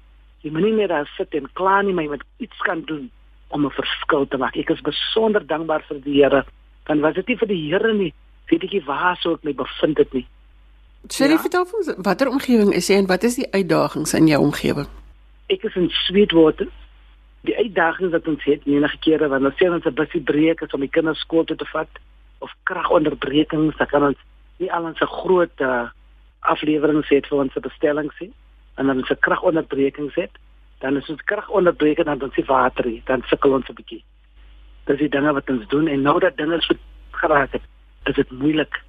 jy 0.44 0.52
moet 0.52 0.66
nie 0.66 0.74
net 0.80 0.92
daar 0.92 1.08
sit 1.16 1.34
en 1.34 1.48
kla 1.58 1.80
nie 1.82 1.94
maar 1.94 2.06
jy 2.06 2.16
moet 2.16 2.26
iets 2.46 2.66
kan 2.68 2.84
doen 2.90 3.10
om 3.54 3.66
'n 3.66 3.70
verskil 3.70 4.26
te 4.26 4.36
maak. 4.36 4.56
Ek 4.56 4.70
is 4.70 4.80
besonder 4.80 5.46
dankbaar 5.46 5.82
vir 5.88 6.00
die 6.00 6.22
Here 6.22 6.44
want 6.86 7.00
was 7.00 7.14
dit 7.14 7.28
nie 7.28 7.36
vir 7.36 7.48
die 7.48 7.70
Here 7.70 7.92
nie 7.92 8.12
weet 8.50 8.64
ek 8.64 8.72
nie 8.72 8.84
waar 8.84 9.16
sou 9.16 9.34
ek 9.34 9.44
my 9.44 9.52
bevind 9.52 9.98
het 9.98 10.12
nie. 10.12 10.26
Sherry, 11.10 11.36
ja? 11.36 11.38
vertel 11.38 11.66
vir 11.68 11.78
ons 11.78 11.90
watter 12.06 12.30
omgewing 12.30 12.72
is 12.72 12.88
jy 12.88 12.96
en 12.96 13.08
wat 13.10 13.24
is 13.28 13.36
die 13.36 13.48
uitdagings 13.52 14.14
in 14.16 14.28
jou 14.30 14.40
omgewing? 14.40 14.88
Ek 15.52 15.66
is 15.68 15.74
in 15.76 15.90
Sweetwater. 16.06 16.70
Die 17.44 17.56
uitdagings 17.58 18.14
wat 18.14 18.28
ons 18.30 18.44
het, 18.48 18.64
enige 18.64 19.00
kere 19.04 19.28
wanneer 19.28 19.52
ons 19.52 19.58
sien 19.60 19.74
ons 19.76 19.84
'n 19.84 19.94
busie 19.94 20.22
breek 20.22 20.62
is 20.64 20.72
om 20.72 20.80
die 20.80 20.88
kinders 20.88 21.20
skool 21.20 21.44
toe 21.44 21.56
te 21.56 21.68
vat 21.72 22.00
of 22.40 22.50
kragonderbrekings, 22.64 23.76
dan 23.76 23.86
kan 23.86 24.02
ons 24.02 24.20
nie 24.58 24.72
al 24.72 24.84
ons 24.84 24.98
groot 25.00 25.60
uh, 25.60 25.90
aflewering 26.40 27.04
het 27.08 27.26
vir 27.26 27.38
ons 27.38 27.60
bestellings 27.60 28.16
nie. 28.20 28.32
En 28.76 28.86
dan 28.86 29.02
as 29.02 29.10
'n 29.10 29.20
kragonderbreking 29.20 30.08
het, 30.14 30.32
dan 30.80 30.96
is 30.96 31.08
ons 31.08 31.22
kragonderbreking 31.24 32.06
dan 32.06 32.22
ons 32.22 32.34
se 32.34 32.44
water, 32.44 32.88
dan 33.04 33.22
sukkel 33.28 33.52
ons 33.52 33.68
'n 33.68 33.74
bietjie. 33.74 34.04
Dis 34.86 34.98
die 34.98 35.08
dinge 35.08 35.32
wat 35.32 35.50
ons 35.50 35.68
doen 35.68 35.88
en 35.88 36.02
nou 36.02 36.18
dat 36.20 36.36
dinge 36.36 36.60
so 36.60 36.74
geraak 37.10 37.52
het, 37.52 37.62
is 38.04 38.14
dit 38.14 38.30
moeilik 38.30 38.80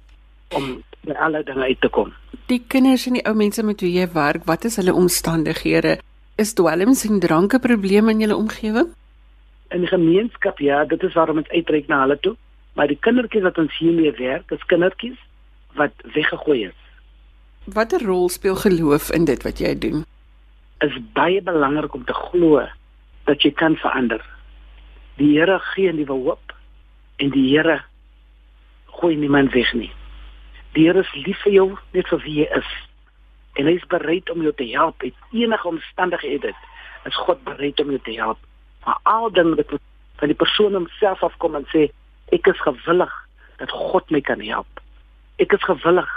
om 0.54 0.82
by 1.06 1.12
alle 1.12 1.42
dinge 1.46 1.64
uit 1.64 1.80
te 1.80 1.88
kom. 1.88 2.12
Die 2.46 2.62
kinders 2.68 3.06
en 3.06 3.18
die 3.18 3.24
ou 3.26 3.34
mense 3.34 3.62
met 3.66 3.80
wie 3.82 3.92
jy 3.98 4.06
werk, 4.14 4.44
wat 4.46 4.64
is 4.64 4.76
hulle 4.80 4.94
omstandighede? 4.94 5.98
Is 6.38 6.54
dwelms 6.54 7.04
en 7.08 7.20
dranke 7.20 7.58
probleme 7.58 8.12
in 8.14 8.20
julle 8.20 8.36
omgewing? 8.36 8.92
In 9.74 9.82
die 9.82 9.90
gemeenskap 9.90 10.58
ja, 10.62 10.84
dit 10.84 11.02
is 11.02 11.14
waarom 11.14 11.42
ons 11.42 11.50
uitreik 11.50 11.88
na 11.90 12.04
hulle 12.04 12.18
toe. 12.22 12.36
Maar 12.76 12.92
die 12.92 12.98
kindertjies 13.00 13.42
wat 13.42 13.58
ons 13.58 13.78
hiermee 13.80 14.12
werk, 14.18 14.50
is 14.52 14.66
kindertjies 14.70 15.18
wat 15.80 16.04
weggegooi 16.14 16.66
is. 16.68 16.78
Watter 17.64 18.04
rol 18.04 18.28
speel 18.28 18.56
geloof 18.56 19.10
in 19.10 19.24
dit 19.26 19.42
wat 19.42 19.58
jy 19.58 19.72
doen? 19.80 20.04
Is 20.84 20.94
baie 21.16 21.40
belangrik 21.42 21.94
om 21.96 22.04
te 22.04 22.14
glo 22.14 22.62
dat 23.26 23.42
jy 23.42 23.50
kan 23.56 23.74
verander. 23.80 24.22
Die 25.16 25.32
Here 25.34 25.58
gee 25.72 25.90
'n 25.90 25.96
nuwe 25.96 26.12
hoop 26.12 26.52
en 27.16 27.30
die 27.30 27.48
Here 27.48 27.82
gooi 29.00 29.16
niemand 29.16 29.52
weg 29.52 29.72
nie. 29.74 29.90
Here 30.76 31.00
is 31.00 31.10
lief 31.24 31.38
vir 31.40 31.54
jou 31.54 31.68
net 31.94 32.08
vir 32.12 32.20
wie 32.20 32.34
jy 32.42 32.46
is. 32.52 32.72
En 33.56 33.64
hy 33.64 33.78
is 33.78 33.84
bereid 33.88 34.28
om 34.28 34.42
jou 34.44 34.50
te 34.58 34.66
help 34.74 35.04
in 35.06 35.14
enige 35.32 35.68
omstandighede. 35.70 36.50
Is 37.08 37.20
God 37.24 37.40
bereid 37.46 37.80
om 37.80 37.94
jou 37.94 38.00
te 38.04 38.16
help? 38.18 38.42
Maar 38.84 38.98
al 39.08 39.30
dan 39.32 39.54
wat 39.56 39.72
van 40.20 40.28
die 40.28 40.36
persoon 40.36 40.76
homself 40.76 41.22
afkom 41.24 41.56
en 41.56 41.64
sê 41.72 41.86
ek 42.36 42.50
is 42.52 42.60
gewillig 42.60 43.14
dat 43.62 43.72
God 43.72 44.12
my 44.12 44.20
kan 44.20 44.44
help. 44.44 44.82
Ek 45.40 45.56
is 45.56 45.64
gewillig 45.64 46.12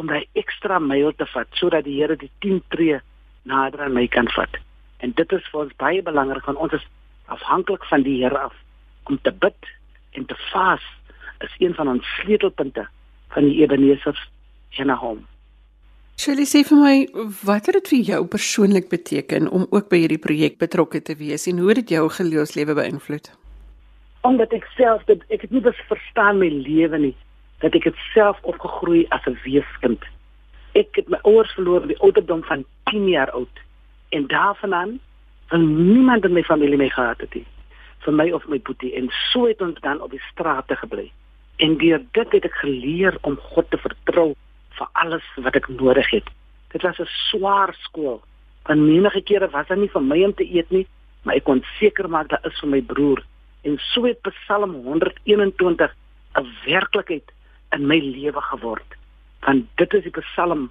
om 0.00 0.08
daai 0.08 0.24
ekstra 0.40 0.80
myl 0.80 1.12
te 1.20 1.28
vat 1.34 1.60
sodat 1.60 1.84
die 1.84 1.98
Here 2.00 2.16
die 2.16 2.32
10 2.40 2.64
tree 2.72 3.02
nader 3.44 3.84
aan 3.84 3.96
my 3.98 4.06
kan 4.08 4.32
vat. 4.38 4.56
En 5.04 5.12
dit 5.20 5.36
is 5.36 5.52
vir 5.52 5.66
ons 5.66 5.76
baie 5.84 6.00
belangrik 6.00 6.48
want 6.48 6.64
ons 6.64 6.80
is 6.80 6.88
afhanklik 7.28 7.84
van 7.92 8.08
die 8.08 8.22
Here 8.24 8.48
af 8.48 8.56
om 9.04 9.20
te 9.20 9.36
bid 9.44 9.72
en 10.16 10.24
te 10.24 10.40
vas 10.48 10.90
is 11.44 11.60
een 11.60 11.76
van 11.76 11.92
ons 11.92 12.16
sleutelpunte 12.22 12.88
van 13.34 13.48
die 13.48 13.60
Ebenezers 13.62 14.20
hier 14.70 14.86
na 14.86 14.96
hom. 14.96 15.22
Shirley 16.20 16.46
sê 16.46 16.60
vir 16.68 16.78
my, 16.78 16.96
wat 17.42 17.66
het 17.66 17.78
dit 17.80 17.88
vir 17.92 18.02
jou 18.12 18.20
persoonlik 18.34 18.88
beteken 18.92 19.48
om 19.50 19.66
ook 19.70 19.88
by 19.90 20.02
hierdie 20.04 20.20
projek 20.20 20.58
betrokke 20.60 21.00
te 21.02 21.16
wees 21.18 21.48
en 21.50 21.58
hoe 21.58 21.72
het 21.72 21.82
dit 21.82 21.94
jou 21.96 22.04
geloofslewe 22.18 22.76
beïnvloed? 22.78 23.30
Omdat 24.28 24.52
ek 24.54 24.68
self 24.76 25.02
dit 25.08 25.22
ek 25.34 25.46
het 25.46 25.54
nie 25.54 25.64
bes 25.64 25.78
verstaan 25.88 26.38
my 26.38 26.50
lewe 26.52 27.00
nie, 27.08 27.14
dat 27.64 27.74
ek 27.78 27.88
dit 27.88 28.04
self 28.12 28.38
opgegroei 28.42 29.06
as 29.16 29.24
'n 29.26 29.38
weeskind. 29.44 30.04
Ek 30.74 30.94
het 30.96 31.08
my 31.08 31.18
ouers 31.24 31.52
verloor 31.56 31.86
by 31.86 31.96
ouderdom 31.98 32.44
van 32.44 32.64
10 32.90 33.08
jaar 33.08 33.30
oud 33.30 33.56
en 34.10 34.26
daarvandaan 34.26 35.00
wil 35.50 35.60
niemand 35.60 36.24
in 36.24 36.32
my 36.32 36.42
familie 36.42 36.76
my 36.76 36.88
gehad 36.88 37.20
het 37.20 37.34
nie 37.34 37.46
vir 38.04 38.12
my 38.12 38.30
of 38.30 38.46
my 38.48 38.58
boetie 38.58 38.94
en 38.98 39.10
so 39.32 39.46
het 39.46 39.60
ons 39.60 39.80
dan 39.80 40.00
op 40.00 40.10
die 40.10 40.22
strate 40.30 40.76
gebly. 40.76 41.10
En 41.56 41.76
deur 41.78 42.02
dit 42.12 42.32
het 42.32 42.44
ek 42.44 42.54
geleer 42.54 43.18
om 43.22 43.36
God 43.36 43.70
te 43.70 43.78
vertrou 43.78 44.34
vir 44.78 44.88
alles 44.92 45.26
wat 45.36 45.56
ek 45.56 45.68
nodig 45.68 46.10
het. 46.10 46.28
Dit 46.72 46.82
was 46.82 46.98
'n 46.98 47.08
swaar 47.30 47.74
skool. 47.74 48.22
Want 48.66 48.80
menige 48.80 49.22
kere 49.22 49.48
was 49.50 49.66
dit 49.66 49.78
nie 49.78 49.90
vir 49.90 50.02
my 50.02 50.24
om 50.24 50.34
te 50.34 50.54
eet 50.54 50.70
nie, 50.70 50.86
maar 51.22 51.34
ek 51.34 51.44
kon 51.44 51.64
seker 51.78 52.08
maak 52.08 52.28
dat 52.28 52.46
is 52.46 52.60
vir 52.60 52.68
my 52.68 52.80
broer. 52.80 53.22
En 53.62 53.78
so 53.78 54.04
het 54.04 54.22
Psalm 54.22 54.74
121 54.84 55.94
'n 56.34 56.46
werklikheid 56.64 57.32
in 57.70 57.86
my 57.86 57.98
lewe 57.98 58.40
geword. 58.40 58.94
Want 59.40 59.66
dit 59.76 59.94
is 59.94 60.02
die 60.02 60.20
Psalm 60.20 60.70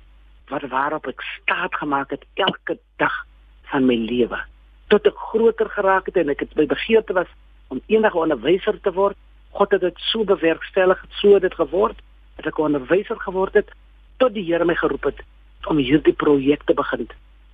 wat 0.49 0.67
waarop 0.69 1.07
ek 1.07 1.21
staat 1.21 1.75
gemaak 1.75 2.09
het 2.09 2.25
elke 2.33 2.77
dag 2.97 3.25
van 3.71 3.85
my 3.85 3.95
lewe. 3.95 4.39
Tot 4.87 5.05
ek 5.07 5.17
groter 5.31 5.69
geraak 5.69 6.05
het 6.05 6.17
en 6.17 6.29
ek 6.29 6.39
het 6.39 6.55
my 6.55 6.65
begeerte 6.65 7.13
was 7.13 7.27
om 7.67 7.81
eendag 7.87 8.13
'n 8.13 8.23
onderwyser 8.27 8.81
te 8.81 8.91
word, 8.91 9.17
God 9.51 9.71
het 9.71 9.81
dit 9.81 9.97
so 10.11 10.23
bewerkstellig, 10.23 11.05
so 11.19 11.33
het 11.33 11.41
dit 11.41 11.53
geword 11.53 11.99
dat 12.35 12.45
ek 12.45 12.57
'n 12.57 12.61
onderwyser 12.61 13.19
geword 13.19 13.53
het 13.53 13.69
tot 14.17 14.33
die 14.33 14.45
Here 14.45 14.65
my 14.65 14.75
geroep 14.75 15.03
het 15.03 15.19
om 15.67 15.77
hierdie 15.77 16.13
projek 16.13 16.63
te 16.65 16.73
begin. 16.73 17.07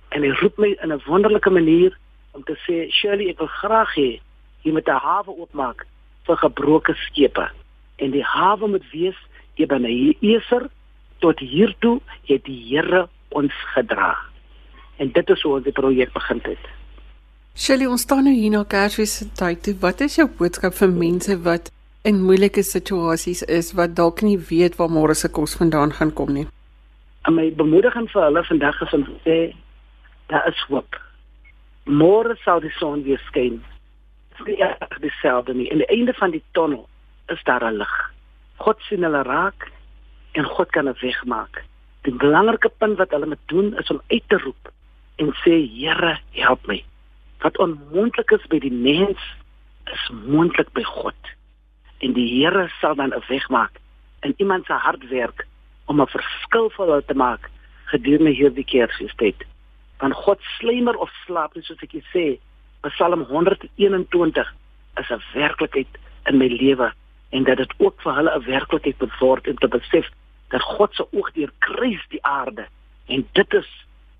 En 0.08 0.22
hy 0.22 0.30
roep 0.40 0.58
my 0.58 0.76
in 0.82 0.92
'n 0.92 1.02
wonderlike 1.06 1.50
manier 1.50 1.98
om 2.32 2.44
te 2.44 2.56
sê, 2.64 2.90
"Shirley, 2.90 3.28
ek 3.28 3.38
wil 3.38 3.46
graag 3.46 3.94
hê 3.94 4.20
jy 4.62 4.72
moet 4.72 4.88
'n 4.88 5.00
hawe 5.00 5.30
oopmaak 5.30 5.86
vir 6.26 6.36
gebroke 6.36 6.94
skepe." 6.94 7.50
En 7.96 8.10
die 8.10 8.24
hawe 8.24 8.68
moet 8.68 8.90
wees 8.90 9.16
Ebenezer 9.54 10.68
tot 11.18 11.38
hiertoe 11.38 12.00
het 12.24 12.44
die 12.44 12.64
Here 12.68 13.08
ons 13.28 13.52
gedra. 13.74 14.16
En 14.96 15.12
dit 15.12 15.30
is 15.30 15.42
hoe 15.42 15.54
ons 15.54 15.64
die 15.64 15.72
projek 15.72 16.12
begin 16.12 16.40
het. 16.42 16.64
Shirley, 17.54 17.86
ons 17.86 18.00
staan 18.00 18.24
nou 18.24 18.34
hier 18.34 18.50
na 18.50 18.64
Kersfees 18.64 19.16
se 19.16 19.32
tyd. 19.32 19.80
Wat 19.80 20.00
is 20.00 20.14
jou 20.14 20.28
boodskap 20.38 20.74
vir 20.74 20.88
mense 20.88 21.42
wat 21.42 21.72
in 22.08 22.22
moeilike 22.24 22.62
situasies 22.64 23.42
is 23.56 23.66
wat 23.76 23.96
dalk 23.96 24.22
nie 24.24 24.38
weet 24.50 24.76
waar 24.78 24.88
môre 24.88 25.14
se 25.18 25.28
kos 25.38 25.56
vandaan 25.60 25.90
gaan 25.96 26.12
kom 26.20 26.30
nie. 26.32 26.46
En 27.28 27.36
my 27.36 27.50
bemoediging 27.58 28.06
vir 28.12 28.24
hulle 28.24 28.42
vandag 28.48 28.78
is 28.86 28.94
om 28.96 29.04
te 29.04 29.16
sê 29.26 29.36
daar 30.32 30.48
is 30.48 30.62
hoop. 30.70 30.96
Môre 31.84 32.36
sal 32.44 32.64
die 32.64 32.72
son 32.78 33.04
weer 33.04 33.20
skyn. 33.26 33.60
Dit 34.38 34.56
is 34.62 35.02
dieselfde 35.04 35.56
nie. 35.58 35.68
In 35.68 35.82
die 35.84 35.90
einde 35.92 36.16
van 36.16 36.32
die 36.32 36.42
tonnel 36.56 36.86
is 37.34 37.44
daar 37.44 37.64
'n 37.68 37.76
lig. 37.76 37.94
God 38.64 38.80
sien 38.88 39.04
hulle 39.04 39.22
raak 39.28 39.68
en 40.32 40.44
God 40.44 40.72
kan 40.72 40.88
'n 40.88 40.96
weg 41.02 41.24
maak. 41.24 41.64
Die 42.08 42.14
belangrike 42.14 42.70
punt 42.78 42.96
wat 42.98 43.10
hulle 43.10 43.26
moet 43.26 43.46
doen 43.46 43.76
is 43.76 43.90
om 43.90 44.00
uit 44.08 44.24
te 44.28 44.38
roep 44.38 44.72
en 45.16 45.34
sê 45.44 45.54
Here, 45.76 46.18
help 46.30 46.66
my. 46.66 46.84
Wat 47.40 47.58
onmoontlik 47.58 48.30
is 48.30 48.46
by 48.48 48.58
die 48.58 48.72
mens 48.72 49.20
is 49.84 50.10
moontlik 50.24 50.72
by 50.72 50.82
God 50.82 51.36
en 51.98 52.12
die 52.12 52.28
Here 52.28 52.68
sal 52.80 52.94
dan 52.94 53.14
'n 53.14 53.24
weg 53.28 53.48
maak 53.48 53.80
in 54.20 54.34
iemand 54.36 54.66
se 54.66 54.72
hart 54.72 55.08
werk 55.08 55.46
om 55.86 56.00
'n 56.00 56.06
verskil 56.06 56.70
vir 56.70 56.86
hulle 56.86 57.04
te 57.04 57.14
maak 57.14 57.50
gedurende 57.84 58.30
hierdie 58.30 58.64
Kersfeestyd. 58.64 59.44
Want 59.98 60.14
God 60.14 60.40
slymer 60.58 60.96
of 60.96 61.10
slaap 61.26 61.52
soos 61.60 61.82
ek 61.82 62.02
sê. 62.14 62.38
Psalm 62.80 63.22
121 63.22 64.54
is 64.96 65.10
'n 65.10 65.22
werklikheid 65.34 65.92
in 66.26 66.38
my 66.38 66.46
lewe 66.46 66.92
en 67.30 67.44
dat 67.44 67.56
dit 67.56 67.72
ook 67.78 68.02
vir 68.02 68.14
hulle 68.14 68.34
'n 68.36 68.44
werklikheid 68.44 69.00
moet 69.00 69.18
word 69.18 69.48
om 69.48 69.56
te 69.56 69.68
besef 69.68 70.06
dat 70.48 70.62
God 70.62 70.94
se 70.94 71.06
oog 71.12 71.32
deur 71.32 71.52
kruis 71.58 72.04
die 72.08 72.24
aarde 72.24 72.66
en 73.06 73.28
dit 73.32 73.54
is 73.54 73.70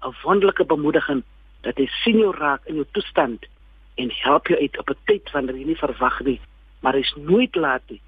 'n 0.03 0.15
wonderlike 0.23 0.65
bemoediging 0.65 1.23
dat 1.61 1.77
hy 1.77 1.87
sien 1.87 2.19
jou 2.19 2.37
raak 2.37 2.61
in 2.67 2.75
jou 2.75 2.87
toestand 2.93 3.47
en 3.95 4.11
help 4.11 4.47
jou 4.47 4.61
uit 4.61 4.79
op 4.79 4.91
'n 4.91 4.97
tyd 5.05 5.31
wanneer 5.31 5.57
jy 5.57 5.65
nie 5.65 5.83
verwag 5.85 6.21
nie 6.21 6.41
maar 6.81 6.95
hy's 6.95 7.15
nooit 7.17 7.55
laat 7.55 7.83
nie. 7.89 8.01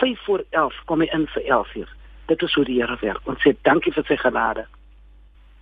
5 0.00 0.24
voor 0.24 0.44
11 0.50 0.74
kom 0.84 1.00
hy 1.00 1.08
in 1.12 1.26
vir 1.26 1.44
11 1.44 1.74
uur. 1.74 1.96
Dit 2.26 2.42
is 2.42 2.54
hoe 2.54 2.64
die 2.64 2.80
Here 2.80 2.96
werk. 3.00 3.22
Ons 3.24 3.42
sê 3.42 3.54
dankie 3.62 3.92
vir 3.92 4.04
sy 4.08 4.16
genade. 4.16 4.66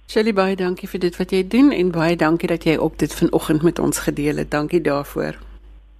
Shelly 0.09 0.35
baie 0.37 0.57
dankie 0.57 0.89
vir 0.89 1.01
dit 1.01 1.17
wat 1.17 1.33
jy 1.33 1.43
doen 1.49 1.73
en 1.73 1.91
baie 1.93 2.17
dankie 2.17 2.49
dat 2.49 2.65
jy 2.69 2.77
op 2.77 2.99
dit 3.01 3.15
vanoggend 3.15 3.63
met 3.63 3.79
ons 3.79 3.99
gedeel 4.05 4.43
het. 4.43 4.51
Dankie 4.51 4.81
daarvoor. 4.85 5.39